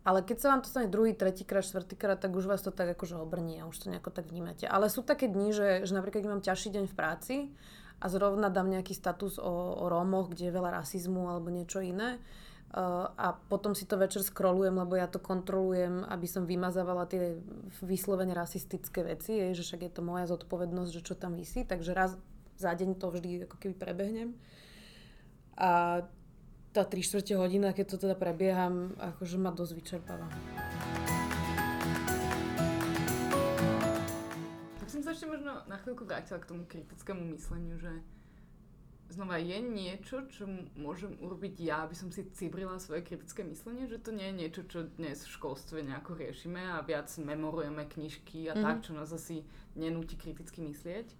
Ale 0.00 0.24
keď 0.24 0.36
sa 0.40 0.48
vám 0.56 0.64
to 0.64 0.72
stane 0.72 0.88
druhý, 0.88 1.12
tretíkrát, 1.12 1.60
štvrtýkrát, 1.60 2.16
tak 2.16 2.32
už 2.32 2.48
vás 2.48 2.64
to 2.64 2.72
tak 2.72 2.96
akože 2.96 3.20
obrní 3.20 3.60
a 3.60 3.68
už 3.68 3.84
to 3.84 3.92
nejako 3.92 4.08
tak 4.08 4.32
vnímate. 4.32 4.64
Ale 4.64 4.88
sú 4.88 5.04
také 5.04 5.28
dni, 5.28 5.52
že, 5.52 5.84
že 5.84 5.92
napríklad 5.92 6.24
keď 6.24 6.30
mám 6.32 6.40
ťažší 6.46 6.72
deň 6.72 6.84
v 6.88 6.96
práci 6.96 7.34
a 8.00 8.08
zrovna 8.08 8.48
dám 8.48 8.72
nejaký 8.72 8.96
status 8.96 9.36
o, 9.36 9.76
o 9.76 9.84
Rómoch, 9.92 10.32
kde 10.32 10.48
je 10.48 10.56
veľa 10.56 10.80
rasizmu 10.80 11.28
alebo 11.28 11.52
niečo 11.52 11.84
iné, 11.84 12.16
a 12.70 13.34
potom 13.50 13.74
si 13.74 13.82
to 13.82 13.98
večer 13.98 14.22
scrollujem, 14.22 14.78
lebo 14.78 14.94
ja 14.94 15.10
to 15.10 15.18
kontrolujem, 15.18 16.06
aby 16.06 16.26
som 16.30 16.46
vymazávala 16.46 17.02
tie 17.10 17.34
vyslovene 17.82 18.30
rasistické 18.30 19.02
veci, 19.02 19.42
je, 19.42 19.58
že 19.58 19.66
však 19.66 19.90
je 19.90 19.92
to 19.98 20.02
moja 20.06 20.30
zodpovednosť, 20.30 20.90
že 20.94 21.02
čo 21.02 21.18
tam 21.18 21.34
vysí, 21.34 21.66
takže 21.66 21.90
raz 21.90 22.14
za 22.54 22.70
deň 22.70 22.94
to 23.02 23.10
vždy 23.10 23.50
ako 23.50 23.56
keby 23.58 23.74
prebehnem. 23.74 24.38
A 25.58 26.02
tá 26.70 26.86
3 26.86 27.02
čtvrte 27.02 27.34
hodina, 27.34 27.74
keď 27.74 27.98
to 27.98 28.06
teda 28.06 28.14
prebieham, 28.14 28.94
akože 29.02 29.34
ma 29.42 29.50
dosť 29.50 29.72
vyčerpáva. 29.74 30.30
Tak 34.78 34.86
som 34.86 35.02
sa 35.02 35.10
ešte 35.10 35.26
možno 35.26 35.66
na 35.66 35.76
chvíľku 35.82 36.06
vrátila 36.06 36.38
k 36.38 36.46
tomu 36.46 36.62
kritickému 36.70 37.34
mysleniu, 37.34 37.82
že 37.82 37.90
znova 39.10 39.36
je 39.42 39.58
niečo, 39.58 40.26
čo 40.30 40.46
môžem 40.78 41.18
urobiť 41.20 41.54
ja, 41.60 41.84
aby 41.84 41.94
som 41.98 42.08
si 42.14 42.24
cibrila 42.32 42.78
svoje 42.78 43.02
kritické 43.02 43.42
myslenie, 43.42 43.90
že 43.90 43.98
to 43.98 44.14
nie 44.14 44.30
je 44.30 44.38
niečo, 44.46 44.62
čo 44.70 44.86
dnes 44.86 45.26
v 45.26 45.34
školstve 45.34 45.82
nejako 45.82 46.16
riešime 46.16 46.62
a 46.74 46.82
viac 46.86 47.10
memorujeme 47.18 47.84
knižky 47.90 48.48
a 48.48 48.54
mm-hmm. 48.54 48.64
tak, 48.64 48.76
čo 48.86 48.92
nás 48.94 49.10
asi 49.10 49.42
nenúti 49.74 50.14
kriticky 50.14 50.62
myslieť. 50.62 51.10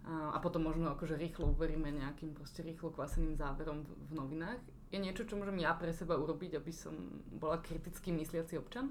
A, 0.00 0.32
a 0.32 0.38
potom 0.40 0.64
možno 0.64 0.88
akože 0.96 1.18
rýchlo 1.18 1.52
uveríme 1.52 1.92
nejakým 1.92 2.32
proste 2.32 2.64
rýchlo 2.64 2.88
kvaseným 2.88 3.36
záverom 3.36 3.84
v, 3.84 3.90
v 4.08 4.12
novinách 4.16 4.62
je 4.90 4.98
niečo, 4.98 5.22
čo 5.22 5.38
môžem 5.38 5.62
ja 5.62 5.70
pre 5.78 5.94
seba 5.94 6.18
urobiť, 6.18 6.58
aby 6.58 6.72
som 6.74 7.22
bola 7.30 7.62
kriticky 7.62 8.10
mysliaci 8.10 8.58
občan? 8.58 8.90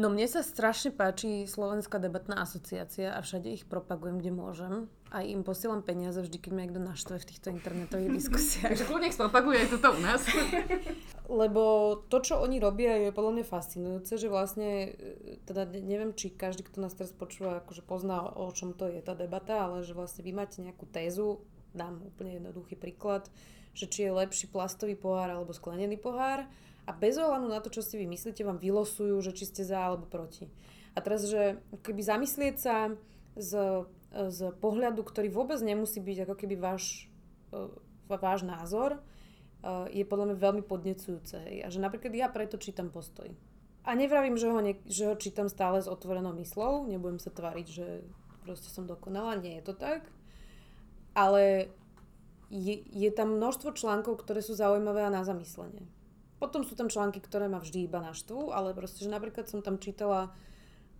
No 0.00 0.08
mne 0.08 0.24
sa 0.24 0.40
strašne 0.40 0.96
páči 0.96 1.44
Slovenská 1.44 2.00
debatná 2.00 2.40
asociácia 2.40 3.12
a 3.12 3.20
všade 3.20 3.52
ich 3.52 3.68
propagujem, 3.68 4.16
kde 4.16 4.32
môžem. 4.32 4.74
Aj 5.10 5.26
im 5.26 5.42
posielam 5.42 5.82
peniaze 5.82 6.22
vždy, 6.22 6.38
keď 6.38 6.50
ma 6.54 6.60
niekto 6.62 6.78
naštve 6.78 7.18
v 7.18 7.28
týchto 7.28 7.50
internetových 7.50 8.14
diskusiách. 8.22 8.78
Takže 8.78 8.86
kľudne 8.86 9.10
spropaguje 9.10 9.56
aj 9.66 9.68
toto 9.74 9.88
u 9.94 10.00
nás. 10.00 10.22
Lebo 11.42 11.62
to, 12.06 12.22
čo 12.22 12.38
oni 12.38 12.62
robia, 12.62 12.94
je 12.94 13.10
podľa 13.10 13.42
mňa 13.42 13.44
fascinujúce, 13.46 14.18
že 14.18 14.30
vlastne, 14.30 14.94
e, 14.94 15.42
teda 15.46 15.66
neviem, 15.66 16.14
či 16.14 16.30
každý, 16.30 16.62
kto 16.62 16.82
nás 16.82 16.94
teraz 16.94 17.10
počúva, 17.10 17.62
akože 17.62 17.82
pozná, 17.82 18.22
o 18.22 18.50
čom 18.54 18.70
to 18.70 18.86
je 18.86 19.02
tá 19.02 19.18
debata, 19.18 19.66
ale 19.66 19.82
že 19.82 19.98
vlastne 19.98 20.22
vy 20.22 20.30
máte 20.30 20.62
nejakú 20.62 20.86
tézu, 20.86 21.42
dám 21.74 22.02
úplne 22.02 22.38
jednoduchý 22.38 22.74
príklad, 22.78 23.26
že 23.74 23.86
či 23.86 24.06
je 24.06 24.14
lepší 24.14 24.50
plastový 24.50 24.98
pohár 24.98 25.30
alebo 25.30 25.54
sklenený 25.54 25.98
pohár 25.98 26.46
a 26.86 26.90
bez 26.90 27.14
ohľadu 27.14 27.46
na 27.46 27.62
to, 27.62 27.70
čo 27.70 27.86
si 27.86 27.94
vy 27.98 28.06
myslíte, 28.10 28.42
vám 28.42 28.58
vylosujú, 28.58 29.14
že 29.22 29.30
či 29.30 29.46
ste 29.46 29.62
za 29.62 29.78
alebo 29.78 30.10
proti. 30.10 30.50
A 30.94 30.98
teraz, 30.98 31.22
že 31.30 31.62
keby 31.86 32.02
zamyslieť 32.02 32.56
sa 32.58 32.76
z, 33.38 33.86
z 34.10 34.50
pohľadu, 34.58 35.06
ktorý 35.06 35.30
vôbec 35.30 35.62
nemusí 35.62 36.02
byť 36.02 36.26
ako 36.26 36.34
keby 36.34 36.54
váš, 36.58 37.06
e, 37.54 37.70
váš 38.10 38.42
názor, 38.42 38.98
e, 38.98 39.00
je 39.94 40.04
podľa 40.06 40.34
mňa 40.34 40.36
veľmi 40.36 40.62
podnecujúce. 40.66 41.62
A 41.62 41.68
že 41.70 41.78
napríklad 41.78 42.10
ja 42.14 42.26
preto 42.26 42.58
čítam 42.58 42.90
postoj. 42.90 43.30
A 43.86 43.96
nevravím, 43.96 44.36
že 44.36 44.50
ho, 44.50 44.60
ne, 44.60 44.76
že 44.84 45.08
ho 45.08 45.14
čítam 45.16 45.48
stále 45.48 45.80
s 45.80 45.88
otvorenou 45.88 46.36
myslou, 46.36 46.84
nebudem 46.90 47.22
sa 47.22 47.32
tváriť, 47.32 47.66
že 47.70 47.86
proste 48.44 48.68
som 48.68 48.84
dokonala, 48.84 49.40
nie 49.40 49.56
je 49.62 49.72
to 49.72 49.74
tak. 49.78 50.04
Ale 51.14 51.72
je, 52.50 52.82
je 52.90 53.10
tam 53.14 53.38
množstvo 53.38 53.78
článkov, 53.78 54.20
ktoré 54.20 54.42
sú 54.42 54.58
zaujímavé 54.58 55.06
a 55.06 55.14
na 55.14 55.22
zamyslenie. 55.22 55.86
Potom 56.42 56.66
sú 56.66 56.74
tam 56.74 56.90
články, 56.90 57.22
ktoré 57.22 57.46
ma 57.46 57.62
vždy 57.62 57.86
iba 57.86 58.02
naštvú, 58.02 58.50
ale 58.50 58.74
proste, 58.74 59.06
že 59.06 59.12
napríklad 59.12 59.46
som 59.46 59.62
tam 59.62 59.78
čítala, 59.78 60.34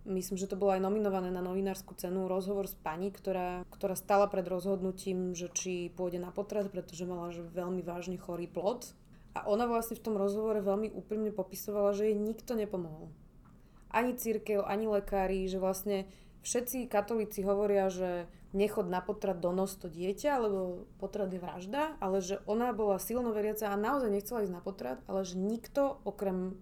myslím, 0.05 0.37
že 0.37 0.49
to 0.49 0.59
bolo 0.59 0.73
aj 0.73 0.81
nominované 0.81 1.29
na 1.29 1.43
novinárskú 1.43 1.93
cenu, 1.97 2.25
rozhovor 2.25 2.65
s 2.65 2.75
pani, 2.77 3.13
ktorá, 3.13 3.63
ktorá 3.69 3.93
stala 3.93 4.25
pred 4.25 4.45
rozhodnutím, 4.47 5.37
že 5.37 5.49
či 5.53 5.93
pôjde 5.93 6.17
na 6.21 6.33
potrat, 6.33 6.69
pretože 6.69 7.05
mala 7.05 7.29
že 7.29 7.45
veľmi 7.45 7.85
vážny 7.85 8.17
chorý 8.17 8.49
plod. 8.49 8.93
A 9.31 9.47
ona 9.47 9.63
vlastne 9.63 9.95
v 9.95 10.03
tom 10.11 10.15
rozhovore 10.19 10.59
veľmi 10.59 10.91
úprimne 10.91 11.31
popisovala, 11.31 11.95
že 11.95 12.11
jej 12.11 12.17
nikto 12.17 12.51
nepomohol. 12.57 13.07
Ani 13.87 14.15
církev, 14.15 14.63
ani 14.67 14.91
lekári, 14.91 15.47
že 15.47 15.59
vlastne 15.59 16.07
všetci 16.43 16.91
katolíci 16.91 17.43
hovoria, 17.43 17.87
že 17.87 18.27
nechod 18.51 18.91
na 18.91 18.99
potrat 18.99 19.39
donos 19.39 19.79
to 19.79 19.87
dieťa, 19.87 20.31
lebo 20.43 20.87
potrat 20.99 21.31
je 21.31 21.39
vražda, 21.39 21.95
ale 22.03 22.19
že 22.19 22.43
ona 22.43 22.75
bola 22.75 22.99
silno 22.99 23.31
veriaca 23.31 23.71
a 23.71 23.79
naozaj 23.79 24.11
nechcela 24.11 24.43
ísť 24.43 24.55
na 24.55 24.63
potrat, 24.63 24.99
ale 25.07 25.23
že 25.23 25.39
nikto 25.39 26.03
okrem 26.03 26.59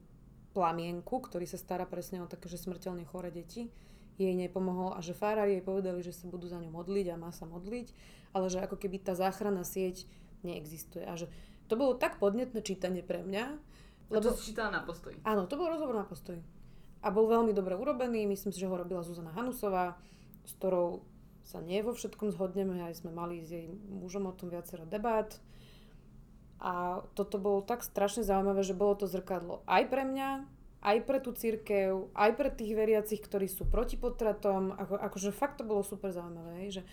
plamienku, 0.52 1.22
ktorý 1.22 1.46
sa 1.46 1.58
stará 1.60 1.86
presne 1.86 2.24
o 2.24 2.28
také, 2.28 2.50
že 2.50 2.58
smrteľne 2.58 3.06
chore 3.06 3.30
deti, 3.30 3.70
jej 4.20 4.36
nepomohol 4.36 4.98
a 4.98 5.00
že 5.00 5.16
fárári 5.16 5.60
jej 5.60 5.64
povedali, 5.64 6.04
že 6.04 6.12
sa 6.12 6.28
budú 6.28 6.52
za 6.52 6.60
ňu 6.60 6.68
modliť 6.68 7.06
a 7.14 7.22
má 7.22 7.32
sa 7.32 7.48
modliť, 7.48 7.88
ale 8.36 8.52
že 8.52 8.60
ako 8.60 8.76
keby 8.76 9.00
tá 9.00 9.16
záchranná 9.16 9.64
sieť 9.64 10.04
neexistuje 10.44 11.08
a 11.08 11.16
že 11.16 11.32
to 11.72 11.80
bolo 11.80 11.96
tak 11.96 12.20
podnetné 12.20 12.60
čítanie 12.60 13.06
pre 13.06 13.24
mňa. 13.24 13.46
Lebo... 14.12 14.26
A 14.26 14.34
to 14.34 14.36
si 14.36 14.52
čítala 14.52 14.74
na 14.74 14.82
postoji. 14.84 15.16
Áno, 15.24 15.46
to 15.48 15.56
bol 15.56 15.72
rozhovor 15.72 15.96
na 15.96 16.04
postoji 16.04 16.42
a 17.00 17.08
bol 17.14 17.32
veľmi 17.32 17.56
dobre 17.56 17.80
urobený. 17.80 18.28
Myslím 18.28 18.52
si, 18.52 18.60
že 18.60 18.68
ho 18.68 18.76
robila 18.76 19.06
Zuzana 19.06 19.32
Hanusová, 19.32 19.96
s 20.44 20.52
ktorou 20.60 21.06
sa 21.48 21.64
nie 21.64 21.80
vo 21.82 21.96
všetkom 21.96 22.36
zhodneme, 22.36 22.84
aj 22.84 23.02
sme 23.02 23.16
mali 23.16 23.42
s 23.42 23.56
jej 23.56 23.72
mužom 23.72 24.28
o 24.28 24.34
tom 24.36 24.52
viacero 24.52 24.84
debát. 24.84 25.32
A 26.60 27.04
toto 27.16 27.40
bolo 27.40 27.64
tak 27.64 27.88
strašne 27.88 28.28
zaujímavé, 28.28 28.68
že 28.68 28.76
bolo 28.76 28.96
to 29.00 29.08
zrkadlo 29.08 29.64
aj 29.64 29.88
pre 29.88 30.04
mňa, 30.04 30.30
aj 30.84 30.98
pre 31.08 31.20
tú 31.24 31.32
církev, 31.32 32.12
aj 32.12 32.32
pre 32.36 32.52
tých 32.52 32.76
veriacich, 32.76 33.24
ktorí 33.24 33.48
sú 33.48 33.64
proti 33.64 33.96
potratom. 33.96 34.76
Ako, 34.76 35.00
akože 35.00 35.32
fakt 35.32 35.60
to 35.60 35.68
bolo 35.68 35.88
super 35.88 36.12
zaujímavé. 36.12 36.68
Že, 36.68 36.84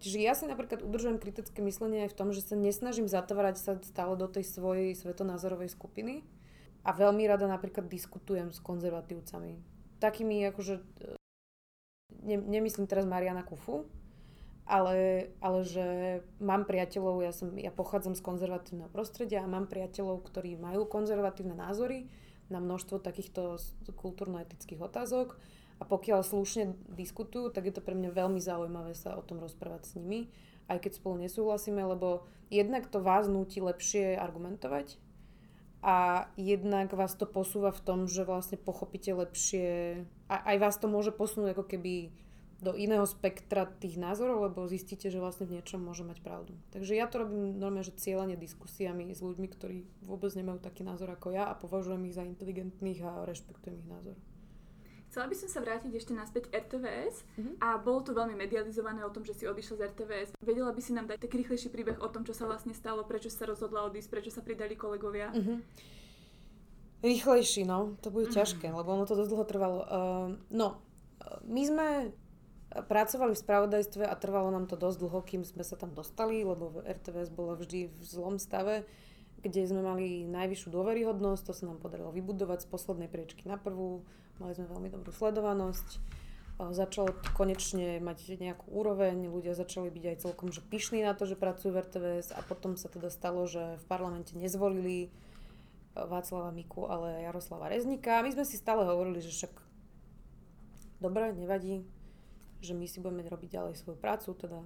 čiže 0.00 0.18
ja 0.20 0.36
si 0.36 0.44
napríklad 0.44 0.84
udržujem 0.84 1.16
kritické 1.16 1.64
myslenie 1.64 2.04
aj 2.04 2.12
v 2.12 2.18
tom, 2.20 2.28
že 2.36 2.44
sa 2.44 2.56
nesnažím 2.56 3.08
zatvárať 3.08 3.56
sa 3.56 3.72
stále 3.80 4.16
do 4.20 4.28
tej 4.28 4.44
svojej 4.44 4.92
svetonázorovej 4.92 5.72
skupiny, 5.72 6.20
a 6.84 6.90
veľmi 6.92 7.24
rada 7.24 7.48
napríklad 7.48 7.88
diskutujem 7.88 8.52
s 8.52 8.60
konzervatívcami. 8.60 9.56
Takými 10.04 10.44
akože, 10.52 10.74
e, 11.00 11.16
ne, 12.28 12.36
nemyslím 12.36 12.84
teraz 12.84 13.08
Mariana 13.08 13.40
Kufu, 13.40 13.88
ale, 14.64 15.28
ale 15.44 15.60
že 15.64 15.86
mám 16.40 16.64
priateľov, 16.64 17.20
ja, 17.20 17.32
som, 17.36 17.52
ja 17.56 17.68
pochádzam 17.68 18.16
z 18.16 18.24
konzervatívneho 18.24 18.88
prostredia 18.88 19.44
a 19.44 19.50
mám 19.50 19.68
priateľov, 19.68 20.24
ktorí 20.24 20.56
majú 20.56 20.88
konzervatívne 20.88 21.52
názory 21.52 22.08
na 22.48 22.60
množstvo 22.60 23.00
takýchto 23.00 23.60
kultúrno-etických 23.96 24.80
otázok. 24.80 25.36
A 25.80 25.84
pokiaľ 25.84 26.24
slušne 26.24 26.76
diskutujú, 26.96 27.50
tak 27.50 27.68
je 27.68 27.74
to 27.76 27.82
pre 27.84 27.98
mňa 27.98 28.14
veľmi 28.14 28.40
zaujímavé 28.40 28.96
sa 28.96 29.18
o 29.18 29.26
tom 29.26 29.42
rozprávať 29.42 29.82
s 29.84 29.92
nimi, 29.98 30.30
aj 30.70 30.80
keď 30.80 30.92
spolu 30.96 31.20
nesúhlasíme, 31.26 31.82
lebo 31.84 32.24
jednak 32.48 32.88
to 32.88 33.02
vás 33.04 33.28
núti 33.28 33.60
lepšie 33.60 34.16
argumentovať, 34.16 34.96
a 35.84 36.24
jednak 36.40 36.96
vás 36.96 37.12
to 37.12 37.28
posúva 37.28 37.68
v 37.68 37.84
tom, 37.84 37.98
že 38.08 38.24
vlastne 38.24 38.56
pochopíte 38.56 39.12
lepšie, 39.12 40.00
a 40.32 40.34
aj 40.48 40.56
vás 40.56 40.76
to 40.80 40.88
môže 40.88 41.12
posunúť 41.12 41.52
ako 41.52 41.76
keby 41.76 42.08
do 42.64 42.72
iného 42.72 43.04
spektra 43.04 43.68
tých 43.68 43.94
názorov, 43.94 44.48
lebo 44.48 44.64
zistíte, 44.64 45.12
že 45.12 45.20
vlastne 45.20 45.44
v 45.44 45.60
niečom 45.60 45.78
môže 45.78 46.00
mať 46.00 46.24
pravdu. 46.24 46.56
Takže 46.72 46.96
ja 46.96 47.04
to 47.04 47.20
robím 47.20 47.54
normálne, 47.54 47.84
že 47.84 47.92
cieľane 47.92 48.34
diskusiami 48.34 49.12
s 49.12 49.20
ľuďmi, 49.20 49.46
ktorí 49.46 49.84
vôbec 50.00 50.32
nemajú 50.32 50.58
taký 50.58 50.80
názor 50.80 51.12
ako 51.12 51.30
ja 51.30 51.44
a 51.46 51.54
považujem 51.54 52.08
ich 52.08 52.16
za 52.16 52.24
inteligentných 52.24 53.04
a 53.04 53.22
rešpektujem 53.22 53.76
ich 53.78 53.90
názor. 53.92 54.16
Chcela 55.06 55.30
by 55.30 55.36
som 55.36 55.46
sa 55.46 55.62
vrátiť 55.62 55.92
ešte 55.94 56.10
naspäť 56.10 56.50
RTVS 56.50 57.22
Mhm. 57.38 57.62
a 57.62 57.78
bolo 57.78 58.02
to 58.02 58.10
veľmi 58.10 58.34
medializované 58.34 59.06
o 59.06 59.14
tom, 59.14 59.22
že 59.22 59.30
si 59.30 59.46
odišla 59.46 59.76
z 59.78 59.82
RTVS. 59.94 60.28
Vedela 60.42 60.74
by 60.74 60.82
si 60.82 60.90
nám 60.90 61.06
dať 61.06 61.22
taký 61.22 61.38
rýchlejší 61.38 61.70
príbeh 61.70 62.02
o 62.02 62.08
tom, 62.10 62.26
čo 62.26 62.34
sa 62.34 62.48
vlastne 62.48 62.74
stalo, 62.74 63.06
prečo 63.06 63.30
sa 63.30 63.46
rozhodla 63.46 63.86
odísť, 63.86 64.10
prečo 64.10 64.34
sa 64.34 64.42
pridali 64.42 64.74
kolegovia? 64.74 65.30
Mhm. 65.30 65.54
Rýchlejší, 67.04 67.62
no. 67.62 67.94
To 68.00 68.08
bude 68.08 68.26
Mhm. 68.26 68.34
ťažké, 68.34 68.66
lebo 68.66 68.88
ono 68.88 69.04
to 69.04 69.14
dosť 69.14 69.30
dlho 69.30 69.44
trvalo. 69.44 69.78
Uh, 69.84 70.28
no, 70.50 70.80
my 71.44 71.62
sme 71.62 71.86
pracovali 72.74 73.38
v 73.38 73.42
spravodajstve 73.46 74.02
a 74.02 74.14
trvalo 74.18 74.50
nám 74.50 74.66
to 74.66 74.74
dosť 74.74 74.98
dlho, 74.98 75.20
kým 75.22 75.42
sme 75.46 75.62
sa 75.62 75.78
tam 75.78 75.94
dostali, 75.94 76.42
lebo 76.42 76.82
RTVS 76.82 77.30
bola 77.30 77.54
vždy 77.54 77.86
v 77.86 78.02
zlom 78.02 78.42
stave, 78.42 78.82
kde 79.38 79.62
sme 79.70 79.86
mali 79.86 80.26
najvyššiu 80.26 80.74
dôveryhodnosť, 80.74 81.42
to 81.46 81.54
sa 81.54 81.70
nám 81.70 81.78
podarilo 81.78 82.10
vybudovať 82.10 82.66
z 82.66 82.70
poslednej 82.70 83.06
priečky 83.06 83.46
na 83.46 83.54
prvú, 83.54 84.02
mali 84.42 84.58
sme 84.58 84.66
veľmi 84.66 84.90
dobrú 84.90 85.14
sledovanosť, 85.14 86.02
začalo 86.74 87.14
to 87.14 87.30
konečne 87.34 87.98
mať 88.02 88.38
nejakú 88.38 88.70
úroveň, 88.70 89.26
ľudia 89.30 89.54
začali 89.54 89.90
byť 89.90 90.04
aj 90.10 90.16
celkom 90.22 90.50
že 90.50 90.62
pyšní 90.62 91.02
na 91.02 91.14
to, 91.14 91.26
že 91.26 91.38
pracujú 91.38 91.74
v 91.74 91.82
RTVS 91.82 92.34
a 92.34 92.40
potom 92.42 92.74
sa 92.74 92.90
teda 92.90 93.10
stalo, 93.10 93.46
že 93.46 93.78
v 93.78 93.84
parlamente 93.86 94.34
nezvolili 94.34 95.14
Václava 95.94 96.50
Miku, 96.50 96.90
ale 96.90 97.22
Jaroslava 97.22 97.70
Reznika. 97.70 98.18
My 98.26 98.34
sme 98.34 98.42
si 98.42 98.58
stále 98.58 98.82
hovorili, 98.82 99.22
že 99.22 99.30
však 99.30 99.54
dobre, 100.98 101.30
nevadí, 101.38 101.86
že 102.64 102.74
my 102.74 102.88
si 102.88 102.98
budeme 103.04 103.28
robiť 103.28 103.60
ďalej 103.60 103.74
svoju 103.76 104.00
prácu, 104.00 104.32
teda 104.34 104.64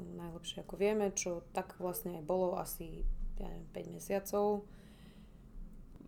najlepšie 0.00 0.64
ako 0.64 0.74
vieme, 0.74 1.12
čo 1.14 1.46
tak 1.54 1.78
vlastne 1.78 2.18
aj 2.18 2.24
bolo 2.26 2.58
asi 2.58 3.06
ja 3.38 3.46
neviem, 3.50 3.94
5 3.94 3.96
mesiacov. 4.00 4.46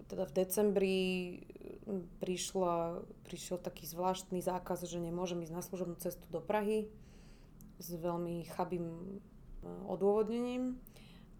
Teda 0.06 0.22
v 0.26 0.32
decembri 0.38 0.98
prišla, 2.22 3.02
prišiel 3.26 3.58
taký 3.58 3.90
zvláštny 3.90 4.38
zákaz, 4.38 4.86
že 4.86 5.02
nemôžem 5.02 5.42
ísť 5.42 5.54
na 5.54 5.62
služobnú 5.66 5.98
cestu 5.98 6.26
do 6.30 6.38
Prahy 6.38 6.86
s 7.82 7.90
veľmi 7.90 8.46
chabým 8.54 9.18
odôvodnením. 9.90 10.78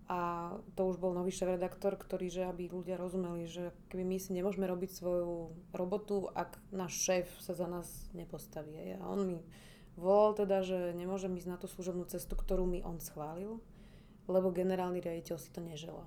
A 0.07 0.55
to 0.79 0.87
už 0.87 1.03
bol 1.03 1.11
nový 1.11 1.35
šéf-redaktor, 1.35 1.99
ktorý, 1.99 2.31
že 2.31 2.47
aby 2.47 2.71
ľudia 2.71 2.95
rozumeli, 2.95 3.51
že 3.51 3.75
keby 3.91 4.07
my 4.07 4.17
si 4.23 4.39
nemôžeme 4.39 4.63
robiť 4.71 4.91
svoju 4.95 5.51
robotu, 5.75 6.31
ak 6.31 6.63
náš 6.71 6.95
šéf 7.03 7.27
sa 7.43 7.59
za 7.59 7.67
nás 7.67 7.91
nepostaví. 8.15 8.95
A 8.99 9.03
on 9.03 9.27
mi 9.27 9.39
volal 9.97 10.37
teda, 10.37 10.63
že 10.63 10.93
nemôžem 10.93 11.33
ísť 11.35 11.49
na 11.49 11.59
tú 11.59 11.67
služobnú 11.67 12.05
cestu, 12.07 12.37
ktorú 12.37 12.69
mi 12.69 12.85
on 12.85 13.01
schválil, 13.01 13.59
lebo 14.29 14.55
generálny 14.55 15.01
riaditeľ 15.01 15.37
si 15.41 15.51
to 15.51 15.65
neželá. 15.65 16.05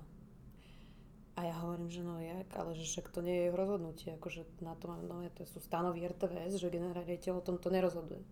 A 1.38 1.46
ja 1.48 1.54
hovorím, 1.62 1.88
že 1.88 2.04
no 2.04 2.20
jak, 2.20 2.46
ale 2.52 2.76
že 2.76 2.84
však 2.84 3.10
to 3.10 3.24
nie 3.24 3.32
je 3.32 3.44
jeho 3.48 3.56
rozhodnutie, 3.56 4.08
akože 4.18 4.44
na 4.60 4.76
to 4.76 4.92
mám, 4.92 5.02
no 5.08 5.24
to 5.32 5.42
sú 5.48 5.58
stanovy 5.62 6.04
RTVS, 6.04 6.60
že 6.60 6.72
generálny 6.72 7.02
riaditeľ 7.02 7.40
o 7.40 7.46
tomto 7.46 7.72
nerozhoduje. 7.72 8.22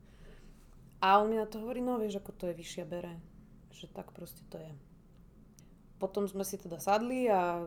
A 0.98 1.22
on 1.22 1.30
mi 1.30 1.38
na 1.38 1.46
to 1.46 1.62
hovorí, 1.62 1.78
no 1.78 1.96
vieš, 1.96 2.18
ako 2.18 2.34
to 2.34 2.44
je 2.50 2.58
vyššia 2.58 2.84
bere, 2.84 3.14
že 3.70 3.86
tak 3.86 4.10
proste 4.10 4.42
to 4.50 4.58
je. 4.58 4.72
Potom 6.02 6.26
sme 6.26 6.42
si 6.42 6.58
teda 6.58 6.78
sadli 6.82 7.30
a 7.30 7.66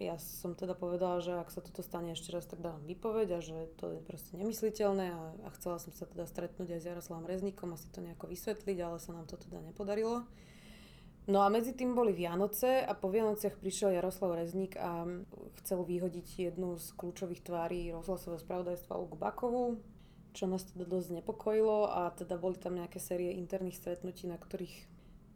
ja 0.00 0.16
som 0.16 0.56
teda 0.56 0.72
povedala, 0.72 1.20
že 1.20 1.36
ak 1.36 1.52
sa 1.52 1.60
toto 1.60 1.84
stane 1.84 2.16
ešte 2.16 2.32
raz, 2.32 2.48
tak 2.48 2.64
dávam 2.64 2.80
výpoveď 2.88 3.28
a 3.36 3.44
že 3.44 3.68
to 3.76 3.96
je 3.96 4.00
proste 4.00 4.32
nemysliteľné 4.40 5.06
a, 5.12 5.20
a 5.44 5.48
chcela 5.56 5.76
som 5.76 5.92
sa 5.92 6.08
teda 6.08 6.24
stretnúť 6.24 6.76
aj 6.76 6.80
s 6.80 6.88
Jaroslavom 6.88 7.28
Rezníkom 7.28 7.76
a 7.76 7.80
si 7.80 7.92
to 7.92 8.00
nejako 8.00 8.32
vysvetliť, 8.32 8.78
ale 8.80 8.96
sa 8.96 9.12
nám 9.12 9.28
to 9.28 9.36
teda 9.36 9.60
nepodarilo. 9.60 10.24
No 11.30 11.46
a 11.46 11.52
medzi 11.52 11.70
tým 11.70 11.94
boli 11.94 12.10
Vianoce 12.10 12.82
a 12.82 12.98
po 12.98 13.06
Vianociach 13.06 13.62
prišiel 13.62 13.94
Jaroslav 13.94 14.34
Rezník 14.34 14.74
a 14.74 15.06
chcel 15.62 15.86
vyhodiť 15.86 16.50
jednu 16.50 16.74
z 16.82 16.90
kľúčových 16.98 17.46
tvári 17.46 17.94
rozhlasového 17.94 18.42
spravodajstva 18.42 18.98
Olgu 18.98 19.14
Bakovú, 19.14 19.78
čo 20.34 20.50
nás 20.50 20.66
teda 20.66 20.82
dosť 20.82 21.14
znepokojilo 21.14 21.94
a 21.94 22.10
teda 22.10 22.34
boli 22.40 22.58
tam 22.58 22.74
nejaké 22.74 22.98
série 22.98 23.38
interných 23.38 23.78
stretnutí, 23.78 24.26
na 24.26 24.34
ktorých 24.34 24.91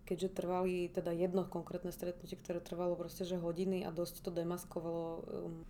keďže 0.07 0.39
trvali 0.39 0.87
teda 0.89 1.11
jedno 1.11 1.43
konkrétne 1.43 1.91
stretnutie, 1.91 2.39
ktoré 2.39 2.63
trvalo 2.63 2.95
proste 2.95 3.27
že 3.27 3.43
hodiny 3.43 3.83
a 3.83 3.91
dosť 3.91 4.23
to 4.23 4.31
demaskovalo 4.31 5.05
um, 5.05 5.23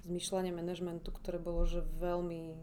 zmyšľanie 0.05 0.53
manažmentu, 0.53 1.09
ktoré 1.09 1.41
bolo 1.41 1.64
že 1.64 1.80
veľmi 1.97 2.55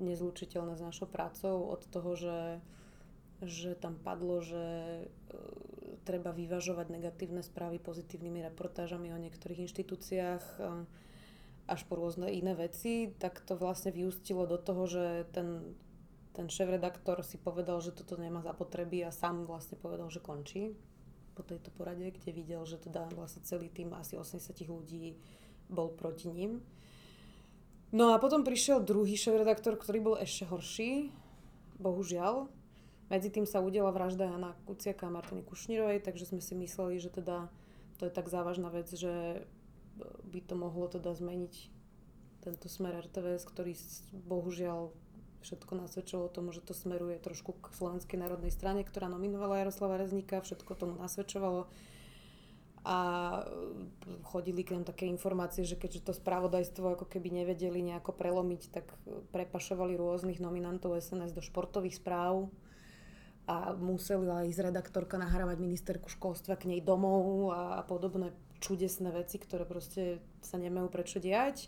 nezlučiteľné 0.00 0.80
s 0.80 0.82
našou 0.82 1.06
prácou 1.06 1.68
od 1.68 1.84
toho, 1.84 2.16
že, 2.16 2.40
že 3.44 3.76
tam 3.76 4.00
padlo, 4.00 4.40
že 4.40 4.64
uh, 5.04 5.72
treba 6.08 6.32
vyvažovať 6.32 6.88
negatívne 6.88 7.44
správy 7.44 7.76
pozitívnymi 7.76 8.40
reportážami 8.48 9.12
o 9.12 9.20
niektorých 9.20 9.68
inštitúciách 9.68 10.44
um, 10.56 10.88
až 11.68 11.84
po 11.86 11.94
rôzne 12.00 12.32
iné 12.32 12.56
veci, 12.56 13.12
tak 13.20 13.44
to 13.44 13.54
vlastne 13.54 13.94
vyústilo 13.94 14.48
do 14.48 14.58
toho, 14.58 14.88
že 14.88 15.04
ten 15.30 15.76
ten 16.32 16.48
šéf-redaktor 16.48 17.20
si 17.20 17.36
povedal, 17.36 17.80
že 17.84 17.92
toto 17.92 18.16
nemá 18.16 18.40
zapotreby 18.40 19.04
a 19.04 19.12
sám 19.12 19.44
vlastne 19.44 19.76
povedal, 19.76 20.08
že 20.08 20.24
končí 20.24 20.72
po 21.32 21.44
tejto 21.44 21.72
porade, 21.72 22.12
kde 22.12 22.30
videl, 22.32 22.64
že 22.68 22.76
teda 22.76 23.08
vlastne 23.16 23.44
celý 23.44 23.72
tým 23.72 23.96
asi 23.96 24.20
80 24.20 24.52
ľudí 24.68 25.16
bol 25.72 25.92
proti 25.92 26.28
ním. 26.28 26.60
No 27.92 28.12
a 28.12 28.20
potom 28.20 28.44
prišiel 28.44 28.84
druhý 28.84 29.16
šéf-redaktor, 29.16 29.76
ktorý 29.76 29.98
bol 30.00 30.16
ešte 30.16 30.48
horší, 30.48 31.12
bohužiaľ. 31.76 32.48
Medzi 33.12 33.28
tým 33.28 33.44
sa 33.44 33.60
udela 33.60 33.92
vražda 33.92 34.24
Jana 34.24 34.56
Kuciaka 34.64 35.08
a 35.08 35.12
Martiny 35.12 35.44
Kušnírovej, 35.44 36.00
takže 36.00 36.32
sme 36.32 36.40
si 36.40 36.56
mysleli, 36.56 36.96
že 36.96 37.12
teda 37.12 37.52
to 38.00 38.08
je 38.08 38.12
tak 38.12 38.32
závažná 38.32 38.72
vec, 38.72 38.88
že 38.88 39.44
by 40.24 40.40
to 40.48 40.56
mohlo 40.56 40.88
teda 40.88 41.12
zmeniť 41.12 41.68
tento 42.40 42.66
smer 42.72 42.96
RTVS, 43.04 43.44
ktorý 43.44 43.76
bohužiaľ 44.16 44.96
všetko 45.42 45.72
nasvedčovalo 45.74 46.28
tomu, 46.30 46.54
že 46.54 46.62
to 46.62 46.72
smeruje 46.72 47.18
trošku 47.18 47.58
k 47.58 47.74
Slovenskej 47.74 48.18
národnej 48.22 48.54
strane, 48.54 48.86
ktorá 48.86 49.10
nominovala 49.10 49.60
Jaroslava 49.60 49.98
Rezníka, 49.98 50.40
všetko 50.40 50.72
tomu 50.78 50.94
nasvedčovalo. 50.96 51.66
A 52.82 52.98
chodili 54.26 54.66
k 54.66 54.74
nám 54.74 54.82
také 54.82 55.06
informácie, 55.06 55.62
že 55.62 55.78
keďže 55.78 56.10
to 56.10 56.12
spravodajstvo 56.18 56.98
ako 56.98 57.06
keby 57.06 57.30
nevedeli 57.30 57.78
nejako 57.78 58.10
prelomiť, 58.10 58.62
tak 58.74 58.90
prepašovali 59.30 59.94
rôznych 59.94 60.42
nominantov 60.42 60.98
SNS 60.98 61.30
do 61.30 61.42
športových 61.42 62.02
správ 62.02 62.50
a 63.46 63.74
musela 63.74 64.46
ísť 64.46 64.70
redaktorka 64.70 65.18
nahrávať 65.18 65.58
ministerku 65.62 66.10
školstva 66.10 66.58
k 66.58 66.74
nej 66.74 66.80
domov 66.82 67.54
a 67.54 67.82
podobné 67.86 68.34
čudesné 68.62 69.10
veci, 69.10 69.42
ktoré 69.42 69.66
proste 69.66 70.22
sa 70.42 70.58
nemajú 70.58 70.86
prečo 70.90 71.18
diať. 71.18 71.66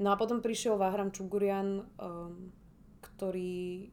No 0.00 0.12
a 0.12 0.20
potom 0.20 0.44
prišiel 0.44 0.76
Váhram 0.80 1.12
Čugurian, 1.12 1.84
um, 2.00 2.52
ktorý 3.00 3.90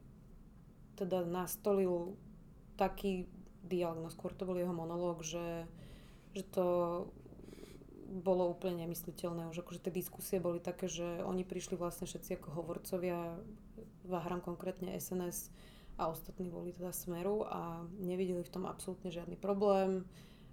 teda 0.96 1.24
nastolil 1.24 2.16
taký 2.78 3.26
dialog, 3.66 4.08
skôr 4.10 4.32
to 4.32 4.48
bol 4.48 4.56
jeho 4.56 4.72
monológ, 4.72 5.22
že, 5.22 5.68
že 6.32 6.44
to 6.48 6.66
bolo 8.08 8.48
úplne 8.48 8.88
nemysliteľné. 8.88 9.52
Už 9.52 9.60
akože 9.60 9.84
tie 9.84 9.92
diskusie 9.92 10.40
boli 10.40 10.58
také, 10.58 10.88
že 10.88 11.20
oni 11.22 11.44
prišli 11.44 11.76
vlastne 11.76 12.08
všetci 12.08 12.40
ako 12.40 12.48
hovorcovia, 12.56 13.36
Váhram 14.08 14.40
konkrétne 14.40 14.96
SNS 14.96 15.52
a 16.00 16.08
ostatní 16.08 16.48
boli 16.48 16.72
teda 16.72 16.96
Smeru 16.96 17.44
a 17.44 17.84
nevideli 18.00 18.40
v 18.40 18.48
tom 18.48 18.64
absolútne 18.64 19.12
žiadny 19.12 19.36
problém 19.36 20.08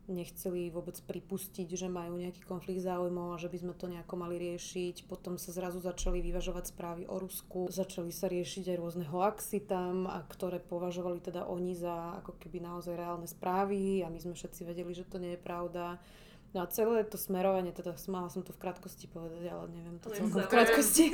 nechceli 0.06 0.70
vôbec 0.70 0.96
pripustiť, 1.02 1.66
že 1.74 1.90
majú 1.90 2.22
nejaký 2.22 2.46
konflikt 2.46 2.86
záujmov 2.86 3.36
a 3.36 3.42
že 3.42 3.50
by 3.50 3.58
sme 3.58 3.74
to 3.74 3.90
nejako 3.90 4.16
mali 4.16 4.38
riešiť. 4.38 5.10
Potom 5.10 5.42
sa 5.42 5.50
zrazu 5.50 5.82
začali 5.82 6.22
vyvažovať 6.22 6.70
správy 6.70 7.04
o 7.10 7.18
Rusku, 7.18 7.68
začali 7.74 8.14
sa 8.14 8.30
riešiť 8.30 8.74
aj 8.74 8.78
rôzne 8.78 9.06
hoaxy 9.10 9.66
tam, 9.66 10.06
a 10.06 10.22
ktoré 10.26 10.62
považovali 10.62 11.22
teda 11.22 11.50
oni 11.50 11.74
za 11.74 12.22
ako 12.22 12.38
keby 12.38 12.62
naozaj 12.62 12.94
reálne 12.94 13.26
správy 13.26 14.06
a 14.06 14.10
my 14.14 14.20
sme 14.22 14.38
všetci 14.38 14.62
vedeli, 14.66 14.94
že 14.94 15.10
to 15.10 15.18
nie 15.18 15.34
je 15.34 15.42
pravda. 15.42 15.98
No 16.56 16.64
a 16.64 16.72
celé 16.72 17.04
to 17.04 17.20
smerovanie, 17.20 17.76
teda 17.76 17.92
mala 18.08 18.32
som 18.32 18.40
to 18.40 18.56
v 18.56 18.64
krátkosti 18.64 19.12
povedať, 19.12 19.44
ale 19.52 19.68
neviem 19.76 20.00
to 20.00 20.08
celkom 20.08 20.40
v 20.40 20.48
krátkosti. 20.48 21.06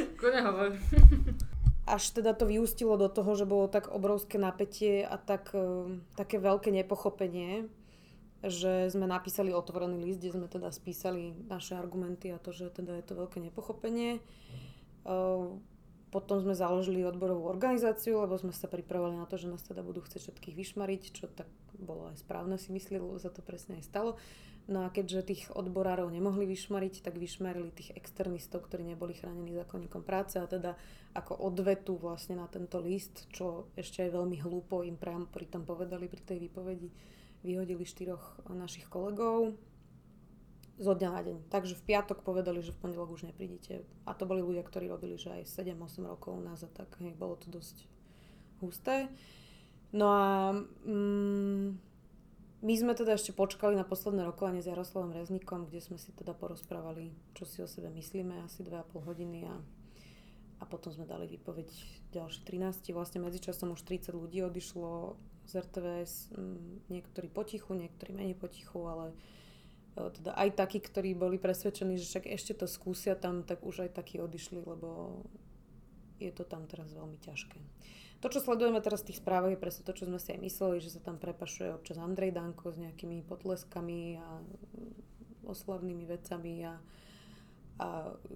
Až 1.90 2.14
teda 2.14 2.38
to 2.38 2.46
vyústilo 2.46 2.94
do 2.94 3.10
toho, 3.10 3.34
že 3.34 3.50
bolo 3.50 3.66
tak 3.66 3.90
obrovské 3.90 4.38
napätie 4.38 5.02
a 5.02 5.18
tak, 5.18 5.50
um, 5.58 6.06
také 6.14 6.38
veľké 6.38 6.70
nepochopenie, 6.70 7.66
že 8.42 8.90
sme 8.90 9.06
napísali 9.06 9.54
otvorený 9.54 10.02
list, 10.02 10.20
kde 10.22 10.34
sme 10.34 10.48
teda 10.50 10.74
spísali 10.74 11.38
naše 11.46 11.78
argumenty 11.78 12.34
a 12.34 12.42
to, 12.42 12.50
že 12.50 12.74
teda 12.74 12.98
je 12.98 13.06
to 13.06 13.14
veľké 13.14 13.38
nepochopenie. 13.38 14.18
Uh, 15.06 15.62
potom 16.12 16.44
sme 16.44 16.52
založili 16.52 17.08
odborovú 17.08 17.48
organizáciu, 17.48 18.20
lebo 18.20 18.36
sme 18.36 18.52
sa 18.52 18.68
pripravovali 18.68 19.16
na 19.16 19.26
to, 19.30 19.40
že 19.40 19.48
nás 19.48 19.64
teda 19.64 19.80
budú 19.80 20.04
chcieť 20.04 20.28
všetkých 20.28 20.56
vyšmariť, 20.60 21.02
čo 21.16 21.32
tak 21.32 21.48
bolo 21.80 22.12
aj 22.12 22.20
správne 22.20 22.60
si 22.60 22.76
mysleli, 22.76 23.00
lebo 23.00 23.16
sa 23.16 23.32
to 23.32 23.40
presne 23.40 23.80
aj 23.80 23.88
stalo. 23.88 24.20
No 24.70 24.86
a 24.86 24.94
keďže 24.94 25.34
tých 25.34 25.44
odborárov 25.56 26.12
nemohli 26.12 26.46
vyšmariť, 26.46 27.02
tak 27.02 27.18
vyšmarili 27.18 27.74
tých 27.74 27.96
externistov, 27.98 28.68
ktorí 28.68 28.86
neboli 28.86 29.18
chránení 29.18 29.58
zákonníkom 29.58 30.06
práce 30.06 30.38
a 30.38 30.46
teda 30.46 30.78
ako 31.18 31.34
odvetu 31.48 31.98
vlastne 31.98 32.38
na 32.38 32.46
tento 32.46 32.78
list, 32.78 33.26
čo 33.34 33.72
ešte 33.74 34.06
aj 34.06 34.22
veľmi 34.22 34.38
hlúpo 34.44 34.86
im 34.86 35.00
priamo 35.00 35.26
pritom 35.32 35.66
povedali 35.66 36.06
pri 36.06 36.22
tej 36.22 36.38
výpovedi, 36.46 36.90
vyhodili 37.42 37.86
štyroch 37.86 38.46
našich 38.50 38.86
kolegov, 38.90 39.58
zo 40.82 40.98
dňa 40.98 41.10
na 41.14 41.22
deň. 41.22 41.38
Takže 41.54 41.78
v 41.78 41.86
piatok 41.94 42.26
povedali, 42.26 42.66
že 42.66 42.74
v 42.74 42.82
pondelok 42.82 43.14
už 43.14 43.30
neprídete. 43.30 43.86
A 44.10 44.18
to 44.18 44.26
boli 44.26 44.42
ľudia, 44.42 44.66
ktorí 44.66 44.90
robili, 44.90 45.14
že 45.14 45.30
aj 45.30 45.62
7-8 45.62 46.10
rokov 46.10 46.42
nazad, 46.42 46.74
tak 46.74 46.90
hej, 46.98 47.14
bolo 47.14 47.38
to 47.38 47.54
dosť 47.54 47.86
husté. 48.66 49.06
No 49.94 50.10
a 50.10 50.58
mm, 50.58 51.78
my 52.66 52.74
sme 52.74 52.98
teda 52.98 53.14
ešte 53.14 53.30
počkali 53.30 53.78
na 53.78 53.86
posledné 53.86 54.26
rokovanie 54.26 54.66
s 54.66 54.70
Jaroslavom 54.74 55.14
Reznikom, 55.14 55.70
kde 55.70 55.86
sme 55.86 56.02
si 56.02 56.10
teda 56.18 56.34
porozprávali, 56.34 57.14
čo 57.38 57.46
si 57.46 57.62
o 57.62 57.70
sebe 57.70 57.94
myslíme, 57.94 58.42
asi 58.42 58.66
2,5 58.66 59.06
hodiny 59.06 59.46
a, 59.46 59.54
a 60.58 60.64
potom 60.66 60.90
sme 60.90 61.06
dali 61.06 61.30
výpoveď 61.30 61.70
ďalšie 62.10 62.42
13. 62.48 62.90
Vlastne 62.98 63.22
medzičasom 63.22 63.78
už 63.78 63.86
30 63.86 64.18
ľudí 64.18 64.42
odišlo 64.42 65.14
z 65.52 65.60
RTVS, 65.68 66.32
mm, 66.32 66.88
niektorí 66.88 67.28
potichu, 67.28 67.76
niektorí 67.76 68.16
menej 68.16 68.40
potichu, 68.40 68.88
ale 68.88 69.12
E, 69.92 70.10
teda 70.16 70.32
aj 70.40 70.50
takí, 70.56 70.80
ktorí 70.80 71.12
boli 71.16 71.36
presvedčení, 71.36 72.00
že 72.00 72.08
však 72.08 72.26
ešte 72.32 72.54
to 72.56 72.66
skúsia 72.68 73.16
tam, 73.20 73.44
tak 73.44 73.64
už 73.64 73.88
aj 73.88 74.00
takí 74.00 74.24
odišli, 74.24 74.64
lebo 74.64 75.22
je 76.22 76.32
to 76.32 76.48
tam 76.48 76.70
teraz 76.70 76.96
veľmi 76.96 77.20
ťažké. 77.20 77.60
To, 78.22 78.30
čo 78.30 78.38
sledujeme 78.38 78.78
teraz 78.86 79.02
v 79.02 79.12
tých 79.12 79.20
správach, 79.20 79.50
je 79.50 79.60
presne 79.60 79.82
to, 79.82 79.98
čo 79.98 80.06
sme 80.06 80.22
si 80.22 80.30
aj 80.30 80.40
mysleli, 80.46 80.78
že 80.78 80.94
sa 80.94 81.02
tam 81.02 81.18
prepašuje 81.18 81.74
občas 81.74 81.98
Andrej 81.98 82.38
Danko 82.38 82.70
s 82.70 82.78
nejakými 82.78 83.26
potleskami 83.26 84.22
a 84.22 84.28
oslavnými 85.50 86.06
vecami 86.06 86.70
a, 86.70 86.78
a 87.82 87.88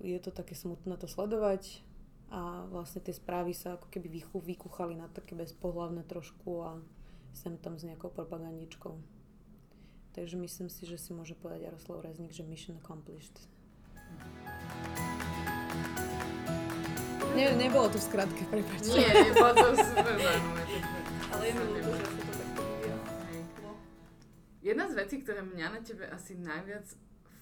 je 0.02 0.18
to 0.18 0.34
také 0.34 0.58
smutné 0.58 0.98
to 0.98 1.06
sledovať 1.06 1.86
a 2.34 2.66
vlastne 2.74 3.06
tie 3.06 3.14
správy 3.14 3.54
sa 3.54 3.78
ako 3.78 3.94
keby 3.94 4.26
vykuchali 4.34 4.98
na 4.98 5.06
také 5.06 5.38
bezpohlavné 5.38 6.02
trošku 6.10 6.66
a 6.66 6.82
sem 7.36 7.60
tam 7.60 7.76
s 7.76 7.84
nejakou 7.84 8.08
propagandičkou. 8.10 8.96
Takže 10.16 10.40
myslím 10.40 10.72
si, 10.72 10.88
že 10.88 10.96
si 10.96 11.12
môže 11.12 11.36
povedať 11.36 11.68
Jaroslav 11.68 12.08
Rezník, 12.08 12.32
že 12.32 12.48
mission 12.48 12.80
accomplished. 12.80 13.36
Ne, 17.36 17.52
nebolo 17.60 17.92
to 17.92 18.00
v 18.00 18.06
skratke, 18.08 18.48
prepáčte. 18.48 18.96
Nie, 18.96 19.12
nebolo 19.12 19.52
to 19.52 19.76
super 19.84 20.16
zaujímavé. 20.16 20.64
Ale 21.36 21.44
je 21.44 21.52
mi 21.52 21.80
ľúto, 21.84 22.08
že 22.08 22.22
to 22.24 22.34
takto 22.40 22.62
Jedna 24.64 24.86
z 24.88 24.94
vecí, 24.96 25.16
ktoré 25.20 25.44
mňa 25.44 25.68
na 25.68 25.82
tebe 25.84 26.08
asi 26.08 26.40
najviac 26.40 26.88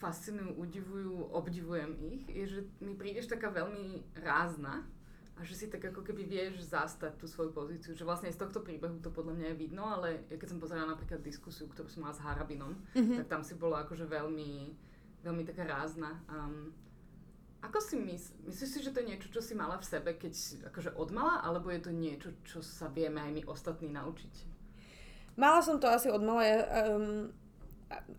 fascinujú, 0.01 0.59
udivujú, 0.59 1.31
obdivujem 1.31 1.95
ich, 2.03 2.27
je, 2.27 2.43
že 2.49 2.59
mi 2.83 2.97
prídeš 2.97 3.31
taká 3.31 3.47
veľmi 3.53 4.03
rázna 4.19 4.83
a 5.33 5.41
že 5.41 5.57
si 5.57 5.65
tak 5.65 5.81
ako 5.81 6.05
keby 6.05 6.29
vieš 6.29 6.69
zastať 6.69 7.17
tú 7.17 7.25
svoju 7.25 7.49
pozíciu. 7.49 7.97
Že 7.97 8.05
vlastne 8.05 8.29
z 8.29 8.37
tohto 8.37 8.61
príbehu 8.61 9.01
to 9.01 9.09
podľa 9.09 9.33
mňa 9.33 9.47
je 9.53 9.61
vidno, 9.65 9.83
ale 9.89 10.29
keď 10.29 10.53
som 10.53 10.61
pozerala 10.61 10.93
napríklad 10.93 11.25
diskusiu, 11.25 11.65
ktorú 11.65 11.89
som 11.89 12.05
mala 12.05 12.13
s 12.13 12.21
Harabinom, 12.21 12.77
mm-hmm. 12.93 13.17
tak 13.23 13.27
tam 13.27 13.41
si 13.41 13.57
bola 13.57 13.81
akože 13.81 14.05
veľmi, 14.05 14.51
veľmi 15.25 15.43
taká 15.49 15.65
rázna. 15.65 16.21
Um, 16.29 16.69
ako 17.65 17.79
si 17.81 17.95
mys- 17.97 18.35
myslíš 18.45 18.69
si, 18.69 18.79
že 18.85 18.93
to 18.93 19.01
je 19.01 19.09
niečo, 19.09 19.33
čo 19.33 19.41
si 19.41 19.57
mala 19.57 19.81
v 19.81 19.89
sebe, 19.89 20.13
keď 20.13 20.33
akože 20.69 20.93
odmala, 20.93 21.41
alebo 21.41 21.73
je 21.73 21.81
to 21.81 21.91
niečo, 21.95 22.29
čo 22.45 22.61
sa 22.61 22.91
vieme 22.93 23.17
aj 23.17 23.31
my 23.33 23.41
ostatní 23.49 23.89
naučiť? 23.89 24.33
Mala 25.33 25.65
som 25.65 25.81
to 25.81 25.89
asi 25.89 26.13
odmala. 26.13 26.45
Ja, 26.45 26.61
um, 26.93 27.33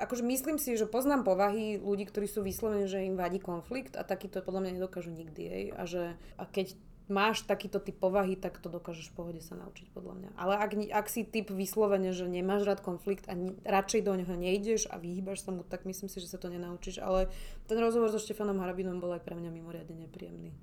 akože 0.02 0.26
myslím 0.26 0.58
si, 0.58 0.74
že 0.74 0.90
poznám 0.90 1.22
povahy 1.22 1.78
ľudí, 1.78 2.10
ktorí 2.10 2.26
sú 2.26 2.42
vyslovene, 2.42 2.90
že 2.90 3.06
im 3.06 3.14
vadí 3.14 3.38
konflikt 3.38 3.94
a 3.94 4.02
takýto 4.02 4.42
podľa 4.42 4.66
mňa 4.66 4.70
nedokážu 4.82 5.14
nikdy. 5.14 5.42
Jej. 5.46 5.64
A 5.78 5.82
že 5.86 6.02
a 6.34 6.42
keď 6.50 6.74
máš 7.08 7.44
takýto 7.44 7.76
typ 7.80 8.00
povahy, 8.00 8.32
tak 8.32 8.56
to 8.60 8.72
dokážeš 8.72 9.12
v 9.12 9.16
pohode 9.16 9.40
sa 9.44 9.52
naučiť, 9.56 9.92
podľa 9.92 10.14
mňa. 10.16 10.30
Ale 10.40 10.54
ak, 10.56 10.70
ak 10.88 11.06
si 11.12 11.24
typ 11.28 11.52
vyslovene, 11.52 12.16
že 12.16 12.24
nemáš 12.24 12.64
rád 12.64 12.80
konflikt 12.80 13.28
a 13.28 13.36
ne, 13.36 13.52
radšej 13.64 14.00
do 14.08 14.16
neho 14.16 14.32
nejdeš 14.32 14.88
a 14.88 14.96
vyhýbaš 14.96 15.44
sa 15.44 15.52
mu, 15.52 15.64
tak 15.68 15.84
myslím 15.84 16.08
si, 16.08 16.18
že 16.20 16.32
sa 16.32 16.40
to 16.40 16.48
nenaučíš. 16.48 17.04
Ale 17.04 17.28
ten 17.68 17.76
rozhovor 17.76 18.08
so 18.08 18.16
Štefanom 18.16 18.56
Harabinom 18.56 19.04
bol 19.04 19.12
aj 19.12 19.20
pre 19.20 19.36
mňa 19.36 19.50
mimoriadne 19.52 20.08
nepríjemný. 20.08 20.56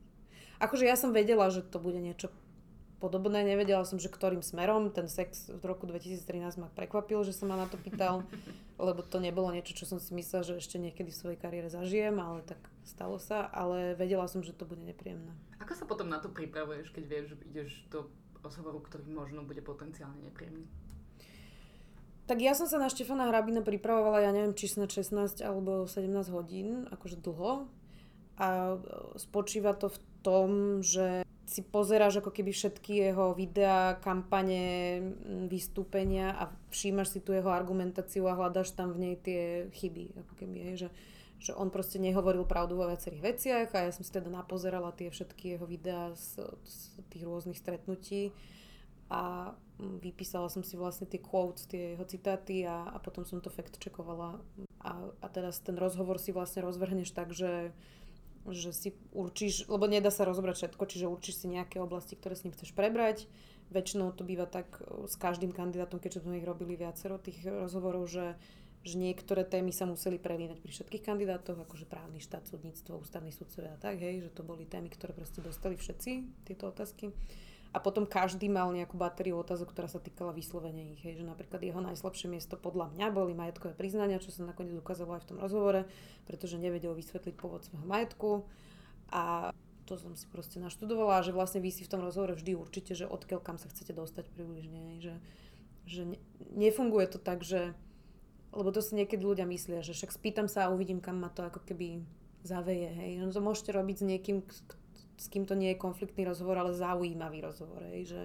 Akože 0.62 0.86
ja 0.86 0.98
som 0.98 1.14
vedela, 1.14 1.50
že 1.50 1.66
to 1.66 1.82
bude 1.82 1.98
niečo 1.98 2.30
podobné. 3.02 3.42
Nevedela 3.42 3.82
som, 3.82 3.98
že 3.98 4.14
ktorým 4.14 4.46
smerom. 4.46 4.94
Ten 4.94 5.10
sex 5.10 5.50
v 5.50 5.64
roku 5.66 5.90
2013 5.90 6.62
ma 6.62 6.70
prekvapil, 6.70 7.26
že 7.26 7.34
sa 7.34 7.50
ma 7.50 7.58
na 7.58 7.66
to 7.66 7.82
pýtal, 7.82 8.22
lebo 8.78 9.02
to 9.02 9.18
nebolo 9.18 9.50
niečo, 9.50 9.74
čo 9.74 9.90
som 9.90 9.98
si 9.98 10.14
myslela, 10.14 10.46
že 10.46 10.62
ešte 10.62 10.78
niekedy 10.78 11.10
v 11.10 11.18
svojej 11.18 11.40
kariére 11.42 11.74
zažijem, 11.74 12.22
ale 12.22 12.46
tak 12.46 12.62
stalo 12.86 13.18
sa. 13.18 13.50
Ale 13.50 13.98
vedela 13.98 14.30
som, 14.30 14.46
že 14.46 14.54
to 14.54 14.70
bude 14.70 14.86
nepríjemné. 14.86 15.34
Ako 15.58 15.74
sa 15.74 15.90
potom 15.90 16.06
na 16.06 16.22
to 16.22 16.30
pripravuješ, 16.30 16.94
keď 16.94 17.04
vieš, 17.10 17.26
že 17.34 17.36
ideš 17.50 17.72
do 17.90 18.14
rozhovoru, 18.46 18.78
ktorý 18.86 19.10
možno 19.10 19.42
bude 19.42 19.66
potenciálne 19.66 20.22
nepríjemný? 20.22 20.70
Tak 22.30 22.38
ja 22.40 22.54
som 22.54 22.70
sa 22.70 22.78
na 22.78 22.88
Štefana 22.88 23.28
Hrabina 23.28 23.66
pripravovala, 23.66 24.24
ja 24.24 24.32
neviem, 24.32 24.54
či 24.54 24.70
snad 24.70 24.94
16 24.94 25.42
alebo 25.42 25.90
17 25.90 26.32
hodín, 26.32 26.88
akože 26.88 27.20
dlho. 27.20 27.66
A 28.40 28.80
spočíva 29.20 29.76
to 29.76 29.92
v 29.92 30.00
tom, 30.24 30.50
že 30.80 31.28
si 31.46 31.66
pozeráš 31.66 32.24
ako 32.24 32.32
keby 32.32 32.52
všetky 32.56 33.12
jeho 33.12 33.36
videá, 33.36 34.00
kampane, 34.00 35.02
vystúpenia 35.52 36.32
a 36.38 36.48
všímaš 36.72 37.18
si 37.18 37.20
tu 37.20 37.36
jeho 37.36 37.52
argumentáciu 37.52 38.30
a 38.30 38.38
hľadaš 38.38 38.72
tam 38.72 38.96
v 38.96 39.02
nej 39.10 39.16
tie 39.20 39.68
chyby. 39.74 40.16
Ako 40.26 40.34
keby, 40.38 40.58
hej, 40.72 40.76
že, 40.88 40.90
že 41.44 41.52
on 41.58 41.74
proste 41.74 42.00
nehovoril 42.00 42.48
pravdu 42.48 42.80
vo 42.80 42.88
viacerých 42.88 43.26
veciach 43.26 43.68
a 43.76 43.90
ja 43.90 43.92
som 43.92 44.06
si 44.06 44.14
teda 44.14 44.32
napozerala 44.32 44.96
tie 44.96 45.12
všetky 45.12 45.58
jeho 45.58 45.66
videá 45.68 46.14
z, 46.16 46.46
z 46.64 46.78
tých 47.12 47.24
rôznych 47.26 47.60
stretnutí 47.60 48.32
a 49.12 49.52
vypísala 49.82 50.48
som 50.48 50.64
si 50.64 50.80
vlastne 50.80 51.10
tie 51.10 51.20
quotes, 51.20 51.68
tie 51.68 51.98
jeho 51.98 52.06
citáty 52.08 52.64
a, 52.64 52.96
a 52.96 52.98
potom 53.02 53.28
som 53.28 53.44
to 53.44 53.52
fact 53.52 53.76
checkovala 53.76 54.40
a, 54.80 54.92
a 55.20 55.28
teda 55.28 55.52
ten 55.52 55.76
rozhovor 55.76 56.16
si 56.16 56.32
vlastne 56.32 56.64
rozvrhneš 56.64 57.12
tak, 57.12 57.34
že 57.36 57.76
že 58.50 58.74
si 58.74 58.90
určíš, 59.14 59.70
lebo 59.70 59.86
nedá 59.86 60.10
sa 60.10 60.26
rozobrať 60.26 60.56
všetko, 60.58 60.84
čiže 60.90 61.12
určíš 61.12 61.46
si 61.46 61.48
nejaké 61.50 61.78
oblasti, 61.78 62.18
ktoré 62.18 62.34
s 62.34 62.44
ním 62.48 62.54
chceš 62.58 62.74
prebrať. 62.74 63.30
Väčšinou 63.70 64.12
to 64.12 64.26
býva 64.26 64.50
tak 64.50 64.82
e, 64.82 65.08
s 65.08 65.16
každým 65.16 65.54
kandidátom, 65.54 66.02
keďže 66.02 66.26
sme 66.26 66.42
ich 66.42 66.48
robili 66.48 66.74
viacero 66.74 67.22
tých 67.22 67.46
rozhovorov, 67.46 68.10
že, 68.10 68.36
že 68.82 68.98
niektoré 68.98 69.46
témy 69.46 69.70
sa 69.70 69.86
museli 69.86 70.18
prelínať 70.18 70.60
pri 70.60 70.72
všetkých 70.74 71.06
kandidátoch, 71.06 71.56
akože 71.56 71.86
právny 71.86 72.20
štát, 72.20 72.50
súdnictvo, 72.50 73.00
ústavný 73.00 73.30
sudcovia 73.30 73.78
a 73.78 73.80
tak, 73.80 74.02
hej, 74.02 74.28
že 74.28 74.34
to 74.34 74.42
boli 74.42 74.66
témy, 74.66 74.90
ktoré 74.90 75.14
proste 75.14 75.40
dostali 75.40 75.78
všetci, 75.78 76.44
tieto 76.50 76.74
otázky 76.74 77.14
a 77.72 77.78
potom 77.80 78.04
každý 78.04 78.52
mal 78.52 78.68
nejakú 78.76 79.00
batériu 79.00 79.40
otázok, 79.40 79.72
ktorá 79.72 79.88
sa 79.88 80.04
týkala 80.04 80.36
vyslovene 80.36 80.92
ich. 80.92 81.02
Hej, 81.08 81.24
že 81.24 81.26
napríklad 81.26 81.64
jeho 81.64 81.80
najslabšie 81.80 82.28
miesto 82.28 82.60
podľa 82.60 82.92
mňa 82.92 83.08
boli 83.16 83.32
majetkové 83.32 83.72
priznania, 83.72 84.20
čo 84.20 84.28
sa 84.36 84.44
nakoniec 84.44 84.76
ukázalo 84.76 85.16
aj 85.16 85.24
v 85.24 85.30
tom 85.32 85.38
rozhovore, 85.40 85.88
pretože 86.28 86.60
nevedel 86.60 86.92
vysvetliť 86.92 87.36
pôvod 87.40 87.64
svojho 87.64 87.88
majetku 87.88 88.44
a 89.08 89.56
to 89.88 89.96
som 89.96 90.16
si 90.20 90.28
proste 90.28 90.60
naštudovala, 90.60 91.24
že 91.24 91.36
vlastne 91.36 91.64
vy 91.64 91.72
si 91.72 91.88
v 91.88 91.92
tom 91.92 92.04
rozhovore 92.04 92.36
vždy 92.36 92.60
určite, 92.60 92.92
že 92.92 93.08
odkiaľ 93.08 93.40
kam 93.40 93.56
sa 93.56 93.72
chcete 93.72 93.96
dostať 93.96 94.28
približne, 94.36 95.00
že, 95.00 95.16
že 95.88 96.16
ne, 96.16 96.20
nefunguje 96.56 97.08
to 97.08 97.20
tak, 97.24 97.44
že 97.44 97.72
lebo 98.52 98.68
to 98.76 98.84
si 98.84 99.00
niekedy 99.00 99.24
ľudia 99.24 99.48
myslia, 99.48 99.80
že 99.80 99.96
však 99.96 100.12
spýtam 100.12 100.52
sa 100.52 100.68
a 100.68 100.74
uvidím, 100.76 101.00
kam 101.00 101.24
ma 101.24 101.32
to 101.32 101.48
ako 101.48 101.64
keby 101.64 102.04
zaveje, 102.44 102.92
hej. 102.92 103.24
No 103.24 103.32
to 103.32 103.40
môžete 103.40 103.72
robiť 103.72 104.04
s 104.04 104.08
niekým, 104.08 104.38
s 105.22 105.30
kým 105.30 105.46
to 105.46 105.54
nie 105.54 105.78
je 105.78 105.78
konfliktný 105.78 106.26
rozhovor, 106.26 106.58
ale 106.58 106.74
zaujímavý 106.74 107.46
rozhovor. 107.46 107.86
Hej, 107.94 108.10
že, 108.10 108.22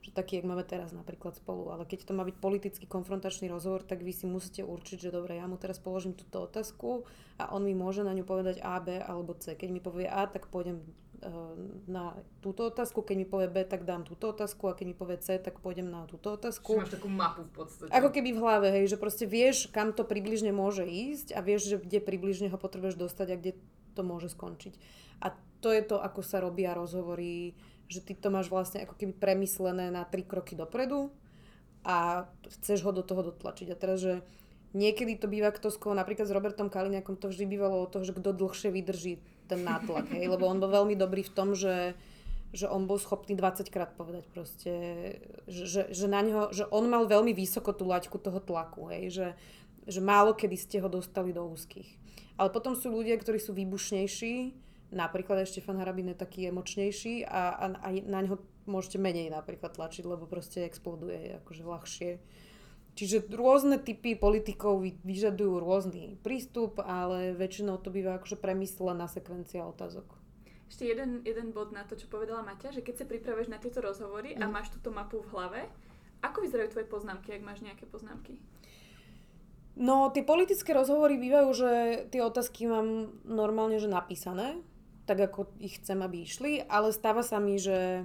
že 0.00 0.10
taký, 0.16 0.40
jak 0.40 0.48
máme 0.48 0.64
teraz 0.64 0.96
napríklad 0.96 1.36
spolu. 1.36 1.68
Ale 1.68 1.84
keď 1.84 2.08
to 2.08 2.16
má 2.16 2.24
byť 2.24 2.36
politicky 2.40 2.88
konfrontačný 2.88 3.52
rozhovor, 3.52 3.84
tak 3.84 4.00
vy 4.00 4.16
si 4.16 4.24
musíte 4.24 4.64
určiť, 4.64 5.08
že 5.08 5.10
dobre, 5.12 5.36
ja 5.36 5.44
mu 5.44 5.60
teraz 5.60 5.76
položím 5.76 6.16
túto 6.16 6.48
otázku 6.48 7.04
a 7.36 7.52
on 7.52 7.68
mi 7.68 7.76
môže 7.76 8.00
na 8.00 8.16
ňu 8.16 8.24
povedať 8.24 8.64
A, 8.64 8.80
B 8.80 8.96
alebo 8.96 9.36
C. 9.36 9.52
Keď 9.60 9.68
mi 9.68 9.84
povie 9.84 10.08
A, 10.08 10.24
tak 10.24 10.48
pôjdem 10.48 10.80
e, 10.80 11.28
na 11.84 12.16
túto 12.40 12.72
otázku, 12.72 13.04
keď 13.04 13.16
mi 13.20 13.26
povie 13.28 13.52
B, 13.52 13.68
tak 13.68 13.84
dám 13.84 14.08
túto 14.08 14.32
otázku 14.32 14.72
a 14.72 14.76
keď 14.78 14.86
mi 14.88 14.96
povie 14.96 15.20
C, 15.20 15.36
tak 15.36 15.60
pôjdem 15.60 15.92
na 15.92 16.08
túto 16.08 16.32
otázku. 16.32 16.80
Čiže 16.80 16.88
máš 16.88 16.96
takú 16.96 17.10
mapu 17.12 17.44
v 17.44 17.52
podstate. 17.52 17.92
Ako 17.92 18.08
keby 18.08 18.32
v 18.32 18.40
hlave, 18.40 18.72
hej, 18.72 18.88
že 18.88 18.96
proste 18.96 19.28
vieš, 19.28 19.68
kam 19.68 19.92
to 19.92 20.08
približne 20.08 20.56
môže 20.56 20.88
ísť 20.88 21.36
a 21.36 21.44
vieš, 21.44 21.68
že 21.68 21.76
kde 21.76 22.00
približne 22.00 22.48
ho 22.48 22.56
potrebuješ 22.56 22.96
dostať 22.96 23.28
a 23.28 23.36
kde 23.36 23.52
to 23.98 24.06
môže 24.06 24.30
skončiť. 24.30 24.78
A 25.18 25.34
to 25.58 25.74
je 25.74 25.82
to, 25.82 25.98
ako 25.98 26.20
sa 26.22 26.38
robia 26.38 26.74
rozhovory, 26.74 27.54
že 27.88 28.04
ty 28.04 28.12
to 28.14 28.28
máš 28.28 28.52
vlastne 28.52 28.84
ako 28.84 28.94
keby 28.94 29.16
premyslené 29.16 29.88
na 29.88 30.04
tri 30.04 30.22
kroky 30.22 30.54
dopredu 30.54 31.10
a 31.82 32.28
chceš 32.58 32.84
ho 32.84 32.92
do 32.92 33.00
toho 33.00 33.32
dotlačiť. 33.32 33.68
A 33.72 33.80
teraz, 33.80 34.04
že 34.04 34.20
niekedy 34.76 35.16
to 35.16 35.26
býva 35.26 35.48
kto 35.50 35.72
skôr, 35.72 35.96
napríklad 35.96 36.28
s 36.28 36.34
Robertom 36.36 36.68
Kaliňakom 36.68 37.16
to 37.16 37.32
vždy 37.32 37.48
bývalo 37.48 37.82
o 37.82 37.90
toho, 37.90 38.04
že 38.04 38.12
kto 38.12 38.36
dlhšie 38.36 38.68
vydrží 38.70 39.18
ten 39.48 39.64
nátlak, 39.64 40.12
hej? 40.12 40.28
lebo 40.28 40.44
on 40.44 40.60
bol 40.60 40.68
veľmi 40.68 40.92
dobrý 40.94 41.24
v 41.24 41.34
tom, 41.34 41.56
že 41.56 41.96
že 42.48 42.64
on 42.64 42.88
bol 42.88 42.96
schopný 42.96 43.36
20 43.36 43.68
krát 43.68 43.92
povedať 43.92 44.24
proste, 44.32 44.72
že, 45.44 45.68
že, 45.68 45.82
že, 45.92 46.06
na 46.08 46.24
ňo, 46.24 46.48
že 46.48 46.64
on 46.72 46.88
mal 46.88 47.04
veľmi 47.04 47.36
vysoko 47.36 47.76
tú 47.76 47.84
laťku 47.84 48.16
toho 48.16 48.40
tlaku, 48.40 48.88
hej, 48.88 49.04
že, 49.12 49.28
že 49.84 50.00
málo 50.00 50.32
kedy 50.32 50.56
ste 50.56 50.76
ho 50.80 50.88
dostali 50.88 51.36
do 51.36 51.44
úzkých. 51.44 51.88
Ale 52.40 52.48
potom 52.48 52.72
sú 52.72 52.88
ľudia, 52.88 53.20
ktorí 53.20 53.36
sú 53.36 53.52
výbušnejší, 53.52 54.56
napríklad 54.92 55.44
aj 55.44 55.52
Štefan 55.52 55.80
Harabin 55.80 56.12
je 56.12 56.16
taký 56.16 56.48
emočnejší 56.48 57.28
a, 57.28 57.52
a, 57.54 57.64
a 57.76 57.88
na 58.04 58.20
ňo 58.24 58.40
môžete 58.68 59.00
menej 59.00 59.32
napríklad 59.32 59.76
tlačiť, 59.76 60.04
lebo 60.04 60.28
proste 60.28 60.64
exploduje 60.64 61.40
akože 61.44 61.62
ľahšie. 61.64 62.10
Čiže 62.98 63.30
rôzne 63.30 63.78
typy 63.78 64.18
politikov 64.18 64.82
vyžadujú 64.82 65.62
rôzny 65.62 66.18
prístup, 66.18 66.82
ale 66.82 67.30
väčšinou 67.30 67.78
to 67.78 67.94
býva 67.94 68.18
akože 68.18 68.34
premyslená 68.34 69.06
sekvencia 69.06 69.62
otázok. 69.62 70.18
Ešte 70.68 70.84
jeden, 70.84 71.24
jeden 71.24 71.54
bod 71.54 71.72
na 71.72 71.86
to, 71.86 71.96
čo 71.96 72.10
povedala 72.10 72.44
Maťa, 72.44 72.74
že 72.74 72.84
keď 72.84 72.94
sa 73.00 73.06
pripravuješ 73.08 73.48
na 73.48 73.62
tieto 73.62 73.80
rozhovory 73.80 74.36
mm. 74.36 74.42
a 74.42 74.44
mhm. 74.44 74.52
máš 74.52 74.68
túto 74.74 74.90
mapu 74.90 75.22
v 75.22 75.30
hlave, 75.32 75.60
ako 76.20 76.42
vyzerajú 76.42 76.74
tvoje 76.74 76.86
poznámky, 76.90 77.38
ak 77.38 77.46
máš 77.46 77.62
nejaké 77.62 77.86
poznámky? 77.86 78.34
No, 79.78 80.10
tie 80.10 80.26
politické 80.26 80.74
rozhovory 80.74 81.22
bývajú, 81.22 81.48
že 81.54 81.70
tie 82.10 82.18
otázky 82.18 82.66
mám 82.66 83.14
normálne, 83.22 83.78
že 83.78 83.86
napísané, 83.86 84.58
tak 85.08 85.24
ako 85.24 85.48
ich 85.56 85.80
chcem, 85.80 86.04
aby 86.04 86.28
išli, 86.28 86.60
ale 86.68 86.92
stáva 86.92 87.24
sa 87.24 87.40
mi, 87.40 87.56
že 87.56 88.04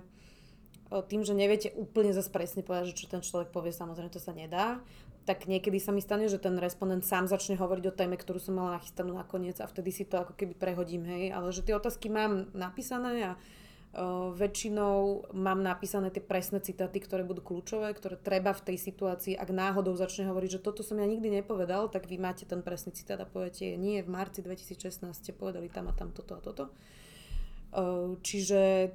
tým, 0.88 1.28
že 1.28 1.36
neviete 1.36 1.76
úplne 1.76 2.16
zase 2.16 2.32
presne 2.32 2.64
povedať, 2.64 2.96
že 2.96 3.00
čo 3.04 3.12
ten 3.12 3.20
človek 3.20 3.52
povie, 3.52 3.76
samozrejme 3.76 4.14
to 4.14 4.24
sa 4.24 4.32
nedá, 4.32 4.80
tak 5.24 5.48
niekedy 5.48 5.80
sa 5.80 5.96
mi 5.96 6.04
stane, 6.04 6.28
že 6.28 6.40
ten 6.40 6.56
respondent 6.60 7.04
sám 7.04 7.32
začne 7.32 7.56
hovoriť 7.56 7.86
o 7.90 7.96
téme, 7.96 8.20
ktorú 8.20 8.40
som 8.40 8.60
mala 8.60 8.80
nachystanú 8.80 9.16
nakoniec 9.16 9.60
a 9.64 9.68
vtedy 9.68 9.90
si 9.90 10.04
to 10.04 10.20
ako 10.20 10.36
keby 10.36 10.54
prehodím, 10.54 11.08
hej. 11.08 11.32
Ale 11.32 11.56
že 11.56 11.64
tie 11.64 11.76
otázky 11.76 12.12
mám 12.12 12.52
napísané 12.52 13.32
a 13.32 13.40
väčšinou 14.34 15.30
mám 15.38 15.62
napísané 15.62 16.10
tie 16.10 16.22
presné 16.22 16.58
citáty, 16.66 16.98
ktoré 16.98 17.22
budú 17.22 17.46
kľúčové, 17.46 17.94
ktoré 17.94 18.18
treba 18.18 18.50
v 18.50 18.74
tej 18.74 18.78
situácii, 18.82 19.38
ak 19.38 19.54
náhodou 19.54 19.94
začne 19.94 20.26
hovoriť, 20.34 20.58
že 20.58 20.64
toto 20.66 20.82
som 20.82 20.98
ja 20.98 21.06
nikdy 21.06 21.30
nepovedal, 21.30 21.94
tak 21.94 22.10
vy 22.10 22.18
máte 22.18 22.50
ten 22.50 22.66
presný 22.66 22.98
citát 22.98 23.22
a 23.22 23.30
poviete, 23.30 23.78
nie, 23.78 24.02
v 24.02 24.10
marci 24.10 24.42
2016 24.42 25.14
ste 25.14 25.30
povedali 25.30 25.70
tam 25.70 25.90
a 25.90 25.94
tam 25.94 26.10
toto 26.10 26.34
a 26.34 26.42
toto. 26.42 26.74
Uh, 27.74 28.18
čiže 28.26 28.94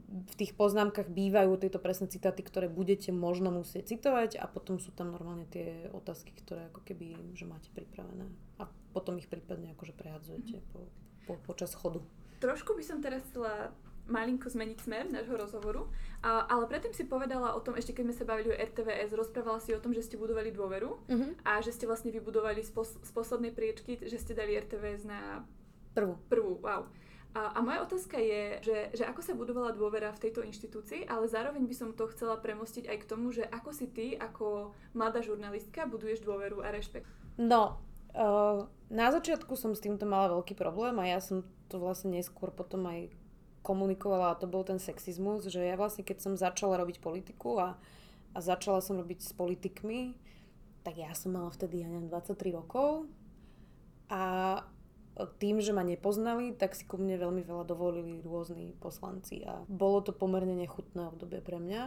v 0.00 0.34
tých 0.36 0.56
poznámkach 0.56 1.08
bývajú 1.12 1.60
tieto 1.60 1.80
presné 1.80 2.08
citáty, 2.08 2.40
ktoré 2.40 2.68
budete 2.68 3.12
možno 3.12 3.52
musieť 3.52 3.96
citovať 3.96 4.40
a 4.40 4.48
potom 4.48 4.80
sú 4.80 4.92
tam 4.92 5.12
normálne 5.12 5.48
tie 5.48 5.88
otázky, 5.92 6.32
ktoré 6.36 6.68
ako 6.72 6.80
keby, 6.84 7.36
že 7.36 7.44
máte 7.48 7.68
pripravené 7.72 8.28
a 8.60 8.68
potom 8.92 9.16
ich 9.20 9.28
prípadne 9.28 9.72
akože 9.76 9.96
prehadzujete 9.96 10.60
po, 10.72 10.88
po, 11.28 11.36
počas 11.44 11.72
chodu. 11.72 12.04
Trošku 12.40 12.76
by 12.76 12.84
som 12.84 13.04
teraz 13.04 13.24
chcela 13.28 13.72
malinko 14.08 14.48
zmeniť 14.48 14.78
smer 14.80 15.04
nášho 15.10 15.36
rozhovoru, 15.36 15.90
a, 16.20 16.44
ale 16.48 16.68
predtým 16.68 16.92
si 16.92 17.08
povedala 17.08 17.56
o 17.56 17.60
tom, 17.60 17.76
ešte 17.76 17.96
keď 17.96 18.04
sme 18.10 18.16
sa 18.16 18.24
bavili 18.28 18.48
o 18.52 18.56
RTVS, 18.56 19.16
rozprávala 19.16 19.60
si 19.60 19.72
o 19.72 19.80
tom, 19.80 19.96
že 19.96 20.04
ste 20.04 20.20
budovali 20.20 20.52
dôveru 20.52 20.90
uh-huh. 20.96 21.32
a 21.44 21.64
že 21.64 21.72
ste 21.72 21.88
vlastne 21.88 22.12
vybudovali 22.12 22.60
z, 22.60 22.70
pos, 22.72 22.96
z 22.96 23.10
poslednej 23.12 23.52
priečky, 23.52 24.00
že 24.00 24.20
ste 24.20 24.36
dali 24.36 24.56
RTVS 24.56 25.08
na 25.08 25.44
prvú. 25.96 26.14
Prvú, 26.28 26.52
wow. 26.60 26.84
A, 27.30 27.54
a 27.54 27.58
moja 27.62 27.86
otázka 27.86 28.18
je, 28.18 28.58
že, 28.66 28.78
že 28.90 29.04
ako 29.06 29.22
sa 29.22 29.38
budovala 29.38 29.70
dôvera 29.70 30.10
v 30.10 30.22
tejto 30.28 30.42
inštitúcii, 30.42 31.06
ale 31.06 31.30
zároveň 31.30 31.62
by 31.62 31.74
som 31.78 31.94
to 31.94 32.10
chcela 32.10 32.34
premostiť 32.34 32.90
aj 32.90 32.98
k 33.06 33.08
tomu, 33.08 33.30
že 33.30 33.46
ako 33.46 33.70
si 33.70 33.86
ty, 33.86 34.18
ako 34.18 34.74
mladá 34.98 35.22
žurnalistka, 35.22 35.86
buduješ 35.86 36.26
dôveru 36.26 36.66
a 36.66 36.74
rešpekt. 36.74 37.06
No, 37.38 37.78
uh, 38.18 38.66
na 38.90 39.14
začiatku 39.14 39.54
som 39.54 39.78
s 39.78 39.80
týmto 39.80 40.10
mala 40.10 40.34
veľký 40.34 40.58
problém 40.58 40.98
a 40.98 41.06
ja 41.06 41.22
som 41.22 41.46
to 41.70 41.78
vlastne 41.78 42.18
neskôr 42.18 42.50
potom 42.50 42.82
aj 42.90 43.14
komunikovala 43.60 44.32
a 44.32 44.38
to 44.40 44.48
bol 44.48 44.64
ten 44.64 44.80
sexizmus, 44.80 45.48
že 45.48 45.60
ja 45.60 45.76
vlastne 45.76 46.04
keď 46.04 46.18
som 46.20 46.32
začala 46.34 46.80
robiť 46.80 47.00
politiku 47.00 47.60
a, 47.60 47.76
a 48.32 48.38
začala 48.40 48.80
som 48.80 48.96
robiť 48.96 49.20
s 49.20 49.32
politikmi, 49.36 50.16
tak 50.80 50.96
ja 50.96 51.12
som 51.12 51.36
mala 51.36 51.52
vtedy, 51.52 51.84
ja 51.84 51.88
neviem, 51.88 52.08
23 52.08 52.56
rokov 52.56 53.04
a 54.08 54.22
tým, 55.36 55.60
že 55.60 55.76
ma 55.76 55.84
nepoznali, 55.84 56.56
tak 56.56 56.72
si 56.72 56.88
ku 56.88 56.96
mne 56.96 57.20
veľmi 57.20 57.42
veľa 57.44 57.64
dovolili 57.68 58.24
rôzni 58.24 58.72
poslanci 58.80 59.44
a 59.44 59.60
bolo 59.68 60.00
to 60.00 60.16
pomerne 60.16 60.56
nechutné 60.56 61.12
obdobie 61.12 61.44
pre 61.44 61.60
mňa. 61.60 61.82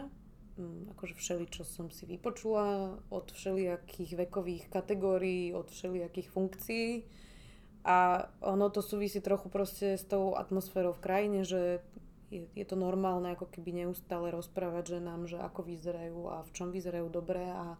Mm, 0.54 0.94
akože 0.94 1.18
všeli, 1.18 1.50
čo 1.50 1.66
som 1.66 1.90
si 1.90 2.06
vypočula 2.06 2.94
od 3.10 3.26
všelijakých 3.34 4.14
vekových 4.28 4.70
kategórií, 4.70 5.50
od 5.50 5.66
všelijakých 5.66 6.28
funkcií. 6.30 6.88
A 7.84 8.28
ono 8.40 8.72
to 8.72 8.80
súvisí 8.80 9.20
trochu 9.20 9.52
proste 9.52 10.00
s 10.00 10.04
tou 10.08 10.32
atmosférou 10.40 10.96
v 10.96 11.04
krajine, 11.04 11.40
že 11.44 11.84
je, 12.32 12.64
to 12.64 12.80
normálne 12.80 13.28
ako 13.36 13.46
keby 13.46 13.84
neustále 13.84 14.32
rozprávať 14.32 14.98
ženám, 14.98 15.28
že 15.28 15.36
ako 15.36 15.68
vyzerajú 15.68 16.20
a 16.32 16.36
v 16.42 16.50
čom 16.56 16.72
vyzerajú 16.72 17.12
dobre 17.12 17.44
a 17.44 17.76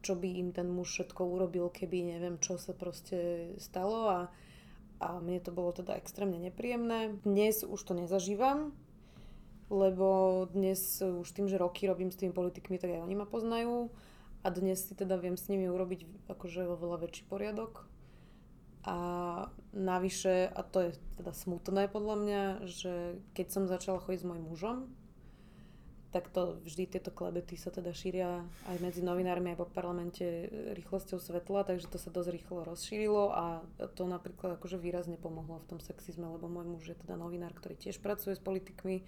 čo 0.00 0.16
by 0.16 0.28
im 0.40 0.50
ten 0.56 0.72
muž 0.72 0.88
všetko 0.88 1.20
urobil, 1.20 1.68
keby 1.68 2.16
neviem, 2.16 2.40
čo 2.40 2.56
sa 2.56 2.72
proste 2.72 3.52
stalo 3.60 4.08
a 4.08 4.20
a 5.00 5.20
mne 5.20 5.40
to 5.44 5.52
bolo 5.52 5.76
teda 5.76 5.92
extrémne 6.00 6.40
nepríjemné. 6.40 7.20
Dnes 7.20 7.60
už 7.60 7.80
to 7.84 7.92
nezažívam, 7.92 8.72
lebo 9.68 10.44
dnes 10.48 10.80
už 11.04 11.28
tým, 11.36 11.52
že 11.52 11.60
roky 11.60 11.84
robím 11.84 12.08
s 12.08 12.16
tými 12.16 12.32
politikmi, 12.32 12.80
tak 12.80 12.96
aj 12.96 13.04
oni 13.04 13.16
ma 13.18 13.28
poznajú 13.28 13.92
a 14.40 14.48
dnes 14.48 14.88
si 14.88 14.96
teda 14.96 15.20
viem 15.20 15.36
s 15.36 15.52
nimi 15.52 15.68
urobiť 15.68 16.30
akože 16.32 16.64
oveľa 16.64 17.08
väčší 17.08 17.28
poriadok. 17.28 17.84
A 18.86 18.96
navyše, 19.74 20.46
a 20.46 20.62
to 20.62 20.78
je 20.88 20.90
teda 21.18 21.34
smutné 21.34 21.90
podľa 21.90 22.16
mňa, 22.22 22.42
že 22.70 23.18
keď 23.34 23.46
som 23.50 23.66
začala 23.66 23.98
chodiť 23.98 24.22
s 24.22 24.28
mojim 24.30 24.46
mužom, 24.46 24.76
tak 26.14 26.30
to 26.32 26.56
vždy 26.64 26.96
tieto 26.96 27.12
klebety 27.12 27.58
sa 27.58 27.68
teda 27.68 27.92
šíria 27.92 28.46
aj 28.70 28.76
medzi 28.80 29.04
novinármi 29.04 29.52
aj 29.52 29.58
po 29.60 29.68
parlamente 29.68 30.48
rýchlosťou 30.72 31.20
svetla, 31.20 31.68
takže 31.68 31.92
to 31.92 31.98
sa 32.00 32.08
dosť 32.08 32.30
rýchlo 32.32 32.64
rozšírilo 32.64 33.36
a 33.36 33.60
to 33.98 34.08
napríklad 34.08 34.56
akože 34.56 34.80
výrazne 34.80 35.20
pomohlo 35.20 35.60
v 35.60 35.76
tom 35.76 35.78
sexizme, 35.82 36.24
lebo 36.24 36.48
môj 36.48 36.66
muž 36.72 36.84
je 36.88 36.96
teda 36.96 37.20
novinár, 37.20 37.52
ktorý 37.52 37.76
tiež 37.76 38.00
pracuje 38.00 38.32
s 38.32 38.40
politikmi 38.40 39.04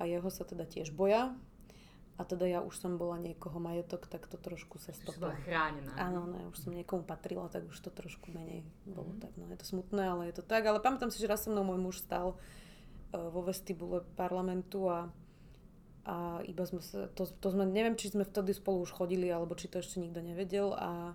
a 0.00 0.08
jeho 0.08 0.26
sa 0.34 0.42
teda 0.42 0.66
tiež 0.66 0.90
boja. 0.90 1.30
A 2.20 2.28
teda 2.28 2.44
ja 2.44 2.60
už 2.60 2.76
som 2.76 3.00
bola 3.00 3.16
niekoho 3.16 3.56
majetok, 3.56 4.04
tak 4.06 4.28
to 4.28 4.36
trošku 4.36 4.76
sa 4.76 4.92
stoplo. 4.92 5.32
Už 5.32 5.48
chránená. 5.48 5.96
Áno, 5.96 6.28
ne, 6.28 6.44
už 6.52 6.68
som 6.68 6.76
niekomu 6.76 7.08
patrila, 7.08 7.48
tak 7.48 7.64
už 7.66 7.78
to 7.80 7.88
trošku 7.88 8.30
menej 8.30 8.62
bolo 8.84 9.16
mm. 9.16 9.20
tak. 9.20 9.32
No 9.40 9.48
je 9.48 9.58
to 9.58 9.66
smutné, 9.66 10.12
ale 10.12 10.28
je 10.28 10.38
to 10.38 10.44
tak. 10.44 10.62
Ale 10.68 10.78
pamätám 10.78 11.08
si, 11.08 11.18
že 11.18 11.30
raz 11.30 11.42
so 11.42 11.50
mnou 11.50 11.64
môj 11.64 11.80
muž 11.80 11.96
stal 12.04 12.36
uh, 12.36 13.28
vo 13.32 13.40
vestibule 13.42 14.04
parlamentu 14.14 14.92
a 14.92 15.08
a 16.02 16.42
iba 16.42 16.66
sme 16.66 16.82
sa, 16.82 17.06
to, 17.14 17.30
to 17.30 17.48
sme, 17.54 17.62
neviem, 17.62 17.94
či 17.94 18.10
sme 18.10 18.26
vtedy 18.26 18.50
spolu 18.50 18.82
už 18.82 18.90
chodili, 18.90 19.30
alebo 19.30 19.54
či 19.54 19.70
to 19.70 19.78
ešte 19.78 20.02
nikto 20.02 20.18
nevedel 20.18 20.74
a, 20.74 21.14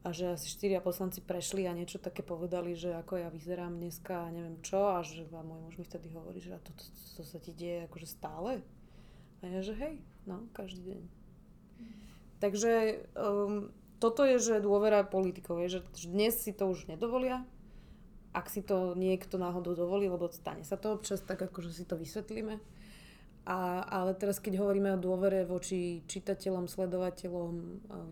a 0.00 0.08
že 0.16 0.32
asi 0.32 0.48
štyria 0.48 0.80
poslanci 0.80 1.20
prešli 1.20 1.68
a 1.68 1.76
niečo 1.76 2.00
také 2.00 2.24
povedali, 2.24 2.72
že 2.72 2.96
ako 2.96 3.20
ja 3.20 3.28
vyzerám 3.28 3.76
dneska 3.76 4.24
a 4.24 4.32
neviem 4.32 4.56
čo 4.64 4.96
a 4.96 5.04
že 5.04 5.28
a 5.28 5.44
môj 5.44 5.60
muž 5.68 5.74
mi 5.76 5.84
vtedy 5.84 6.08
hovorí, 6.16 6.40
že 6.40 6.56
a 6.56 6.60
to, 6.60 6.72
to, 6.72 6.84
to, 6.88 7.20
to 7.20 7.22
sa 7.28 7.36
ti 7.36 7.52
deje 7.52 7.84
akože 7.84 8.08
stále. 8.08 8.64
A 9.44 9.52
ja, 9.52 9.60
že 9.60 9.76
hej, 9.76 10.00
no, 10.24 10.48
každý 10.56 10.96
deň. 10.96 11.02
Takže 12.40 12.72
um, 13.12 13.68
toto 14.00 14.24
je, 14.24 14.40
že 14.40 14.64
dôvera 14.64 15.04
politikov 15.04 15.60
je, 15.64 15.80
že 15.80 15.80
dnes 16.08 16.32
si 16.32 16.56
to 16.56 16.72
už 16.72 16.88
nedovolia, 16.88 17.44
ak 18.32 18.48
si 18.48 18.64
to 18.64 18.96
niekto 18.96 19.36
náhodou 19.36 19.76
dovolí, 19.76 20.08
lebo 20.08 20.32
stane 20.32 20.64
sa 20.64 20.80
to 20.80 20.96
občas, 20.96 21.20
tak 21.22 21.44
akože 21.44 21.70
si 21.70 21.84
to 21.84 21.94
vysvetlíme 21.94 22.58
a, 23.44 23.84
ale 23.84 24.16
teraz, 24.16 24.40
keď 24.40 24.56
hovoríme 24.56 24.96
o 24.96 25.02
dôvere 25.04 25.44
voči 25.44 26.00
čitateľom, 26.08 26.64
sledovateľom, 26.64 27.52
e, 27.52 27.64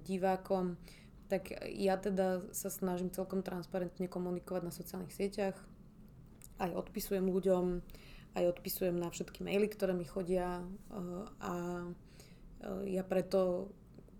divákom, 0.04 0.76
tak 1.32 1.56
ja 1.72 1.96
teda 1.96 2.44
sa 2.52 2.68
snažím 2.68 3.08
celkom 3.08 3.40
transparentne 3.40 4.12
komunikovať 4.12 4.62
na 4.68 4.68
sociálnych 4.68 5.16
sieťach. 5.16 5.56
Aj 6.60 6.68
odpisujem 6.76 7.24
ľuďom, 7.24 7.80
aj 8.32 8.58
odpisujem 8.58 8.96
na 8.96 9.12
všetky 9.12 9.44
maily, 9.44 9.68
ktoré 9.68 9.92
mi 9.92 10.08
chodia 10.08 10.60
e, 10.60 10.64
a 11.42 11.54
e, 11.82 12.96
ja 12.96 13.04
preto 13.04 13.70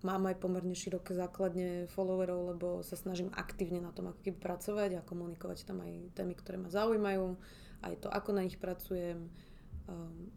mám 0.03 0.27
aj 0.27 0.37
pomerne 0.43 0.75
široké 0.75 1.15
základne 1.15 1.87
followerov, 1.91 2.55
lebo 2.55 2.67
sa 2.83 2.99
snažím 2.99 3.31
aktívne 3.31 3.79
na 3.79 3.95
tom 3.95 4.11
ako 4.11 4.19
keby 4.19 4.37
pracovať 4.37 4.99
a 4.99 5.05
komunikovať 5.07 5.63
tam 5.63 5.79
aj 5.79 6.11
témy, 6.13 6.35
ktoré 6.35 6.59
ma 6.59 6.67
zaujímajú, 6.67 7.39
aj 7.87 7.93
to, 8.03 8.07
ako 8.11 8.29
na 8.35 8.43
nich 8.43 8.59
pracujem 8.59 9.31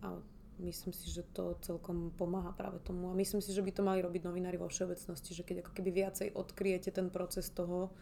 a 0.03 0.23
myslím 0.59 0.93
si, 0.93 1.11
že 1.13 1.23
to 1.35 1.59
celkom 1.61 2.11
pomáha 2.17 2.53
práve 2.55 2.81
tomu. 2.81 3.13
A 3.13 3.19
myslím 3.19 3.45
si, 3.45 3.53
že 3.53 3.63
by 3.63 3.71
to 3.73 3.83
mali 3.85 4.01
robiť 4.01 4.25
novinári 4.25 4.57
vo 4.57 4.71
všeobecnosti, 4.71 5.37
že 5.37 5.45
keď 5.45 5.67
ako 5.67 5.73
keby 5.77 5.91
viacej 5.93 6.29
odkryjete 6.33 6.91
ten 6.91 7.13
proces 7.13 7.53
toho, 7.53 7.93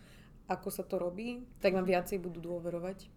ako 0.47 0.69
sa 0.69 0.85
to 0.85 1.01
robí, 1.01 1.43
tak 1.59 1.73
vám 1.73 1.89
viacej 1.89 2.21
budú 2.21 2.41
dôverovať. 2.41 3.09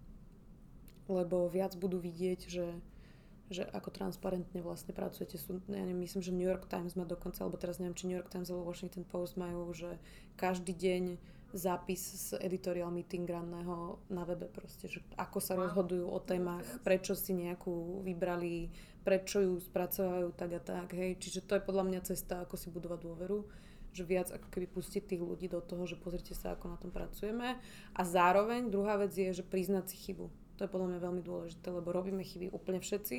Lebo 1.07 1.47
viac 1.47 1.75
budú 1.79 1.99
vidieť, 1.99 2.39
že, 2.47 2.67
že 3.47 3.63
ako 3.63 3.91
transparentne 3.91 4.59
vlastne 4.59 4.91
pracujete. 4.91 5.39
Sú, 5.39 5.63
ja 5.71 5.83
neviem, 5.83 6.03
myslím, 6.03 6.21
že 6.23 6.35
New 6.35 6.47
York 6.47 6.67
Times 6.67 6.99
má 6.99 7.07
dokonca, 7.07 7.43
alebo 7.43 7.59
teraz 7.59 7.79
neviem, 7.79 7.95
či 7.95 8.07
New 8.11 8.19
York 8.19 8.31
Times 8.31 8.51
alebo 8.51 8.67
Washington 8.67 9.07
Post 9.07 9.39
majú, 9.39 9.71
že 9.71 9.95
každý 10.35 10.75
deň 10.75 11.03
zápis 11.55 12.03
z 12.03 12.43
editorial 12.43 12.91
meeting 12.91 13.23
ranného 13.23 14.03
na 14.11 14.27
webe 14.27 14.51
proste, 14.51 14.91
že 14.91 14.99
ako 15.15 15.39
sa 15.39 15.55
rozhodujú 15.55 16.03
o 16.03 16.19
témach, 16.19 16.67
prečo 16.83 17.15
si 17.15 17.31
nejakú 17.31 18.03
vybrali, 18.03 18.67
prečo 19.07 19.39
ju 19.39 19.55
spracovajú 19.55 20.35
tak 20.35 20.59
a 20.59 20.61
tak, 20.61 20.91
hej. 20.91 21.15
Čiže 21.15 21.47
to 21.47 21.55
je 21.55 21.63
podľa 21.63 21.87
mňa 21.87 22.01
cesta, 22.03 22.43
ako 22.43 22.59
si 22.59 22.67
budovať 22.67 22.99
dôveru 22.99 23.39
že 23.97 24.05
viac 24.05 24.29
ako 24.29 24.53
keby 24.53 24.69
pustiť 24.69 25.09
tých 25.09 25.25
ľudí 25.25 25.49
do 25.49 25.57
toho, 25.57 25.89
že 25.89 25.97
pozrite 25.97 26.37
sa, 26.37 26.53
ako 26.53 26.69
na 26.69 26.77
tom 26.77 26.93
pracujeme. 26.93 27.57
A 27.97 28.01
zároveň 28.05 28.69
druhá 28.69 28.93
vec 29.01 29.09
je, 29.17 29.33
že 29.33 29.41
priznať 29.41 29.89
si 29.89 29.97
chybu. 29.97 30.29
To 30.57 30.65
je 30.65 30.73
podľa 30.73 30.87
mňa 30.93 30.99
veľmi 31.05 31.21
dôležité, 31.21 31.67
lebo 31.69 31.93
robíme 31.93 32.25
chyby 32.25 32.49
úplne 32.49 32.81
všetci. 32.81 33.17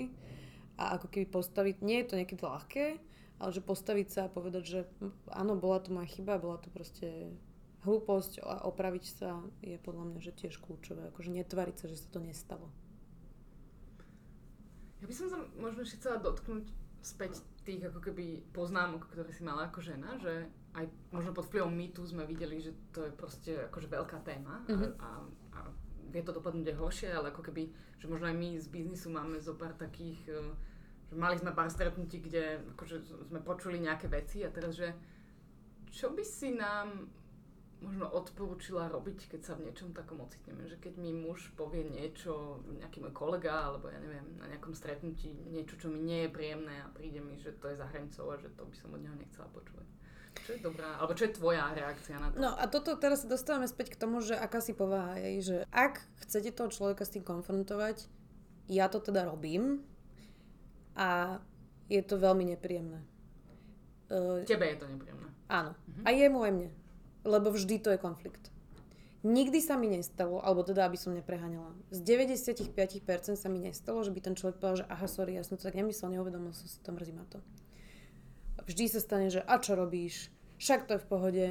A 0.78 0.99
ako 0.99 1.11
keby 1.11 1.26
postaviť, 1.30 1.82
nie 1.82 2.03
je 2.03 2.07
to 2.11 2.18
niekedy 2.18 2.43
ľahké, 2.43 2.86
ale 3.39 3.51
že 3.55 3.62
postaviť 3.62 4.09
sa 4.11 4.20
a 4.26 4.32
povedať, 4.32 4.62
že 4.66 4.80
áno, 5.30 5.55
bola 5.55 5.78
to 5.78 5.95
moja 5.95 6.11
chyba, 6.11 6.43
bola 6.43 6.59
to 6.59 6.70
proste 6.70 7.34
hlúposť 7.86 8.43
a 8.43 8.66
opraviť 8.66 9.05
sa 9.07 9.39
je 9.62 9.78
podľa 9.78 10.11
mňa 10.11 10.18
že 10.18 10.34
tiež 10.34 10.59
kľúčové. 10.59 11.14
Akože 11.14 11.30
netvariť 11.30 11.76
sa, 11.78 11.86
že 11.86 11.99
sa 12.03 12.09
to 12.11 12.18
nestalo. 12.18 12.66
Ja 14.99 15.07
by 15.07 15.14
som 15.14 15.30
sa 15.30 15.39
možno 15.55 15.86
ešte 15.86 16.03
chcela 16.03 16.18
dotknúť 16.18 16.66
späť 17.07 17.39
tých 17.62 17.86
ako 17.86 18.03
keby 18.03 18.43
poznámok, 18.51 19.07
ktoré 19.14 19.30
si 19.30 19.47
mala 19.47 19.70
ako 19.70 19.78
žena, 19.78 20.18
že 20.18 20.51
aj 20.74 20.91
možno 21.14 21.30
pod 21.30 21.47
vplyvom 21.47 21.70
mýtu 21.70 22.03
sme 22.03 22.26
videli, 22.26 22.59
že 22.59 22.74
to 22.91 23.07
je 23.07 23.12
proste 23.14 23.53
akože 23.70 23.86
veľká 23.86 24.18
téma 24.26 24.66
mm-hmm. 24.66 24.91
a, 24.99 25.11
a, 25.55 25.59
a 25.59 25.61
vie 26.09 26.23
to 26.25 26.33
dopadnúť 26.33 26.73
aj 26.73 26.81
horšie, 26.81 27.09
ale 27.13 27.31
ako 27.31 27.43
keby, 27.47 27.69
že 28.01 28.07
možno 28.11 28.29
aj 28.29 28.37
my 28.37 28.49
z 28.57 28.67
biznisu 28.69 29.09
máme 29.13 29.37
zo 29.39 29.55
pár 29.55 29.77
takých, 29.77 30.19
e, 30.29 30.41
že 31.09 31.15
mali 31.17 31.37
sme 31.37 31.57
pár 31.57 31.69
stretnutí, 31.69 32.21
kde 32.21 32.61
akože 32.77 33.29
sme 33.33 33.41
počuli 33.41 33.81
nejaké 33.81 34.09
veci 34.09 34.45
a 34.45 34.53
teraz, 34.53 34.77
že 34.77 34.93
čo 35.89 36.13
by 36.13 36.25
si 36.25 36.53
nám 36.53 37.09
možno 37.79 38.11
odporúčila 38.11 38.91
robiť, 38.91 39.31
keď 39.31 39.41
sa 39.43 39.53
v 39.55 39.71
niečom 39.71 39.95
takom 39.95 40.19
ocitneme. 40.19 40.67
Že 40.67 40.83
keď 40.83 40.95
mi 40.99 41.15
muž 41.15 41.55
povie 41.55 41.87
niečo, 41.87 42.59
nejaký 42.67 42.99
môj 42.99 43.15
kolega, 43.15 43.71
alebo 43.71 43.87
ja 43.87 44.03
neviem, 44.03 44.27
na 44.43 44.51
nejakom 44.51 44.75
stretnutí 44.75 45.31
niečo, 45.47 45.79
čo 45.79 45.87
mi 45.87 46.03
nie 46.03 46.27
je 46.27 46.35
príjemné 46.35 46.83
a 46.83 46.91
príde 46.91 47.23
mi, 47.23 47.39
že 47.39 47.55
to 47.55 47.71
je 47.71 47.79
za 47.79 47.87
hranicou 47.87 48.35
a 48.35 48.41
že 48.41 48.51
to 48.59 48.67
by 48.67 48.75
som 48.75 48.91
od 48.91 49.03
neho 49.03 49.15
nechcela 49.15 49.47
počúvať. 49.55 49.87
Čo 50.45 50.53
je 50.55 50.61
dobrá, 50.61 50.99
alebo 51.01 51.12
čo 51.16 51.24
je 51.26 51.32
tvoja 51.34 51.64
reakcia 51.72 52.16
na 52.20 52.28
to? 52.28 52.36
No 52.39 52.51
a 52.55 52.64
toto 52.68 52.95
teraz 53.01 53.24
sa 53.24 53.28
dostávame 53.32 53.66
späť 53.66 53.97
k 53.97 54.01
tomu, 54.01 54.20
že 54.20 54.36
aká 54.36 54.61
si 54.61 54.76
povaha 54.76 55.16
je, 55.18 55.30
že 55.41 55.57
ak 55.72 56.05
chcete 56.26 56.55
toho 56.55 56.68
človeka 56.68 57.09
s 57.09 57.14
tým 57.16 57.24
konfrontovať, 57.24 58.07
ja 58.68 58.86
to 58.93 59.01
teda 59.01 59.24
robím 59.24 59.82
a 60.99 61.41
je 61.89 62.01
to 62.05 62.20
veľmi 62.20 62.53
nepríjemné. 62.53 63.01
Tebe 64.45 64.66
je 64.72 64.76
to 64.76 64.86
nepríjemné. 64.89 65.28
Áno. 65.49 65.72
Mhm. 65.89 66.03
A 66.05 66.09
jemu 66.12 66.39
aj 66.45 66.53
mne 66.53 66.70
lebo 67.28 67.53
vždy 67.53 67.78
to 67.84 67.93
je 67.93 67.99
konflikt. 68.01 68.49
Nikdy 69.26 69.59
sa 69.59 69.74
mi 69.74 69.91
nestalo, 69.91 70.39
alebo 70.39 70.62
teda, 70.62 70.86
aby 70.86 70.95
som 70.95 71.11
nepreháňala, 71.11 71.74
z 71.91 72.01
95% 72.07 73.34
sa 73.34 73.49
mi 73.51 73.59
nestalo, 73.59 74.01
že 74.07 74.14
by 74.14 74.20
ten 74.22 74.34
človek 74.39 74.62
povedal, 74.62 74.86
že 74.86 74.86
aha, 74.86 75.07
sorry, 75.11 75.34
ja 75.34 75.43
som 75.43 75.59
to 75.59 75.66
tak 75.66 75.74
nemyslel, 75.74 76.14
neuvedomil 76.14 76.55
som 76.55 76.70
si 76.70 76.78
to, 76.78 76.95
mrzí 76.95 77.12
ma 77.12 77.26
to. 77.26 77.43
Vždy 78.69 78.85
sa 78.87 79.01
stane, 79.01 79.33
že 79.33 79.41
a 79.41 79.57
čo 79.57 79.73
robíš? 79.75 80.29
Však 80.61 80.85
to 80.85 80.97
je 80.97 81.03
v 81.03 81.09
pohode, 81.09 81.47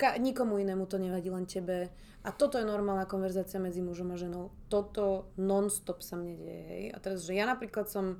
Ka- 0.00 0.16
nikomu 0.16 0.56
inému 0.56 0.88
to 0.88 0.96
nevadí, 0.96 1.28
len 1.28 1.44
tebe. 1.44 1.92
A 2.24 2.32
toto 2.32 2.56
je 2.56 2.64
normálna 2.64 3.04
konverzácia 3.04 3.60
medzi 3.60 3.84
mužom 3.84 4.14
a 4.14 4.16
ženou. 4.16 4.48
Toto 4.72 5.28
non-stop 5.36 6.00
sa 6.00 6.16
mne 6.16 6.40
deje, 6.40 6.62
hej. 6.72 6.84
A 6.94 6.96
teraz, 7.04 7.28
že 7.28 7.36
ja 7.36 7.44
napríklad 7.44 7.84
som 7.84 8.16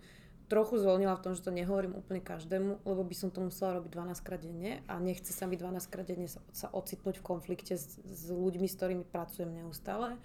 trochu 0.53 0.77
zvolnila 0.77 1.17
v 1.17 1.25
tom, 1.25 1.33
že 1.33 1.47
to 1.47 1.55
nehovorím 1.55 1.97
úplne 1.97 2.21
každému, 2.21 2.85
lebo 2.85 3.01
by 3.01 3.15
som 3.17 3.33
to 3.33 3.41
musela 3.41 3.81
robiť 3.81 3.97
12 3.97 4.27
krát 4.27 4.43
denne 4.43 4.83
a 4.91 4.99
nechce 4.99 5.31
sa 5.31 5.47
mi 5.47 5.57
12 5.57 5.79
krát 5.89 6.05
denne 6.05 6.27
sa, 6.29 6.69
ocitnúť 6.75 7.23
v 7.23 7.25
konflikte 7.25 7.79
s, 7.79 8.03
s 8.03 8.29
ľuďmi, 8.29 8.67
s 8.67 8.77
ktorými 8.77 9.05
pracujem 9.07 9.49
neustále. 9.49 10.21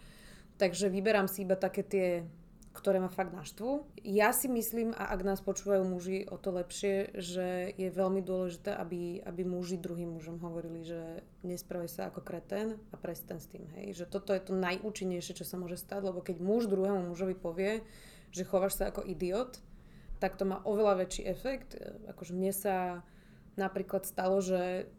Takže 0.57 0.89
vyberám 0.91 1.29
si 1.29 1.45
iba 1.45 1.55
také 1.55 1.85
tie, 1.85 2.07
ktoré 2.75 2.99
ma 2.99 3.07
fakt 3.07 3.31
naštvú. 3.31 3.87
Ja 4.03 4.35
si 4.35 4.51
myslím, 4.51 4.91
a 4.91 5.15
ak 5.15 5.23
nás 5.23 5.39
počúvajú 5.39 5.87
muži, 5.87 6.27
o 6.27 6.35
to 6.35 6.51
lepšie, 6.51 7.15
že 7.15 7.71
je 7.79 7.87
veľmi 7.87 8.19
dôležité, 8.19 8.75
aby, 8.75 9.23
aby 9.23 9.41
muži 9.47 9.79
druhým 9.79 10.19
mužom 10.19 10.43
hovorili, 10.43 10.83
že 10.83 11.23
nespravaj 11.47 11.87
sa 11.87 12.01
ako 12.11 12.19
kreten 12.19 12.75
a 12.91 12.99
prestaň 12.99 13.39
s 13.39 13.47
tým. 13.47 13.63
Hej. 13.79 14.03
Že 14.03 14.05
toto 14.11 14.35
je 14.35 14.43
to 14.43 14.53
najúčinnejšie, 14.53 15.39
čo 15.39 15.47
sa 15.47 15.55
môže 15.55 15.79
stať, 15.79 16.11
lebo 16.11 16.19
keď 16.19 16.43
muž 16.43 16.67
druhému 16.67 17.07
mužovi 17.07 17.39
povie, 17.39 17.87
že 18.35 18.43
chováš 18.43 18.75
sa 18.75 18.91
ako 18.91 19.07
idiot, 19.07 19.63
tak 20.19 20.35
to 20.35 20.43
má 20.43 20.59
oveľa 20.67 21.07
väčší 21.07 21.23
efekt. 21.23 21.79
Akože 22.11 22.35
mne 22.35 22.51
sa 22.51 22.75
napríklad 23.55 24.03
stalo, 24.03 24.43
že 24.43 24.91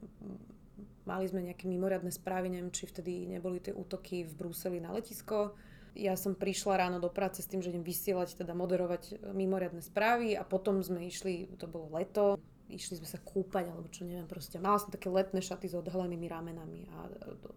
mali 1.07 1.25
sme 1.29 1.47
nejaké 1.47 1.71
mimoriadne 1.71 2.11
správy, 2.11 2.51
neviem, 2.51 2.75
či 2.75 2.89
vtedy 2.89 3.31
neboli 3.31 3.63
tie 3.63 3.73
útoky 3.73 4.27
v 4.27 4.33
Bruseli 4.35 4.83
na 4.83 4.91
letisko. 4.93 5.55
Ja 5.97 6.13
som 6.13 6.37
prišla 6.37 6.77
ráno 6.77 7.01
do 7.01 7.09
práce 7.09 7.41
s 7.41 7.49
tým, 7.49 7.65
že 7.65 7.73
idem 7.73 7.81
vysielať, 7.81 8.37
teda 8.45 8.53
moderovať 8.53 9.33
mimoriadne 9.33 9.81
správy 9.81 10.37
a 10.37 10.45
potom 10.45 10.85
sme 10.85 11.09
išli, 11.09 11.49
to 11.57 11.65
bolo 11.65 11.89
leto, 11.97 12.37
išli 12.69 13.01
sme 13.01 13.09
sa 13.09 13.17
kúpať, 13.17 13.73
alebo 13.73 13.89
čo 13.89 14.05
neviem, 14.05 14.29
proste. 14.29 14.61
Mala 14.61 14.77
som 14.77 14.93
také 14.93 15.09
letné 15.09 15.41
šaty 15.41 15.73
s 15.73 15.79
odhalenými 15.79 16.29
ramenami, 16.29 16.85
a, 16.93 17.09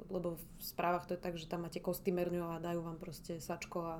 lebo 0.07 0.39
v 0.39 0.63
správach 0.63 1.03
to 1.03 1.19
je 1.19 1.21
tak, 1.21 1.35
že 1.35 1.51
tam 1.51 1.67
máte 1.67 1.83
kostýmerňu 1.83 2.45
a 2.47 2.63
dajú 2.63 2.79
vám 2.79 2.95
proste 2.95 3.43
sačko 3.43 3.79
a 3.83 3.97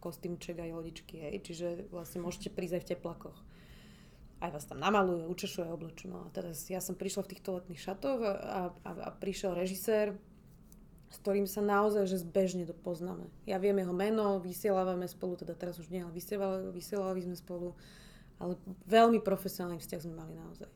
kostýmček 0.00 0.56
aj 0.56 0.70
lodičky, 0.72 1.18
hej. 1.18 1.36
Čiže 1.42 1.90
vlastne 1.90 2.22
môžete 2.22 2.54
prísť 2.54 2.80
aj 2.80 2.82
v 2.86 2.90
teplakoch. 2.96 3.38
Aj 4.40 4.52
vás 4.52 4.68
tam 4.68 4.78
namalujú, 4.78 5.26
učešujú 5.32 5.66
aj 5.66 5.74
oblečú. 5.74 6.06
No 6.12 6.24
a 6.24 6.32
teraz 6.32 6.64
ja 6.68 6.78
som 6.78 6.94
prišla 6.94 7.24
v 7.26 7.30
týchto 7.34 7.56
letných 7.56 7.82
šatoch 7.82 8.20
a, 8.22 8.32
a, 8.70 8.90
a 9.04 9.08
prišiel 9.16 9.56
režisér, 9.56 10.14
s 11.10 11.16
ktorým 11.22 11.46
sa 11.46 11.62
naozaj 11.62 12.10
že 12.10 12.22
zbežne 12.22 12.66
poznáme. 12.82 13.30
Ja 13.46 13.62
viem 13.62 13.78
jeho 13.78 13.94
meno, 13.94 14.42
vysielávame 14.42 15.06
spolu, 15.06 15.38
teda 15.38 15.54
teraz 15.54 15.78
už 15.78 15.90
nie, 15.90 16.02
ale 16.02 16.12
vysielali, 16.12 16.70
vysielali 16.74 17.20
sme 17.22 17.36
spolu, 17.38 17.72
ale 18.42 18.58
veľmi 18.90 19.22
profesionálny 19.22 19.78
vzťah 19.80 20.00
sme 20.02 20.14
mali 20.18 20.34
naozaj. 20.34 20.68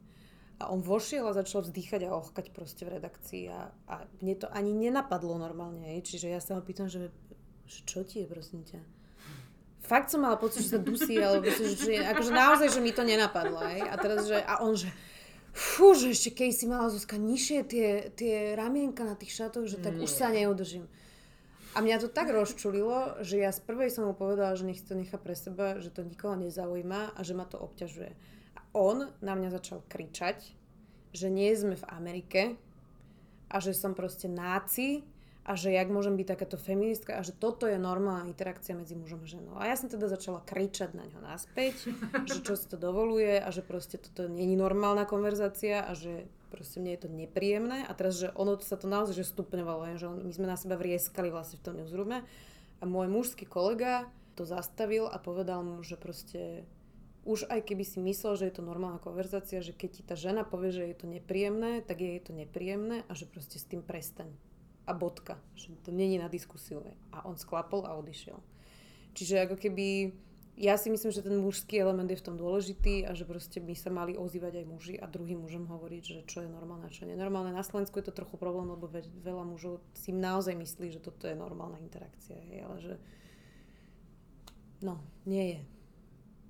A 0.60 0.68
on 0.68 0.84
vošiel 0.84 1.24
a 1.24 1.32
začal 1.32 1.64
vzdychať 1.64 2.04
a 2.04 2.14
ochkať 2.14 2.52
proste 2.52 2.84
v 2.84 3.00
redakcii 3.00 3.48
a, 3.48 3.72
a 3.88 3.94
mne 4.20 4.34
to 4.36 4.46
ani 4.52 4.76
nenapadlo 4.76 5.40
normálne, 5.40 5.96
čiže 6.04 6.28
ja 6.28 6.38
sa 6.38 6.60
ho 6.60 6.62
pýtam, 6.62 6.86
že, 6.86 7.08
že 7.64 7.80
čo 7.88 8.04
ti 8.04 8.22
je, 8.22 8.26
prosím 8.28 8.62
ťa? 8.68 8.80
fakt 9.90 10.06
som 10.06 10.22
mala 10.22 10.38
pocit, 10.38 10.62
že 10.62 10.78
sa 10.78 10.80
dusí, 10.80 11.18
alebo 11.18 11.50
že, 11.50 11.74
že, 11.74 11.98
akože 11.98 12.30
naozaj, 12.30 12.68
že 12.70 12.78
mi 12.78 12.94
to 12.94 13.02
nenapadlo, 13.02 13.58
aj. 13.58 13.90
A 13.90 13.94
teraz, 13.98 14.30
že, 14.30 14.38
a 14.38 14.62
on, 14.62 14.78
že 14.78 14.86
fú, 15.52 15.94
že 15.98 16.14
ešte 16.14 16.30
keď 16.34 16.50
si 16.54 16.64
mala 16.70 16.90
Zuzka 16.90 17.18
nižšie 17.18 17.58
tie, 17.66 17.88
tie 18.14 18.54
ramienka 18.54 19.02
na 19.02 19.18
tých 19.18 19.34
šatoch, 19.34 19.66
že 19.66 19.82
tak 19.82 19.98
Nie. 19.98 20.04
už 20.06 20.10
sa 20.10 20.30
neudržím. 20.30 20.86
A 21.70 21.78
mňa 21.78 22.02
to 22.02 22.08
tak 22.10 22.34
rozčulilo, 22.34 23.22
že 23.22 23.38
ja 23.38 23.54
z 23.54 23.62
prvej 23.62 23.94
som 23.94 24.10
mu 24.10 24.14
povedala, 24.14 24.58
že 24.58 24.66
nech 24.66 24.82
to 24.82 24.98
nechá 24.98 25.14
pre 25.22 25.38
seba, 25.38 25.78
že 25.78 25.94
to 25.94 26.02
nikoho 26.02 26.34
nezaujíma 26.34 27.14
a 27.14 27.20
že 27.22 27.38
ma 27.38 27.46
to 27.46 27.62
obťažuje. 27.62 28.10
A 28.58 28.60
on 28.74 29.06
na 29.22 29.38
mňa 29.38 29.54
začal 29.54 29.86
kričať, 29.86 30.42
že 31.14 31.30
nie 31.30 31.54
sme 31.54 31.78
v 31.78 31.88
Amerike 31.94 32.42
a 33.46 33.62
že 33.62 33.70
som 33.70 33.94
proste 33.94 34.26
náci 34.26 35.06
a 35.40 35.56
že 35.56 35.72
jak 35.72 35.88
môžem 35.88 36.20
byť 36.20 36.26
takáto 36.36 36.60
feministka 36.60 37.16
a 37.16 37.24
že 37.24 37.32
toto 37.32 37.64
je 37.64 37.80
normálna 37.80 38.28
interakcia 38.28 38.76
medzi 38.76 38.92
mužom 38.92 39.24
a 39.24 39.28
ženou. 39.28 39.54
A 39.56 39.72
ja 39.72 39.76
som 39.76 39.88
teda 39.88 40.04
začala 40.06 40.44
kričať 40.44 40.92
na 40.92 41.08
ňo 41.08 41.20
naspäť, 41.24 41.88
že 42.28 42.44
čo 42.44 42.54
si 42.60 42.68
to 42.68 42.76
dovoluje 42.76 43.40
a 43.40 43.48
že 43.48 43.64
proste 43.64 43.96
toto 43.96 44.28
je 44.28 44.56
normálna 44.56 45.08
konverzácia 45.08 45.80
a 45.80 45.96
že 45.96 46.28
proste 46.52 46.82
mne 46.82 46.92
je 46.98 47.02
to 47.06 47.08
nepríjemné 47.08 47.88
a 47.88 47.92
teraz, 47.96 48.20
že 48.20 48.28
ono 48.36 48.60
sa 48.60 48.76
to 48.76 48.84
naozaj 48.90 49.16
že 49.16 49.32
stupňovalo, 49.32 49.96
že 49.96 50.10
my 50.10 50.32
sme 50.34 50.46
na 50.50 50.60
seba 50.60 50.76
vrieskali 50.76 51.32
vlastne 51.32 51.56
v 51.56 51.64
tom 51.64 51.74
newsroome 51.80 52.20
a 52.80 52.84
môj 52.84 53.08
mužský 53.08 53.48
kolega 53.48 54.10
to 54.36 54.44
zastavil 54.44 55.08
a 55.08 55.16
povedal 55.16 55.64
mu, 55.64 55.80
že 55.80 55.96
proste 55.96 56.68
už 57.24 57.48
aj 57.52 57.64
keby 57.68 57.84
si 57.84 58.00
myslel, 58.00 58.36
že 58.36 58.48
je 58.48 58.54
to 58.60 58.64
normálna 58.64 59.00
konverzácia, 59.00 59.60
že 59.60 59.76
keď 59.76 59.90
ti 59.92 60.02
tá 60.04 60.14
žena 60.16 60.44
povie, 60.44 60.72
že 60.72 60.88
je 60.88 60.96
to 60.96 61.06
nepríjemné, 61.08 61.84
tak 61.84 62.00
je 62.00 62.20
to 62.20 62.32
nepríjemné 62.32 63.04
a 63.08 63.12
že 63.12 63.28
proste 63.28 63.60
s 63.60 63.68
tým 63.68 63.84
prestaň 63.84 64.32
a 64.90 64.92
bodka. 64.92 65.38
Že 65.54 65.86
to 65.86 65.90
není 65.94 66.18
na 66.18 66.26
diskusiu. 66.26 66.82
A 67.14 67.22
on 67.22 67.38
sklapol 67.38 67.86
a 67.86 67.94
odišiel. 67.94 68.42
Čiže 69.14 69.46
ako 69.46 69.56
keby 69.58 69.86
ja 70.60 70.76
si 70.76 70.92
myslím, 70.92 71.08
že 71.08 71.24
ten 71.24 71.40
mužský 71.40 71.80
element 71.80 72.10
je 72.12 72.20
v 72.20 72.26
tom 72.26 72.36
dôležitý 72.36 73.08
a 73.08 73.16
že 73.16 73.24
proste 73.24 73.64
by 73.64 73.72
sa 73.72 73.88
mali 73.88 74.12
ozývať 74.18 74.60
aj 74.60 74.66
muži 74.68 74.94
a 75.00 75.08
druhým 75.08 75.40
mužom 75.40 75.64
hovoriť, 75.64 76.02
že 76.04 76.20
čo 76.28 76.44
je 76.44 76.52
normálne 76.52 76.84
a 76.84 76.92
čo 76.92 77.08
je 77.08 77.16
normálne. 77.16 77.56
Na 77.56 77.64
Slovensku 77.64 77.96
je 77.96 78.12
to 78.12 78.18
trochu 78.20 78.36
problém, 78.36 78.68
lebo 78.68 78.84
veľa 79.24 79.44
mužov 79.48 79.80
si 79.96 80.12
naozaj 80.12 80.52
myslí, 80.52 80.92
že 80.92 81.00
toto 81.00 81.24
je 81.24 81.32
normálna 81.32 81.80
interakcia, 81.80 82.36
hej, 82.36 82.60
ale 82.60 82.76
že 82.76 82.94
no, 84.84 85.00
nie 85.24 85.56
je. 85.56 85.60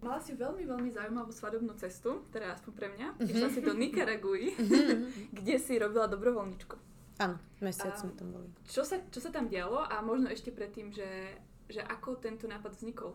Mala 0.01 0.19
si 0.19 0.33
veľmi, 0.33 0.65
veľmi 0.65 0.91
zaujímavú 0.91 1.31
svadobnú 1.31 1.77
cestu, 1.77 2.25
teda 2.35 2.57
aspoň 2.57 2.73
pre 2.73 2.89
mňa. 2.91 3.09
Mm-hmm. 3.15 3.31
Išla 3.31 3.49
si 3.53 3.61
do 3.61 3.73
Nikaraguji, 3.77 4.49
mm-hmm. 4.57 4.99
kde 5.39 5.55
si 5.61 5.77
robila 5.79 6.11
dobrovoľničku. 6.11 6.90
Áno, 7.21 7.37
mesiac 7.61 8.01
sme 8.01 8.17
tam 8.17 8.33
boli. 8.33 8.49
Čo 8.65 8.81
sa, 8.81 8.97
čo 9.13 9.21
sa 9.21 9.29
tam 9.29 9.53
dialo 9.53 9.85
a 9.85 10.01
možno 10.01 10.33
ešte 10.33 10.49
predtým, 10.49 10.89
že, 10.89 11.37
že 11.69 11.85
ako 11.85 12.17
tento 12.17 12.49
nápad 12.49 12.81
vznikol? 12.81 13.13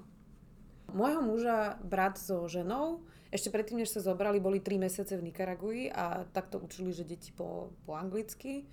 Môjho 0.93 1.25
muža 1.25 1.81
brat 1.81 2.21
so 2.21 2.45
ženou, 2.45 3.01
ešte 3.33 3.49
predtým, 3.49 3.81
než 3.81 3.89
sa 3.89 4.05
zobrali, 4.05 4.37
boli 4.37 4.61
3 4.61 4.77
mesiace 4.77 5.17
v 5.17 5.25
Nikaragui 5.25 5.89
a 5.89 6.29
takto 6.29 6.61
učili, 6.61 6.93
že 6.93 7.03
deti 7.03 7.33
po, 7.33 7.73
po 7.89 7.97
anglicky. 7.97 8.69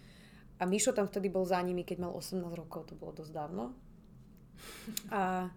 A 0.61 0.69
Mišo 0.69 0.93
tam 0.93 1.09
vtedy 1.09 1.33
bol 1.33 1.49
za 1.49 1.59
nimi, 1.65 1.83
keď 1.83 2.07
mal 2.07 2.13
18 2.15 2.39
rokov, 2.53 2.93
to 2.93 2.95
bolo 2.95 3.17
dosť 3.17 3.33
dávno. 3.33 3.73
A 5.11 5.49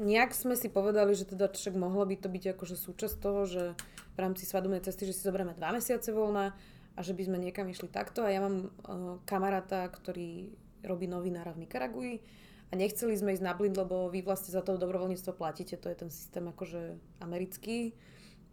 nejak 0.00 0.32
sme 0.32 0.56
si 0.56 0.72
povedali, 0.72 1.12
že 1.14 1.28
teda 1.28 1.52
však 1.52 1.76
mohlo 1.76 2.02
by 2.08 2.16
to 2.18 2.32
byť 2.32 2.56
akože 2.56 2.74
súčasť 2.74 3.16
toho, 3.20 3.44
že 3.46 3.62
v 4.16 4.18
rámci 4.18 4.48
svadobnej 4.48 4.82
cesty, 4.82 5.06
že 5.06 5.14
si 5.14 5.22
zoberieme 5.22 5.54
dva 5.54 5.76
mesiace 5.76 6.10
voľna 6.10 6.56
a 7.00 7.04
že 7.04 7.16
by 7.16 7.32
sme 7.32 7.40
niekam 7.40 7.64
išli 7.64 7.88
takto. 7.88 8.20
A 8.20 8.28
ja 8.28 8.44
mám 8.44 8.68
uh, 8.68 9.16
kamaráta, 9.24 9.88
ktorý 9.88 10.52
robí 10.84 11.08
novinára 11.08 11.56
v 11.56 11.64
Nikaragui 11.64 12.20
a 12.68 12.76
nechceli 12.76 13.16
sme 13.16 13.32
ísť 13.32 13.44
na 13.44 13.56
blind, 13.56 13.80
lebo 13.80 14.12
vy 14.12 14.20
vlastne 14.20 14.52
za 14.52 14.60
to 14.60 14.76
dobrovoľníctvo 14.76 15.32
platíte, 15.32 15.80
to 15.80 15.88
je 15.88 15.96
ten 15.96 16.10
systém 16.12 16.44
akože 16.44 17.00
americký, 17.24 17.96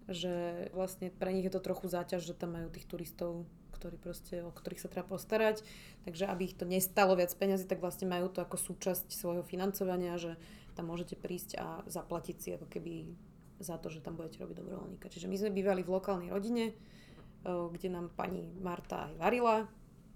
že 0.08 0.68
vlastne 0.72 1.12
pre 1.12 1.36
nich 1.36 1.44
je 1.44 1.52
to 1.52 1.60
trochu 1.60 1.92
záťaž, 1.92 2.24
že 2.24 2.40
tam 2.40 2.56
majú 2.56 2.72
tých 2.72 2.88
turistov, 2.88 3.44
ktorí 3.76 4.00
proste, 4.00 4.40
o 4.42 4.56
ktorých 4.56 4.80
sa 4.80 4.90
treba 4.90 5.12
postarať. 5.12 5.62
Takže 6.08 6.26
aby 6.32 6.48
ich 6.48 6.56
to 6.56 6.64
nestalo 6.64 7.20
viac 7.20 7.36
peniazy, 7.36 7.68
tak 7.68 7.84
vlastne 7.84 8.08
majú 8.08 8.32
to 8.32 8.40
ako 8.40 8.56
súčasť 8.56 9.12
svojho 9.12 9.44
financovania, 9.44 10.16
že 10.16 10.40
tam 10.74 10.88
môžete 10.88 11.20
prísť 11.20 11.60
a 11.60 11.84
zaplatiť 11.86 12.36
si 12.40 12.50
ako 12.56 12.66
keby 12.72 13.12
za 13.60 13.78
to, 13.78 13.92
že 13.92 14.02
tam 14.02 14.18
budete 14.18 14.40
robiť 14.42 14.56
dobrovoľníka. 14.58 15.12
Čiže 15.12 15.30
my 15.30 15.36
sme 15.38 15.52
bývali 15.54 15.82
v 15.86 15.94
lokálnej 15.94 16.30
rodine, 16.34 16.74
kde 17.48 17.88
nám 17.88 18.12
pani 18.12 18.52
Marta 18.60 19.08
aj 19.08 19.16
varila 19.16 19.56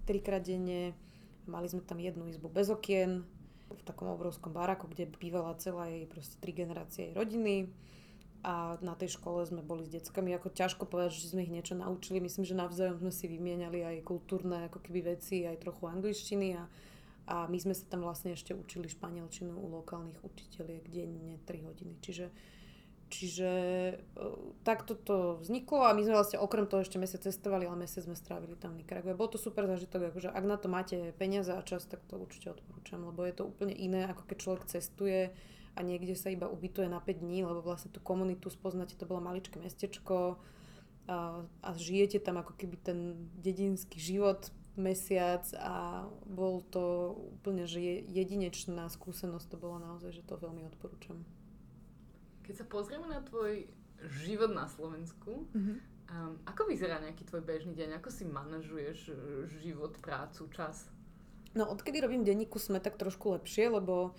trikrát 0.04 0.44
denne. 0.44 0.92
Mali 1.48 1.66
sme 1.66 1.82
tam 1.82 1.98
jednu 1.98 2.28
izbu 2.30 2.52
bez 2.52 2.70
okien, 2.70 3.24
v 3.72 3.82
takom 3.82 4.12
obrovskom 4.12 4.52
baraku, 4.52 4.86
kde 4.92 5.08
bývala 5.08 5.56
celá 5.56 5.88
jej 5.88 6.04
proste 6.04 6.36
tri 6.38 6.52
generácie 6.52 7.10
jej 7.10 7.16
rodiny 7.16 7.72
a 8.42 8.74
na 8.82 8.98
tej 8.98 9.16
škole 9.16 9.46
sme 9.46 9.62
boli 9.62 9.86
s 9.86 9.92
deckami, 9.94 10.34
ako 10.34 10.50
ťažko 10.50 10.84
povedať, 10.90 11.14
že 11.14 11.30
sme 11.30 11.46
ich 11.46 11.54
niečo 11.54 11.78
naučili. 11.78 12.18
Myslím, 12.18 12.42
že 12.42 12.58
navzájom 12.58 12.98
sme 12.98 13.12
si 13.14 13.30
vymieniali 13.30 13.86
aj 13.86 13.96
kultúrne 14.02 14.66
ako 14.66 14.82
keby 14.82 15.14
veci, 15.14 15.46
aj 15.46 15.62
trochu 15.62 15.86
angličtiny 15.86 16.58
a, 16.58 16.66
a 17.30 17.36
my 17.46 17.58
sme 17.62 17.70
sa 17.70 17.86
tam 17.86 18.02
vlastne 18.02 18.34
ešte 18.34 18.50
učili 18.50 18.90
španielčinu 18.90 19.54
u 19.54 19.66
lokálnych 19.78 20.18
učiteľiek 20.26 20.84
denne 20.90 21.38
3 21.46 21.68
hodiny. 21.70 21.94
Čiže 22.02 22.34
Čiže 23.12 23.50
uh, 24.16 24.56
takto 24.64 24.96
to 24.96 25.36
vzniklo 25.44 25.84
a 25.84 25.92
my 25.92 26.00
sme 26.00 26.16
vlastne 26.16 26.40
okrem 26.40 26.64
toho 26.64 26.80
ešte 26.80 26.96
mesiac 26.96 27.20
cestovali, 27.20 27.68
ale 27.68 27.84
mesiac 27.84 28.08
sme 28.08 28.16
strávili 28.16 28.56
tam 28.56 28.72
v 28.72 28.80
Nikarague. 28.80 29.12
Bol 29.12 29.28
to 29.28 29.36
super 29.36 29.68
zážitok, 29.68 30.08
akože 30.08 30.32
ak 30.32 30.44
na 30.48 30.56
to 30.56 30.72
máte 30.72 31.12
peniaze 31.20 31.52
a 31.52 31.60
čas, 31.60 31.84
tak 31.84 32.00
to 32.08 32.16
určite 32.16 32.56
odporúčam, 32.56 33.04
lebo 33.04 33.20
je 33.28 33.36
to 33.36 33.44
úplne 33.44 33.76
iné, 33.76 34.08
ako 34.08 34.24
keď 34.24 34.36
človek 34.40 34.64
cestuje 34.64 35.28
a 35.76 35.80
niekde 35.84 36.16
sa 36.16 36.32
iba 36.32 36.48
ubytuje 36.48 36.88
na 36.88 37.04
5 37.04 37.20
dní, 37.20 37.44
lebo 37.44 37.60
vlastne 37.60 37.92
tú 37.92 38.00
komunitu 38.00 38.48
spoznáte, 38.48 38.96
to 38.96 39.04
bolo 39.04 39.20
maličké 39.20 39.60
mestečko 39.60 40.40
a, 41.04 41.44
a 41.44 41.68
žijete 41.76 42.16
tam 42.16 42.40
ako 42.40 42.56
keby 42.56 42.80
ten 42.80 43.28
dedinský 43.36 44.00
život 44.00 44.48
mesiac 44.80 45.44
a 45.60 46.08
bol 46.24 46.64
to 46.72 47.12
úplne, 47.36 47.68
že 47.68 47.80
jedinečná 48.08 48.88
skúsenosť 48.88 49.52
to 49.52 49.56
bolo 49.60 49.76
naozaj, 49.76 50.16
že 50.16 50.24
to 50.24 50.40
veľmi 50.40 50.64
odporúčam. 50.64 51.28
Keď 52.52 52.68
sa 52.68 52.68
pozrieme 52.68 53.08
na 53.08 53.24
tvoj 53.24 53.64
život 54.20 54.52
na 54.52 54.68
Slovensku, 54.68 55.48
mm-hmm. 55.56 55.76
um, 56.12 56.36
ako 56.44 56.68
vyzerá 56.68 57.00
nejaký 57.00 57.24
tvoj 57.24 57.40
bežný 57.40 57.72
deň? 57.72 57.96
Ako 57.96 58.12
si 58.12 58.28
manažuješ 58.28 59.08
e, 59.08 59.12
život, 59.64 59.96
prácu, 60.04 60.52
čas? 60.52 60.84
No 61.56 61.64
odkedy 61.72 62.04
robím 62.04 62.28
denníku 62.28 62.60
sme 62.60 62.76
tak 62.76 63.00
trošku 63.00 63.32
lepšie, 63.40 63.72
lebo, 63.72 64.12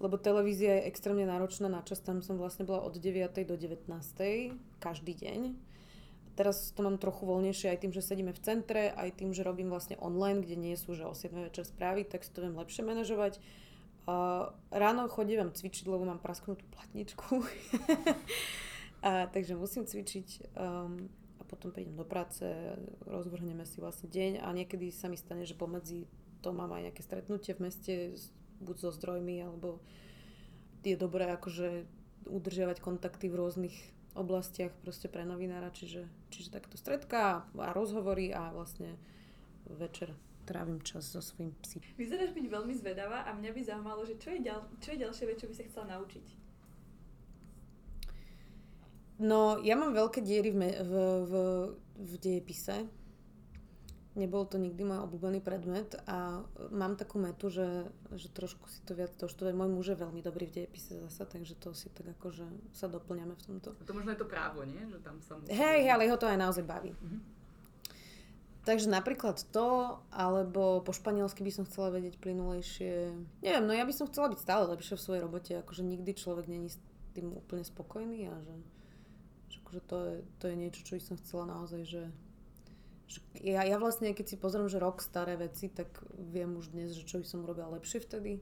lebo 0.00 0.16
televízia 0.16 0.80
je 0.80 0.88
extrémne 0.88 1.28
náročná 1.28 1.68
na 1.68 1.84
čas. 1.84 2.00
Tam 2.00 2.24
som 2.24 2.40
vlastne 2.40 2.64
bola 2.64 2.80
od 2.88 2.96
9. 2.96 3.44
do 3.44 3.52
19. 3.52 3.84
každý 4.80 5.12
deň. 5.12 5.52
Teraz 6.40 6.72
to 6.72 6.80
mám 6.80 6.96
trochu 6.96 7.28
voľnejšie 7.28 7.68
aj 7.68 7.84
tým, 7.84 7.92
že 7.92 8.00
sedíme 8.00 8.32
v 8.32 8.40
centre, 8.40 8.96
aj 8.96 9.12
tým, 9.20 9.36
že 9.36 9.44
robím 9.44 9.68
vlastne 9.68 10.00
online, 10.00 10.40
kde 10.40 10.56
nie 10.56 10.72
sú 10.80 10.96
že 10.96 11.04
o 11.04 11.12
7 11.12 11.52
večer 11.52 11.68
správy, 11.68 12.08
tak 12.08 12.24
si 12.24 12.32
to 12.32 12.48
viem 12.48 12.56
lepšie 12.56 12.80
manažovať. 12.80 13.44
Uh, 14.04 14.52
ráno 14.68 15.08
chodím 15.08 15.48
cvičiť, 15.48 15.88
lebo 15.88 16.04
mám 16.04 16.20
prasknutú 16.20 16.64
platničku. 16.68 17.40
a, 19.06 19.26
takže 19.32 19.56
musím 19.56 19.88
cvičiť 19.88 20.52
um, 20.56 21.08
a 21.40 21.42
potom 21.48 21.72
prídem 21.72 21.96
do 21.96 22.04
práce, 22.04 22.44
rozvrhneme 23.08 23.64
si 23.64 23.80
vlastne 23.80 24.12
deň 24.12 24.44
a 24.44 24.48
niekedy 24.52 24.92
sa 24.92 25.08
mi 25.08 25.16
stane, 25.16 25.48
že 25.48 25.56
pomedzi 25.56 26.04
to 26.44 26.52
mám 26.52 26.76
aj 26.76 26.92
nejaké 26.92 27.00
stretnutie 27.00 27.56
v 27.56 27.64
meste, 27.64 27.94
buď 28.60 28.76
so 28.76 28.90
zdrojmi, 28.92 29.40
alebo 29.40 29.80
je 30.84 31.00
dobré 31.00 31.32
akože 31.32 31.88
udržiavať 32.28 32.84
kontakty 32.84 33.32
v 33.32 33.40
rôznych 33.40 33.76
oblastiach 34.12 34.76
proste 34.84 35.08
pre 35.08 35.24
novinára, 35.24 35.72
čiže, 35.72 36.04
čiže 36.28 36.52
takto 36.52 36.76
stredka 36.76 37.48
a 37.56 37.68
rozhovory 37.72 38.30
a 38.30 38.52
vlastne 38.52 38.94
večer 39.64 40.12
trávim 40.44 40.78
čas 40.84 41.08
so 41.08 41.24
svojím 41.24 41.56
psím. 41.64 41.80
Vyzeráš 41.96 42.36
byť 42.36 42.46
veľmi 42.46 42.74
zvedavá 42.76 43.24
a 43.24 43.32
mňa 43.32 43.50
by 43.50 43.60
zaujímalo, 43.64 44.04
že 44.04 44.20
čo 44.20 44.30
je, 44.36 44.44
ďal, 44.44 44.60
čo 44.78 44.92
je 44.92 45.02
ďalšie 45.02 45.24
vec, 45.26 45.36
čo 45.40 45.48
by 45.48 45.54
sa 45.56 45.64
chcela 45.64 45.86
naučiť? 45.96 46.26
No, 49.24 49.62
ja 49.62 49.78
mám 49.78 49.94
veľké 49.94 50.20
diery 50.20 50.50
v, 50.50 50.60
v, 50.84 50.92
v, 51.24 51.32
v 51.96 52.12
dejepise. 52.18 52.84
Nebol 54.14 54.46
to 54.46 54.62
nikdy 54.62 54.86
môj 54.86 55.10
obľúbený 55.10 55.42
predmet 55.42 55.90
a 56.06 56.38
mám 56.70 56.94
takú 56.94 57.18
metu, 57.18 57.50
že, 57.50 57.90
že 58.14 58.30
trošku 58.30 58.70
si 58.70 58.78
to 58.86 58.94
viac 58.94 59.10
doštuduje. 59.18 59.50
Môj 59.50 59.70
muž 59.74 59.86
je 59.90 59.98
veľmi 59.98 60.22
dobrý 60.22 60.46
v 60.46 60.62
dejepise 60.62 61.02
zasa, 61.02 61.26
takže 61.26 61.58
to 61.58 61.74
si 61.74 61.90
tak 61.90 62.14
akože 62.14 62.46
sa 62.70 62.86
doplňame 62.86 63.34
v 63.34 63.42
tomto. 63.42 63.74
To 63.74 63.90
možno 63.90 64.14
je 64.14 64.22
to 64.22 64.30
právo, 64.30 64.62
nie? 64.62 64.78
Že 64.86 64.98
tam 65.02 65.18
sa 65.18 65.34
musí... 65.34 65.50
Hej, 65.50 65.90
ale 65.90 66.06
ho 66.06 66.14
to 66.14 66.30
aj 66.30 66.38
naozaj 66.38 66.62
baví. 66.62 66.94
Mm-hmm. 66.94 67.20
Takže 68.64 68.88
napríklad 68.88 69.44
to, 69.52 70.00
alebo 70.08 70.80
po 70.80 70.92
španielsky 70.96 71.44
by 71.44 71.52
som 71.52 71.68
chcela 71.68 71.92
vedieť 71.92 72.16
plynulejšie. 72.16 73.12
Neviem, 73.44 73.64
no 73.68 73.76
ja 73.76 73.84
by 73.84 73.92
som 73.92 74.08
chcela 74.08 74.32
byť 74.32 74.40
stále 74.40 74.64
lepšia 74.72 74.96
v 74.96 75.04
svojej 75.04 75.22
robote, 75.22 75.52
akože 75.52 75.84
nikdy 75.84 76.10
človek 76.16 76.48
není 76.48 76.72
s 76.72 76.80
tým 77.12 77.28
úplne 77.36 77.60
spokojný 77.60 78.32
a 78.32 78.34
že, 78.40 78.56
že 79.52 79.56
akože 79.60 79.80
to, 79.84 79.96
je, 80.00 80.16
to 80.40 80.44
je 80.48 80.56
niečo, 80.56 80.80
čo 80.80 80.96
by 80.96 81.02
som 81.04 81.20
chcela 81.20 81.44
naozaj, 81.44 81.82
že, 81.84 82.04
že 83.04 83.20
ja, 83.44 83.68
ja 83.68 83.76
vlastne, 83.76 84.16
keď 84.16 84.32
si 84.32 84.36
pozriem, 84.40 84.72
že 84.72 84.80
rok 84.80 85.04
staré 85.04 85.36
veci, 85.36 85.68
tak 85.68 86.00
viem 86.16 86.56
už 86.56 86.72
dnes, 86.72 86.96
že 86.96 87.04
čo 87.04 87.20
by 87.20 87.26
som 87.28 87.44
robila 87.44 87.68
lepšie 87.76 88.00
vtedy. 88.00 88.40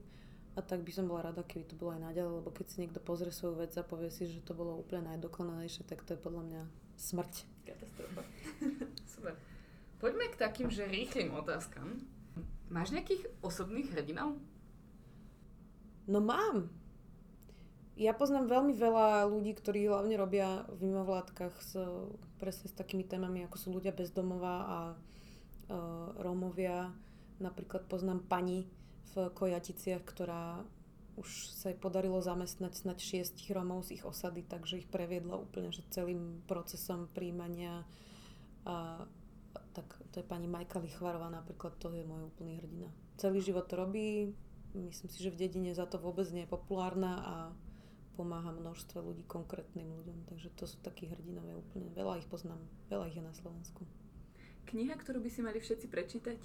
A 0.53 0.61
tak 0.61 0.85
by 0.85 0.91
som 0.93 1.09
bola 1.09 1.33
rada, 1.33 1.41
keby 1.41 1.65
to 1.65 1.73
bolo 1.73 1.97
aj 1.97 2.13
naďalej, 2.13 2.45
lebo 2.45 2.53
keď 2.53 2.65
si 2.69 2.77
niekto 2.85 3.01
pozrie 3.01 3.33
svoju 3.33 3.57
vec 3.57 3.73
a 3.73 3.81
povie 3.81 4.13
si, 4.13 4.29
že 4.29 4.45
to 4.45 4.53
bolo 4.53 4.77
úplne 4.77 5.09
najdokonalejšie, 5.09 5.81
tak 5.89 6.05
to 6.05 6.13
je 6.13 6.21
podľa 6.21 6.43
mňa 6.45 6.61
smrť. 6.93 7.33
Katastrofa. 7.65 8.21
Super. 9.17 9.52
Poďme 10.03 10.27
k 10.27 10.35
takým, 10.35 10.67
že 10.67 10.83
rýchlým 10.83 11.31
otázkam. 11.31 12.03
Máš 12.67 12.91
nejakých 12.91 13.23
osobných 13.39 13.87
hrdinov? 13.95 14.35
No 16.11 16.19
mám. 16.19 16.67
Ja 17.95 18.11
poznám 18.11 18.51
veľmi 18.51 18.75
veľa 18.75 19.31
ľudí, 19.31 19.55
ktorí 19.55 19.87
hlavne 19.87 20.19
robia 20.19 20.67
v 20.75 20.91
mimovládkach 20.91 21.55
s, 21.55 21.79
presne 22.35 22.67
s 22.67 22.75
takými 22.75 23.07
témami, 23.07 23.47
ako 23.47 23.55
sú 23.55 23.67
ľudia 23.71 23.95
bezdomová 23.95 24.57
a 24.67 24.79
uh, 24.91 26.11
Rómovia. 26.19 26.91
Napríklad 27.39 27.87
poznám 27.87 28.27
pani 28.27 28.67
v 29.15 29.31
Kojaticiach, 29.31 30.03
ktorá 30.03 30.67
už 31.15 31.55
sa 31.55 31.71
jej 31.71 31.79
podarilo 31.79 32.19
zamestnať 32.19 32.75
snať 32.75 32.97
šiestich 32.99 33.55
Rómov 33.55 33.87
z 33.87 33.95
ich 33.95 34.03
osady, 34.03 34.43
takže 34.43 34.83
ich 34.83 34.89
previedla 34.91 35.39
úplne 35.39 35.71
že 35.71 35.87
celým 35.95 36.43
procesom 36.43 37.07
príjmania 37.15 37.87
a 38.67 39.07
tak 39.73 39.89
to 40.13 40.21
je 40.21 40.25
pani 40.25 40.45
Majka 40.45 40.77
Lichvarová 40.79 41.33
napríklad, 41.33 41.73
to 41.81 41.89
je 41.89 42.05
môj 42.05 42.29
úplný 42.29 42.61
hrdina. 42.61 42.89
Celý 43.17 43.41
život 43.41 43.65
to 43.65 43.75
robí, 43.77 44.29
myslím 44.77 45.09
si, 45.09 45.19
že 45.21 45.33
v 45.33 45.39
dedine 45.41 45.73
za 45.73 45.89
to 45.89 45.97
vôbec 45.97 46.29
nie 46.29 46.45
je 46.45 46.53
populárna 46.53 47.13
a 47.21 47.35
pomáha 48.13 48.53
množstve 48.53 49.01
ľudí, 49.01 49.25
konkrétnym 49.25 49.89
ľuďom. 49.89 50.29
Takže 50.29 50.53
to 50.53 50.69
sú 50.69 50.77
takí 50.85 51.09
hrdinovia 51.09 51.57
úplne. 51.57 51.89
Veľa 51.97 52.21
ich 52.21 52.29
poznám, 52.29 52.61
veľa 52.93 53.09
ich 53.09 53.17
je 53.17 53.25
na 53.25 53.33
Slovensku. 53.33 53.81
Kniha, 54.69 54.93
ktorú 54.95 55.19
by 55.19 55.29
si 55.33 55.41
mali 55.41 55.57
všetci 55.59 55.87
prečítať? 55.89 56.39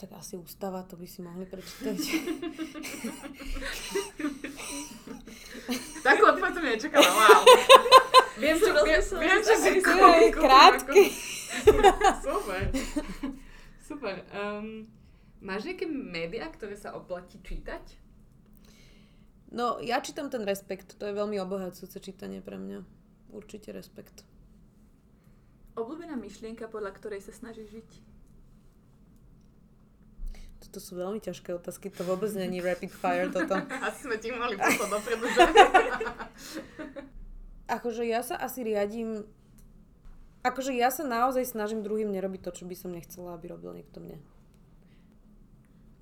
Tak 0.00 0.10
asi 0.16 0.34
ústava, 0.40 0.82
to 0.82 0.96
by 0.96 1.06
si 1.06 1.22
mohli 1.22 1.46
prečítať. 1.46 1.94
Takú 6.02 6.22
odpoveď 6.26 6.52
som 6.56 6.64
nečakala, 6.64 7.06
wow. 7.06 8.01
Viem, 8.40 8.56
čo, 8.56 8.72
viem, 8.84 9.02
viem, 9.02 9.38
čo 9.44 9.54
si 9.60 9.70
krátky. 10.40 11.04
Super. 12.24 12.62
Super. 13.84 14.16
Um, 14.32 14.88
máš 15.44 15.68
nejaké 15.68 15.84
médiá, 15.84 16.48
ktoré 16.48 16.72
sa 16.78 16.96
oplatí 16.96 17.36
čítať? 17.44 17.82
No, 19.52 19.76
ja 19.84 20.00
čítam 20.00 20.32
ten 20.32 20.48
Respekt. 20.48 20.96
To 20.96 21.04
je 21.04 21.12
veľmi 21.12 21.36
obohacujúce 21.44 22.00
čítanie 22.00 22.40
pre 22.40 22.56
mňa. 22.56 22.80
Určite 23.36 23.68
Respekt. 23.76 24.24
Obľúbená 25.76 26.16
myšlienka, 26.16 26.72
podľa 26.72 26.96
ktorej 26.96 27.20
sa 27.20 27.36
snažíš 27.36 27.68
žiť? 27.80 27.90
Toto 30.68 30.78
sú 30.80 30.96
veľmi 30.96 31.20
ťažké 31.20 31.52
otázky. 31.52 31.92
To 31.92 32.04
vôbec 32.08 32.32
není 32.32 32.64
rapid 32.64 32.88
fire 32.88 33.28
toto. 33.28 33.60
Asi 33.88 34.08
sme 34.08 34.16
ti 34.16 34.32
mali 34.32 34.56
poslať 34.56 34.88
dopredu? 34.88 35.26
akože 37.72 38.04
ja 38.04 38.20
sa 38.20 38.36
asi 38.36 38.60
riadím 38.60 39.24
Akože 40.42 40.74
ja 40.74 40.90
sa 40.90 41.06
naozaj 41.06 41.46
snažím 41.46 41.86
druhým 41.86 42.10
nerobiť 42.10 42.42
to, 42.42 42.50
čo 42.50 42.64
by 42.66 42.74
som 42.74 42.90
nechcela, 42.90 43.38
aby 43.38 43.54
robil 43.54 43.78
niekto 43.78 44.02
mne. 44.02 44.18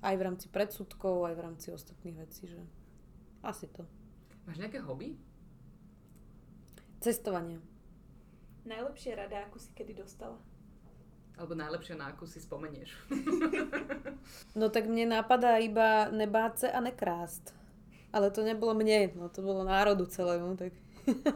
aj 0.01 0.17
v 0.17 0.25
rámci 0.25 0.49
predsudkov, 0.49 1.29
aj 1.29 1.37
v 1.37 1.43
rámci 1.45 1.67
ostatných 1.69 2.17
vecí, 2.25 2.49
že 2.49 2.57
asi 3.45 3.69
to. 3.69 3.85
Máš 4.49 4.57
nejaké 4.57 4.81
hobby? 4.81 5.13
Cestovanie. 6.97 7.61
Najlepšia 8.65 9.13
rada, 9.13 9.45
akú 9.45 9.61
si 9.61 9.69
kedy 9.77 10.01
dostala? 10.01 10.41
Alebo 11.37 11.53
najlepšie, 11.53 11.93
na 11.93 12.09
akú 12.09 12.25
si 12.25 12.41
spomenieš? 12.41 12.97
No 14.53 14.69
tak 14.69 14.85
mne 14.85 15.17
napadá 15.17 15.57
iba 15.57 16.09
nebáť 16.13 16.53
sa 16.65 16.67
a 16.77 16.79
nekrást. 16.81 17.57
Ale 18.13 18.29
to 18.29 18.45
nebolo 18.45 18.77
mne, 18.77 19.13
no 19.17 19.33
to 19.33 19.41
bolo 19.41 19.65
národu 19.65 20.05
celému, 20.05 20.53
tak... 20.57 20.77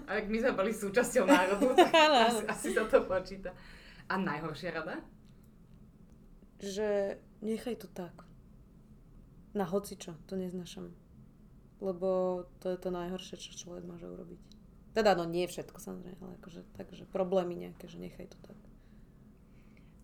A 0.09 0.22
ak 0.22 0.26
my 0.30 0.38
sme 0.41 0.51
boli 0.53 0.72
súčasťou 0.72 1.26
národu, 1.26 1.74
tak 1.78 1.91
asi, 2.30 2.43
asi 2.45 2.68
sa 2.74 2.86
to 2.86 3.03
počíta. 3.05 3.53
A 4.05 4.16
najhoršia 4.22 4.74
rada? 4.76 5.01
že 6.59 7.20
nechaj 7.43 7.76
to 7.76 7.88
tak. 7.88 8.26
Na 9.55 9.63
hocičo, 9.63 10.16
to 10.28 10.36
neznášam. 10.36 10.91
Lebo 11.80 12.43
to 12.59 12.72
je 12.72 12.78
to 12.80 12.89
najhoršie, 12.91 13.39
čo 13.39 13.68
človek 13.68 13.84
môže 13.88 14.07
urobiť. 14.07 14.39
Teda, 14.95 15.11
no 15.16 15.28
nie 15.28 15.43
všetko 15.47 15.76
samozrejme, 15.76 16.24
ale 16.24 16.36
akože, 16.39 16.63
takže 16.80 17.03
problémy 17.11 17.55
nejaké, 17.55 17.91
že 17.91 17.99
nechaj 17.99 18.32
to 18.32 18.39
tak. 18.47 18.59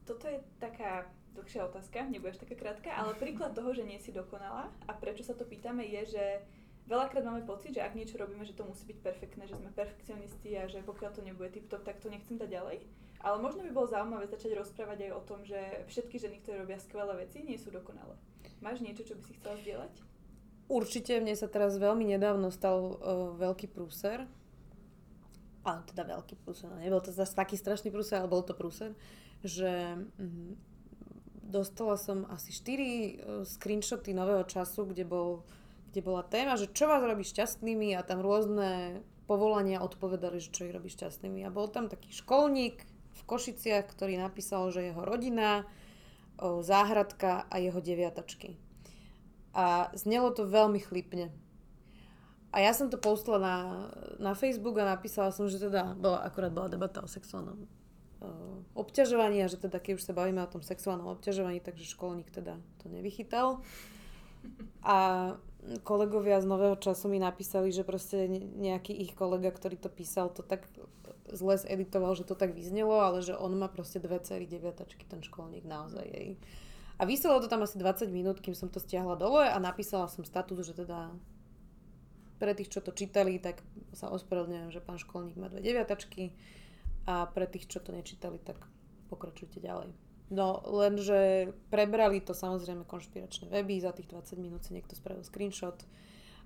Toto 0.03 0.27
je 0.27 0.43
taká 0.59 1.07
dlhšia 1.31 1.63
otázka, 1.71 2.11
nebudeš 2.11 2.43
taká 2.43 2.59
krátka, 2.59 2.91
ale 2.91 3.15
príklad 3.15 3.55
toho, 3.55 3.71
že 3.71 3.87
nie 3.87 4.03
si 4.03 4.11
dokonalá 4.11 4.67
a 4.83 4.91
prečo 4.91 5.23
sa 5.23 5.31
to 5.31 5.47
pýtame 5.47 5.87
je, 5.87 6.19
že 6.19 6.25
veľakrát 6.87 7.25
máme 7.25 7.43
pocit, 7.45 7.75
že 7.77 7.83
ak 7.83 7.97
niečo 7.97 8.17
robíme, 8.17 8.45
že 8.45 8.57
to 8.57 8.65
musí 8.65 8.87
byť 8.87 8.97
perfektné, 9.03 9.43
že 9.49 9.57
sme 9.57 9.73
perfekcionisti 9.73 10.55
a 10.57 10.69
že 10.69 10.85
pokiaľ 10.85 11.11
to 11.13 11.21
nebude 11.21 11.51
tip-top, 11.53 11.85
tak 11.85 12.01
to 12.01 12.09
nechcem 12.09 12.37
dať 12.37 12.49
ďalej. 12.49 12.77
Ale 13.21 13.37
možno 13.37 13.61
by 13.61 13.69
bolo 13.69 13.85
zaujímavé 13.85 14.25
začať 14.25 14.57
rozprávať 14.57 15.09
aj 15.09 15.11
o 15.13 15.21
tom, 15.21 15.45
že 15.45 15.85
všetky 15.85 16.17
ženy, 16.17 16.41
ktoré 16.41 16.65
robia 16.65 16.81
skvelé 16.81 17.13
veci, 17.21 17.45
nie 17.45 17.57
sú 17.57 17.69
dokonalé. 17.69 18.17
Máš 18.65 18.81
niečo, 18.81 19.05
čo 19.05 19.13
by 19.13 19.21
si 19.21 19.37
chcela 19.37 19.55
zdieľať? 19.61 19.93
Určite 20.71 21.19
mne 21.21 21.35
sa 21.37 21.51
teraz 21.51 21.77
veľmi 21.77 22.07
nedávno 22.07 22.49
stal 22.49 22.97
uh, 22.97 23.35
veľký 23.37 23.69
prúser. 23.69 24.25
Ale 25.61 25.85
teda 25.85 26.09
veľký 26.09 26.41
prúser, 26.41 26.73
no 26.73 26.81
nebol 26.81 27.03
to 27.05 27.13
zase 27.13 27.37
taký 27.37 27.53
strašný 27.53 27.93
prúser, 27.93 28.17
ale 28.17 28.33
bol 28.33 28.41
to 28.41 28.57
prúser, 28.57 28.97
že 29.45 29.93
mm, 30.17 30.57
dostala 31.45 32.01
som 32.01 32.25
asi 32.33 32.49
4 32.49 32.65
uh, 32.65 33.45
screenshoty 33.45 34.17
nového 34.17 34.41
času, 34.49 34.89
kde, 34.89 35.05
bol, 35.05 35.45
kde 35.91 35.99
bola 35.99 36.23
téma, 36.23 36.55
že 36.55 36.71
čo 36.71 36.87
vás 36.87 37.03
robí 37.03 37.27
šťastnými 37.27 37.99
a 37.99 38.01
tam 38.07 38.23
rôzne 38.23 39.03
povolania 39.27 39.83
odpovedali, 39.83 40.39
že 40.39 40.51
čo 40.55 40.67
ich 40.67 40.75
robí 40.75 40.87
šťastnými. 40.87 41.43
A 41.43 41.53
bol 41.53 41.67
tam 41.67 41.91
taký 41.91 42.15
školník 42.15 42.79
v 43.11 43.21
Košiciach, 43.27 43.91
ktorý 43.91 44.15
napísal, 44.15 44.71
že 44.71 44.87
jeho 44.87 45.03
rodina, 45.03 45.67
záhradka 46.39 47.45
a 47.51 47.55
jeho 47.59 47.83
deviatačky. 47.83 48.55
A 49.51 49.91
znelo 49.93 50.31
to 50.31 50.47
veľmi 50.47 50.79
chlipne. 50.79 51.29
A 52.51 52.63
ja 52.63 52.75
som 52.75 52.91
to 52.91 52.99
postala 52.99 53.39
na, 53.39 53.55
na 54.19 54.33
Facebook 54.35 54.75
a 54.79 54.87
napísala 54.87 55.31
som, 55.31 55.47
že 55.47 55.59
teda 55.59 55.95
bola, 55.95 56.23
akorát 56.23 56.51
bola 56.51 56.67
debata 56.67 56.99
o 56.99 57.07
sexuálnom 57.07 57.67
obťažovaní 58.77 59.41
a 59.41 59.49
že 59.49 59.57
teda 59.57 59.81
keď 59.81 59.97
už 59.97 60.05
sa 60.05 60.13
bavíme 60.13 60.43
o 60.43 60.51
tom 60.51 60.61
sexuálnom 60.61 61.09
obťažovaní, 61.17 61.57
takže 61.63 61.89
školník 61.89 62.29
teda 62.29 62.59
to 62.83 62.85
nevychytal. 62.91 63.65
A 64.81 64.97
kolegovia 65.85 66.41
z 66.41 66.49
Nového 66.49 66.75
času 66.75 67.05
mi 67.07 67.21
napísali, 67.21 67.69
že 67.69 67.85
proste 67.85 68.25
nejaký 68.57 68.93
ich 68.97 69.13
kolega, 69.13 69.53
ktorý 69.53 69.77
to 69.77 69.93
písal, 69.93 70.33
to 70.33 70.41
tak 70.41 70.65
zle 71.31 71.55
editoval, 71.69 72.17
že 72.17 72.27
to 72.27 72.35
tak 72.35 72.51
vyznelo, 72.51 72.99
ale 72.99 73.23
že 73.23 73.37
on 73.37 73.55
má 73.55 73.71
proste 73.71 74.01
dve 74.01 74.19
cery 74.19 74.49
deviatačky, 74.49 75.07
ten 75.07 75.23
školník 75.23 75.63
naozaj 75.63 76.03
jej. 76.03 76.29
A 77.01 77.05
vyselo 77.07 77.41
to 77.41 77.49
tam 77.49 77.65
asi 77.65 77.81
20 77.81 78.13
minút, 78.13 78.43
kým 78.43 78.53
som 78.53 78.69
to 78.69 78.77
stiahla 78.77 79.17
dole 79.17 79.41
a 79.49 79.57
napísala 79.57 80.05
som 80.05 80.21
status, 80.21 80.61
že 80.61 80.85
teda 80.85 81.09
pre 82.37 82.53
tých, 82.57 82.73
čo 82.73 82.81
to 82.81 82.93
čítali, 82.93 83.37
tak 83.37 83.61
sa 83.93 84.09
ospravedlňujem, 84.09 84.69
že 84.73 84.81
pán 84.81 84.97
školník 84.97 85.37
má 85.37 85.49
dve 85.49 85.61
deviatačky 85.61 86.33
a 87.05 87.25
pre 87.29 87.45
tých, 87.49 87.69
čo 87.69 87.81
to 87.81 87.93
nečítali, 87.93 88.37
tak 88.41 88.57
pokračujte 89.09 89.61
ďalej. 89.61 90.10
No, 90.31 90.63
lenže 90.63 91.51
prebrali 91.67 92.23
to 92.23 92.31
samozrejme 92.31 92.87
konšpiračné 92.87 93.51
weby, 93.51 93.83
za 93.83 93.91
tých 93.91 94.07
20 94.07 94.39
minút 94.39 94.63
si 94.63 94.71
niekto 94.71 94.95
spravil 94.95 95.27
screenshot 95.27 95.83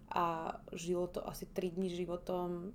a 0.09 0.57
žilo 0.73 1.05
to 1.05 1.21
asi 1.21 1.45
3 1.45 1.77
dní 1.77 1.93
životom. 1.93 2.73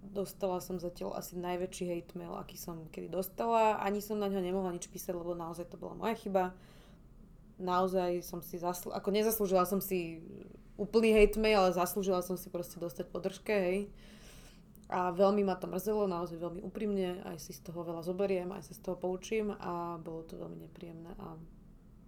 Dostala 0.00 0.64
som 0.64 0.80
zatiaľ 0.80 1.20
asi 1.20 1.36
najväčší 1.36 1.84
hate 1.92 2.16
mail, 2.16 2.32
aký 2.32 2.56
som 2.56 2.88
kedy 2.88 3.12
dostala. 3.12 3.76
Ani 3.76 4.00
som 4.00 4.16
na 4.16 4.32
ňo 4.32 4.40
nemohla 4.40 4.72
nič 4.72 4.88
písať, 4.88 5.12
lebo 5.12 5.36
naozaj 5.36 5.68
to 5.68 5.76
bola 5.76 5.92
moja 5.92 6.16
chyba. 6.16 6.56
Naozaj 7.60 8.24
som 8.24 8.40
si 8.40 8.56
zaslúžila, 8.56 9.04
ako 9.04 9.10
nezaslúžila 9.12 9.68
som 9.68 9.84
si 9.84 10.24
úplný 10.80 11.12
hate 11.12 11.36
mail, 11.36 11.60
ale 11.60 11.76
zaslúžila 11.76 12.24
som 12.24 12.40
si 12.40 12.48
proste 12.48 12.80
dostať 12.80 13.04
podržke, 13.10 13.52
hej. 13.52 13.78
A 14.88 15.12
veľmi 15.12 15.44
ma 15.44 15.52
to 15.52 15.68
mrzelo, 15.68 16.08
naozaj 16.08 16.40
veľmi 16.40 16.64
úprimne, 16.64 17.20
aj 17.28 17.44
si 17.44 17.52
z 17.52 17.60
toho 17.60 17.84
veľa 17.84 18.00
zoberiem, 18.00 18.48
aj 18.56 18.72
sa 18.72 18.72
z 18.72 18.80
toho 18.80 18.96
poučím 18.96 19.52
a 19.52 20.00
bolo 20.00 20.24
to 20.24 20.40
veľmi 20.40 20.64
nepríjemné 20.64 21.12
a 21.20 21.36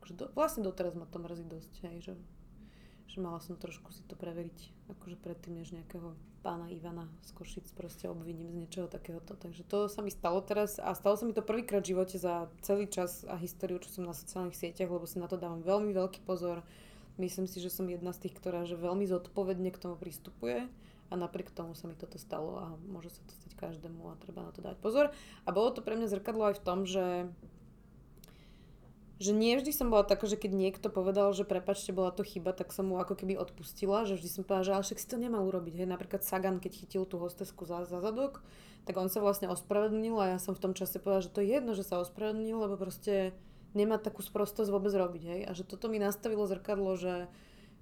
akože 0.01 0.15
do, 0.17 0.25
vlastne 0.33 0.65
doteraz 0.65 0.97
ma 0.97 1.05
to 1.05 1.21
mrzí 1.21 1.45
dosť, 1.45 1.73
hej, 1.85 1.97
že, 2.01 2.15
že 3.05 3.19
mala 3.21 3.37
som 3.45 3.61
trošku 3.61 3.93
si 3.93 4.01
to 4.09 4.17
preveriť, 4.17 4.89
akože 4.97 5.21
predtým, 5.21 5.61
než 5.61 5.77
nejakého 5.77 6.17
pána 6.41 6.73
Ivana 6.73 7.05
z 7.21 7.37
Košic 7.37 7.69
proste 7.77 8.09
obviním 8.09 8.49
z 8.49 8.65
niečoho 8.65 8.89
takéhoto. 8.89 9.37
Takže 9.37 9.61
to 9.69 9.93
sa 9.93 10.01
mi 10.01 10.09
stalo 10.09 10.41
teraz 10.41 10.81
a 10.81 10.97
stalo 10.97 11.21
sa 11.21 11.29
mi 11.29 11.37
to 11.37 11.45
prvýkrát 11.45 11.85
v 11.85 11.93
živote 11.93 12.17
za 12.17 12.49
celý 12.65 12.89
čas 12.89 13.29
a 13.29 13.37
históriu, 13.37 13.77
čo 13.77 13.93
som 13.93 14.09
na 14.09 14.17
sociálnych 14.17 14.57
sieťach, 14.57 14.89
lebo 14.89 15.05
si 15.05 15.21
na 15.21 15.29
to 15.29 15.37
dávam 15.37 15.61
veľmi 15.61 15.93
veľký 15.93 16.25
pozor. 16.25 16.65
Myslím 17.21 17.45
si, 17.45 17.61
že 17.61 17.69
som 17.69 17.85
jedna 17.93 18.17
z 18.17 18.25
tých, 18.25 18.41
ktorá 18.41 18.65
že 18.65 18.81
veľmi 18.81 19.05
zodpovedne 19.05 19.69
k 19.69 19.81
tomu 19.85 20.01
pristupuje 20.01 20.65
a 21.11 21.15
napriek 21.19 21.51
tomu 21.51 21.75
sa 21.75 21.91
mi 21.91 21.99
toto 21.99 22.17
stalo 22.17 22.63
a 22.63 22.67
môže 22.87 23.11
sa 23.11 23.21
to 23.27 23.33
stať 23.35 23.53
každému 23.59 24.15
a 24.15 24.21
treba 24.23 24.47
na 24.47 24.55
to 24.55 24.63
dať 24.63 24.79
pozor. 24.79 25.11
A 25.45 25.49
bolo 25.51 25.75
to 25.75 25.83
pre 25.83 25.99
mňa 25.99 26.07
zrkadlo 26.07 26.55
aj 26.55 26.63
v 26.63 26.65
tom, 26.65 26.79
že 26.87 27.27
že 29.21 29.37
nie 29.37 29.53
vždy 29.53 29.69
som 29.77 29.93
bola 29.93 30.01
taká, 30.01 30.25
že 30.25 30.41
keď 30.41 30.57
niekto 30.57 30.89
povedal, 30.89 31.37
že 31.37 31.45
prepačte, 31.45 31.93
bola 31.93 32.09
to 32.09 32.25
chyba, 32.25 32.57
tak 32.57 32.73
som 32.73 32.89
mu 32.89 32.97
ako 32.97 33.21
keby 33.21 33.37
odpustila, 33.37 34.09
že 34.09 34.17
vždy 34.17 34.29
som 34.33 34.43
povedala, 34.49 34.65
že 34.65 34.73
ale 34.73 34.85
však 34.89 34.97
si 34.97 35.09
to 35.13 35.21
nemal 35.21 35.45
urobiť. 35.45 35.85
Hej, 35.85 35.93
napríklad 35.93 36.25
Sagan, 36.25 36.57
keď 36.57 36.73
chytil 36.73 37.05
tú 37.05 37.21
hostesku 37.21 37.69
za, 37.69 37.85
za 37.85 38.01
zadok, 38.01 38.41
tak 38.89 38.97
on 38.97 39.13
sa 39.13 39.21
vlastne 39.21 39.53
ospravedlnil 39.53 40.17
a 40.17 40.33
ja 40.33 40.39
som 40.41 40.57
v 40.57 40.65
tom 40.65 40.73
čase 40.73 40.97
povedala, 40.97 41.29
že 41.29 41.37
to 41.37 41.45
je 41.45 41.53
jedno, 41.53 41.77
že 41.77 41.85
sa 41.85 42.01
ospravedlnil, 42.01 42.65
lebo 42.65 42.81
proste 42.81 43.37
nemá 43.77 44.01
takú 44.01 44.25
sprostosť 44.25 44.73
vôbec 44.73 44.97
robiť. 44.97 45.23
Hej. 45.29 45.41
A 45.45 45.51
že 45.53 45.69
toto 45.69 45.93
mi 45.93 46.01
nastavilo 46.01 46.49
zrkadlo, 46.49 46.97
že 46.97 47.29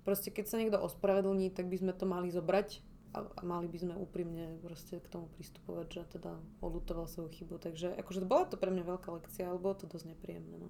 proste 0.02 0.34
keď 0.34 0.44
sa 0.50 0.58
niekto 0.58 0.82
ospravedlní, 0.82 1.54
tak 1.54 1.70
by 1.70 1.78
sme 1.78 1.94
to 1.94 2.02
mali 2.02 2.34
zobrať 2.34 2.82
a, 3.14 3.24
mali 3.42 3.68
by 3.68 3.78
sme 3.80 3.94
úprimne 3.96 4.60
proste 4.60 5.00
k 5.00 5.08
tomu 5.08 5.28
pristupovať, 5.36 5.86
že 5.88 6.02
teda 6.20 6.36
olutoval 6.60 7.08
svoju 7.08 7.32
chybu. 7.32 7.56
Takže 7.60 7.96
akože 7.96 8.24
bola 8.28 8.44
to 8.44 8.60
pre 8.60 8.68
mňa 8.68 8.84
veľká 8.84 9.08
lekcia, 9.08 9.48
ale 9.48 9.62
bolo 9.62 9.76
to 9.76 9.88
dosť 9.88 10.12
nepríjemné. 10.12 10.56
No. 10.60 10.68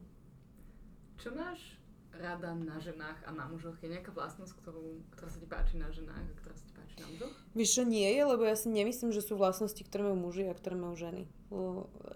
Čo 1.19 1.35
máš 1.35 1.79
rada 2.19 2.55
na 2.55 2.79
ženách 2.83 3.23
a 3.27 3.31
na 3.31 3.47
mužoch? 3.47 3.79
Je 3.83 3.91
nejaká 3.91 4.11
vlastnosť, 4.11 4.55
ktorú, 4.59 5.03
ktorá 5.15 5.29
sa 5.31 5.39
ti 5.39 5.47
páči 5.47 5.75
na 5.79 5.91
ženách 5.91 6.25
a 6.27 6.35
ktorá 6.39 6.55
sa 6.55 6.65
ti 6.67 6.73
páči 6.75 6.95
na 6.99 7.07
mužoch? 7.15 7.35
Vieš 7.55 7.71
čo, 7.79 7.83
nie 7.87 8.09
je, 8.11 8.23
lebo 8.23 8.43
ja 8.43 8.57
si 8.59 8.69
nemyslím, 8.71 9.11
že 9.15 9.23
sú 9.23 9.39
vlastnosti, 9.39 9.79
ktoré 9.79 10.11
majú 10.11 10.31
muži 10.31 10.51
a 10.51 10.55
ktoré 10.59 10.75
majú 10.75 10.95
ženy. 10.99 11.31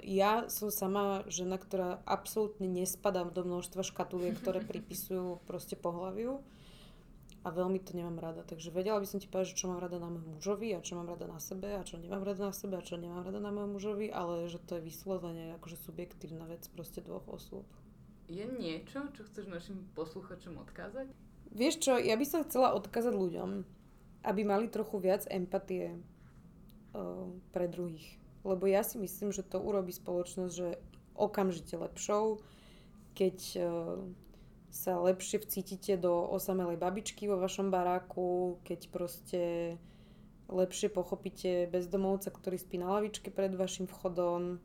Ja 0.03 0.51
som 0.51 0.75
sama 0.75 1.23
žena, 1.31 1.59
ktorá 1.59 2.03
absolútne 2.07 2.67
nespadá 2.67 3.23
do 3.27 3.43
množstva 3.47 3.87
škatuliek, 3.87 4.39
ktoré 4.39 4.63
pripisujú 4.63 5.43
proste 5.47 5.79
pohľaviu 5.79 6.43
a 7.43 7.49
veľmi 7.51 7.83
to 7.83 7.99
nemám 7.99 8.23
rada. 8.23 8.47
Takže 8.47 8.71
vedela 8.71 9.03
by 9.03 9.07
som 9.07 9.19
ti 9.19 9.27
povedať, 9.27 9.55
že 9.55 9.59
čo 9.59 9.67
mám 9.67 9.83
rada 9.83 9.99
na 9.99 10.07
môjom 10.07 10.39
mužovi 10.39 10.79
a 10.79 10.85
čo 10.85 10.95
mám 10.95 11.11
rada 11.11 11.27
na 11.27 11.43
sebe 11.43 11.75
a 11.75 11.83
čo 11.83 11.99
nemám 11.99 12.23
rada 12.23 12.51
na 12.51 12.55
sebe 12.55 12.79
a 12.79 12.87
čo 12.87 12.95
nemám 12.95 13.27
rada 13.27 13.43
na 13.43 13.51
môjom 13.51 13.75
mužovi, 13.75 14.07
ale 14.15 14.47
že 14.47 14.63
to 14.63 14.79
je 14.79 14.87
vyslovene 14.87 15.59
akože 15.59 15.75
subjektívna 15.83 16.47
vec 16.47 16.63
proste 16.71 17.03
dvoch 17.03 17.27
osôb. 17.27 17.67
Je 18.31 18.47
niečo, 18.47 19.11
čo 19.13 19.27
chceš 19.27 19.51
našim 19.51 19.83
posluchačom 19.99 20.55
odkázať? 20.63 21.11
Vieš 21.53 21.75
čo, 21.83 21.93
ja 21.99 22.15
by 22.15 22.25
som 22.25 22.47
chcela 22.47 22.73
odkázať 22.79 23.13
ľuďom, 23.13 23.67
aby 24.23 24.41
mali 24.47 24.71
trochu 24.71 25.03
viac 25.03 25.27
empatie 25.27 25.99
uh, 25.99 27.27
pre 27.51 27.67
druhých. 27.67 28.07
Lebo 28.47 28.71
ja 28.71 28.87
si 28.87 28.97
myslím, 29.03 29.35
že 29.35 29.45
to 29.45 29.59
urobí 29.59 29.91
spoločnosť, 29.91 30.53
že 30.55 30.79
okamžite 31.19 31.75
lepšou, 31.77 32.41
keď 33.19 33.37
uh, 33.59 34.01
sa 34.73 34.97
lepšie 34.97 35.37
vcítite 35.45 36.01
do 36.01 36.25
osamelej 36.33 36.81
babičky 36.81 37.29
vo 37.29 37.37
vašom 37.37 37.69
baráku, 37.69 38.57
keď 38.65 38.81
proste 38.89 39.43
lepšie 40.49 40.89
pochopíte 40.89 41.69
bezdomovca, 41.69 42.33
ktorý 42.33 42.57
spí 42.57 42.81
na 42.81 42.89
lavičke 42.97 43.29
pred 43.29 43.53
vašim 43.53 43.85
vchodom, 43.85 44.65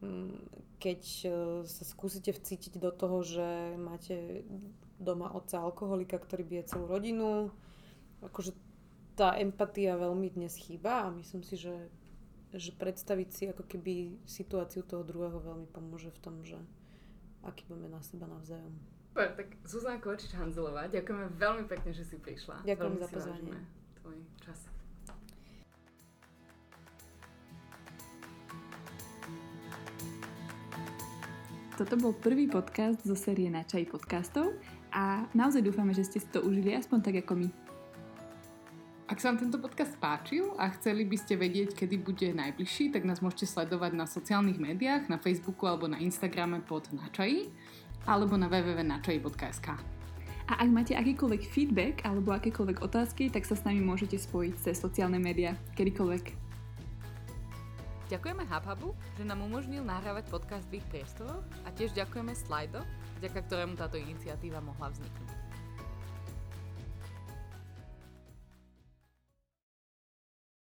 mm, 0.00 0.36
keď 0.80 1.00
e, 1.04 1.28
sa 1.68 1.84
skúsite 1.84 2.32
vcítiť 2.32 2.80
do 2.80 2.88
toho, 2.88 3.20
že 3.20 3.76
máte 3.76 4.48
doma 4.96 5.28
otca 5.28 5.60
alkoholika, 5.60 6.16
ktorý 6.16 6.40
bije 6.40 6.72
celú 6.72 6.88
rodinu. 6.88 7.52
Akože 8.24 8.56
tá 9.20 9.36
empatia 9.36 10.00
veľmi 10.00 10.32
dnes 10.32 10.56
chýba 10.56 11.08
a 11.08 11.12
myslím 11.12 11.44
si, 11.44 11.60
že, 11.60 11.92
že 12.56 12.72
predstaviť 12.72 13.28
si 13.28 13.44
ako 13.52 13.68
keby 13.68 14.16
situáciu 14.24 14.80
toho 14.80 15.04
druhého 15.04 15.44
veľmi 15.44 15.68
pomôže 15.68 16.08
v 16.08 16.20
tom, 16.24 16.40
že 16.40 16.56
aký 17.44 17.68
budeme 17.68 17.92
na 17.92 18.00
seba 18.00 18.24
navzájom. 18.24 18.95
Super, 19.16 19.32
tak 19.32 19.48
Zuzana 19.64 19.96
Kovačič-Hanzelová, 19.96 20.92
ďakujeme 20.92 21.40
veľmi 21.40 21.64
pekne, 21.72 21.88
že 21.88 22.04
si 22.04 22.20
prišla. 22.20 22.68
Ďakujem 22.68 22.84
veľmi 22.84 23.00
za 23.00 23.08
pozvanie. 23.08 23.52
Tvoj 24.04 24.16
čas. 24.44 24.68
Toto 31.80 31.96
bol 31.96 32.12
prvý 32.12 32.44
podcast 32.44 33.00
zo 33.08 33.16
série 33.16 33.48
Na 33.48 33.64
čaj 33.64 33.88
podcastov 33.88 34.52
a 34.92 35.24
naozaj 35.32 35.64
dúfame, 35.64 35.96
že 35.96 36.04
ste 36.04 36.20
si 36.20 36.28
to 36.28 36.44
užili 36.44 36.76
aspoň 36.76 37.00
tak 37.00 37.16
ako 37.24 37.40
my. 37.40 37.48
Ak 39.08 39.16
sa 39.16 39.32
vám 39.32 39.48
tento 39.48 39.56
podcast 39.56 39.96
páčil 39.96 40.52
a 40.60 40.68
chceli 40.76 41.08
by 41.08 41.16
ste 41.16 41.40
vedieť, 41.40 41.72
kedy 41.72 42.04
bude 42.04 42.28
najbližší, 42.36 42.92
tak 42.92 43.08
nás 43.08 43.24
môžete 43.24 43.48
sledovať 43.48 43.96
na 43.96 44.04
sociálnych 44.04 44.60
médiách, 44.60 45.08
na 45.08 45.16
Facebooku 45.16 45.64
alebo 45.64 45.88
na 45.88 45.96
Instagrame 46.04 46.60
pod 46.60 46.92
Načaji 46.92 47.48
alebo 48.06 48.38
na 48.38 48.46
www.načaji.sk. 48.46 49.68
A 50.46 50.62
ak 50.62 50.68
máte 50.70 50.94
akýkoľvek 50.94 51.42
feedback 51.42 51.94
alebo 52.06 52.30
akékoľvek 52.30 52.78
otázky, 52.78 53.26
tak 53.34 53.42
sa 53.42 53.58
s 53.58 53.66
nami 53.66 53.82
môžete 53.82 54.14
spojiť 54.14 54.54
cez 54.62 54.78
sociálne 54.78 55.18
médiá, 55.18 55.58
kedykoľvek. 55.74 56.46
Ďakujeme 58.06 58.46
HubHubu, 58.46 58.94
že 59.18 59.26
nám 59.26 59.42
umožnil 59.42 59.82
nahrávať 59.82 60.30
podcast 60.30 60.62
v 60.70 60.78
ich 60.78 60.86
priestoroch 60.86 61.42
a 61.66 61.68
tiež 61.74 61.90
ďakujeme 61.98 62.30
Slido, 62.38 62.86
vďaka 63.18 63.42
ktorému 63.50 63.74
táto 63.74 63.98
iniciatíva 63.98 64.62
mohla 64.62 64.94
vzniknúť. 64.94 65.45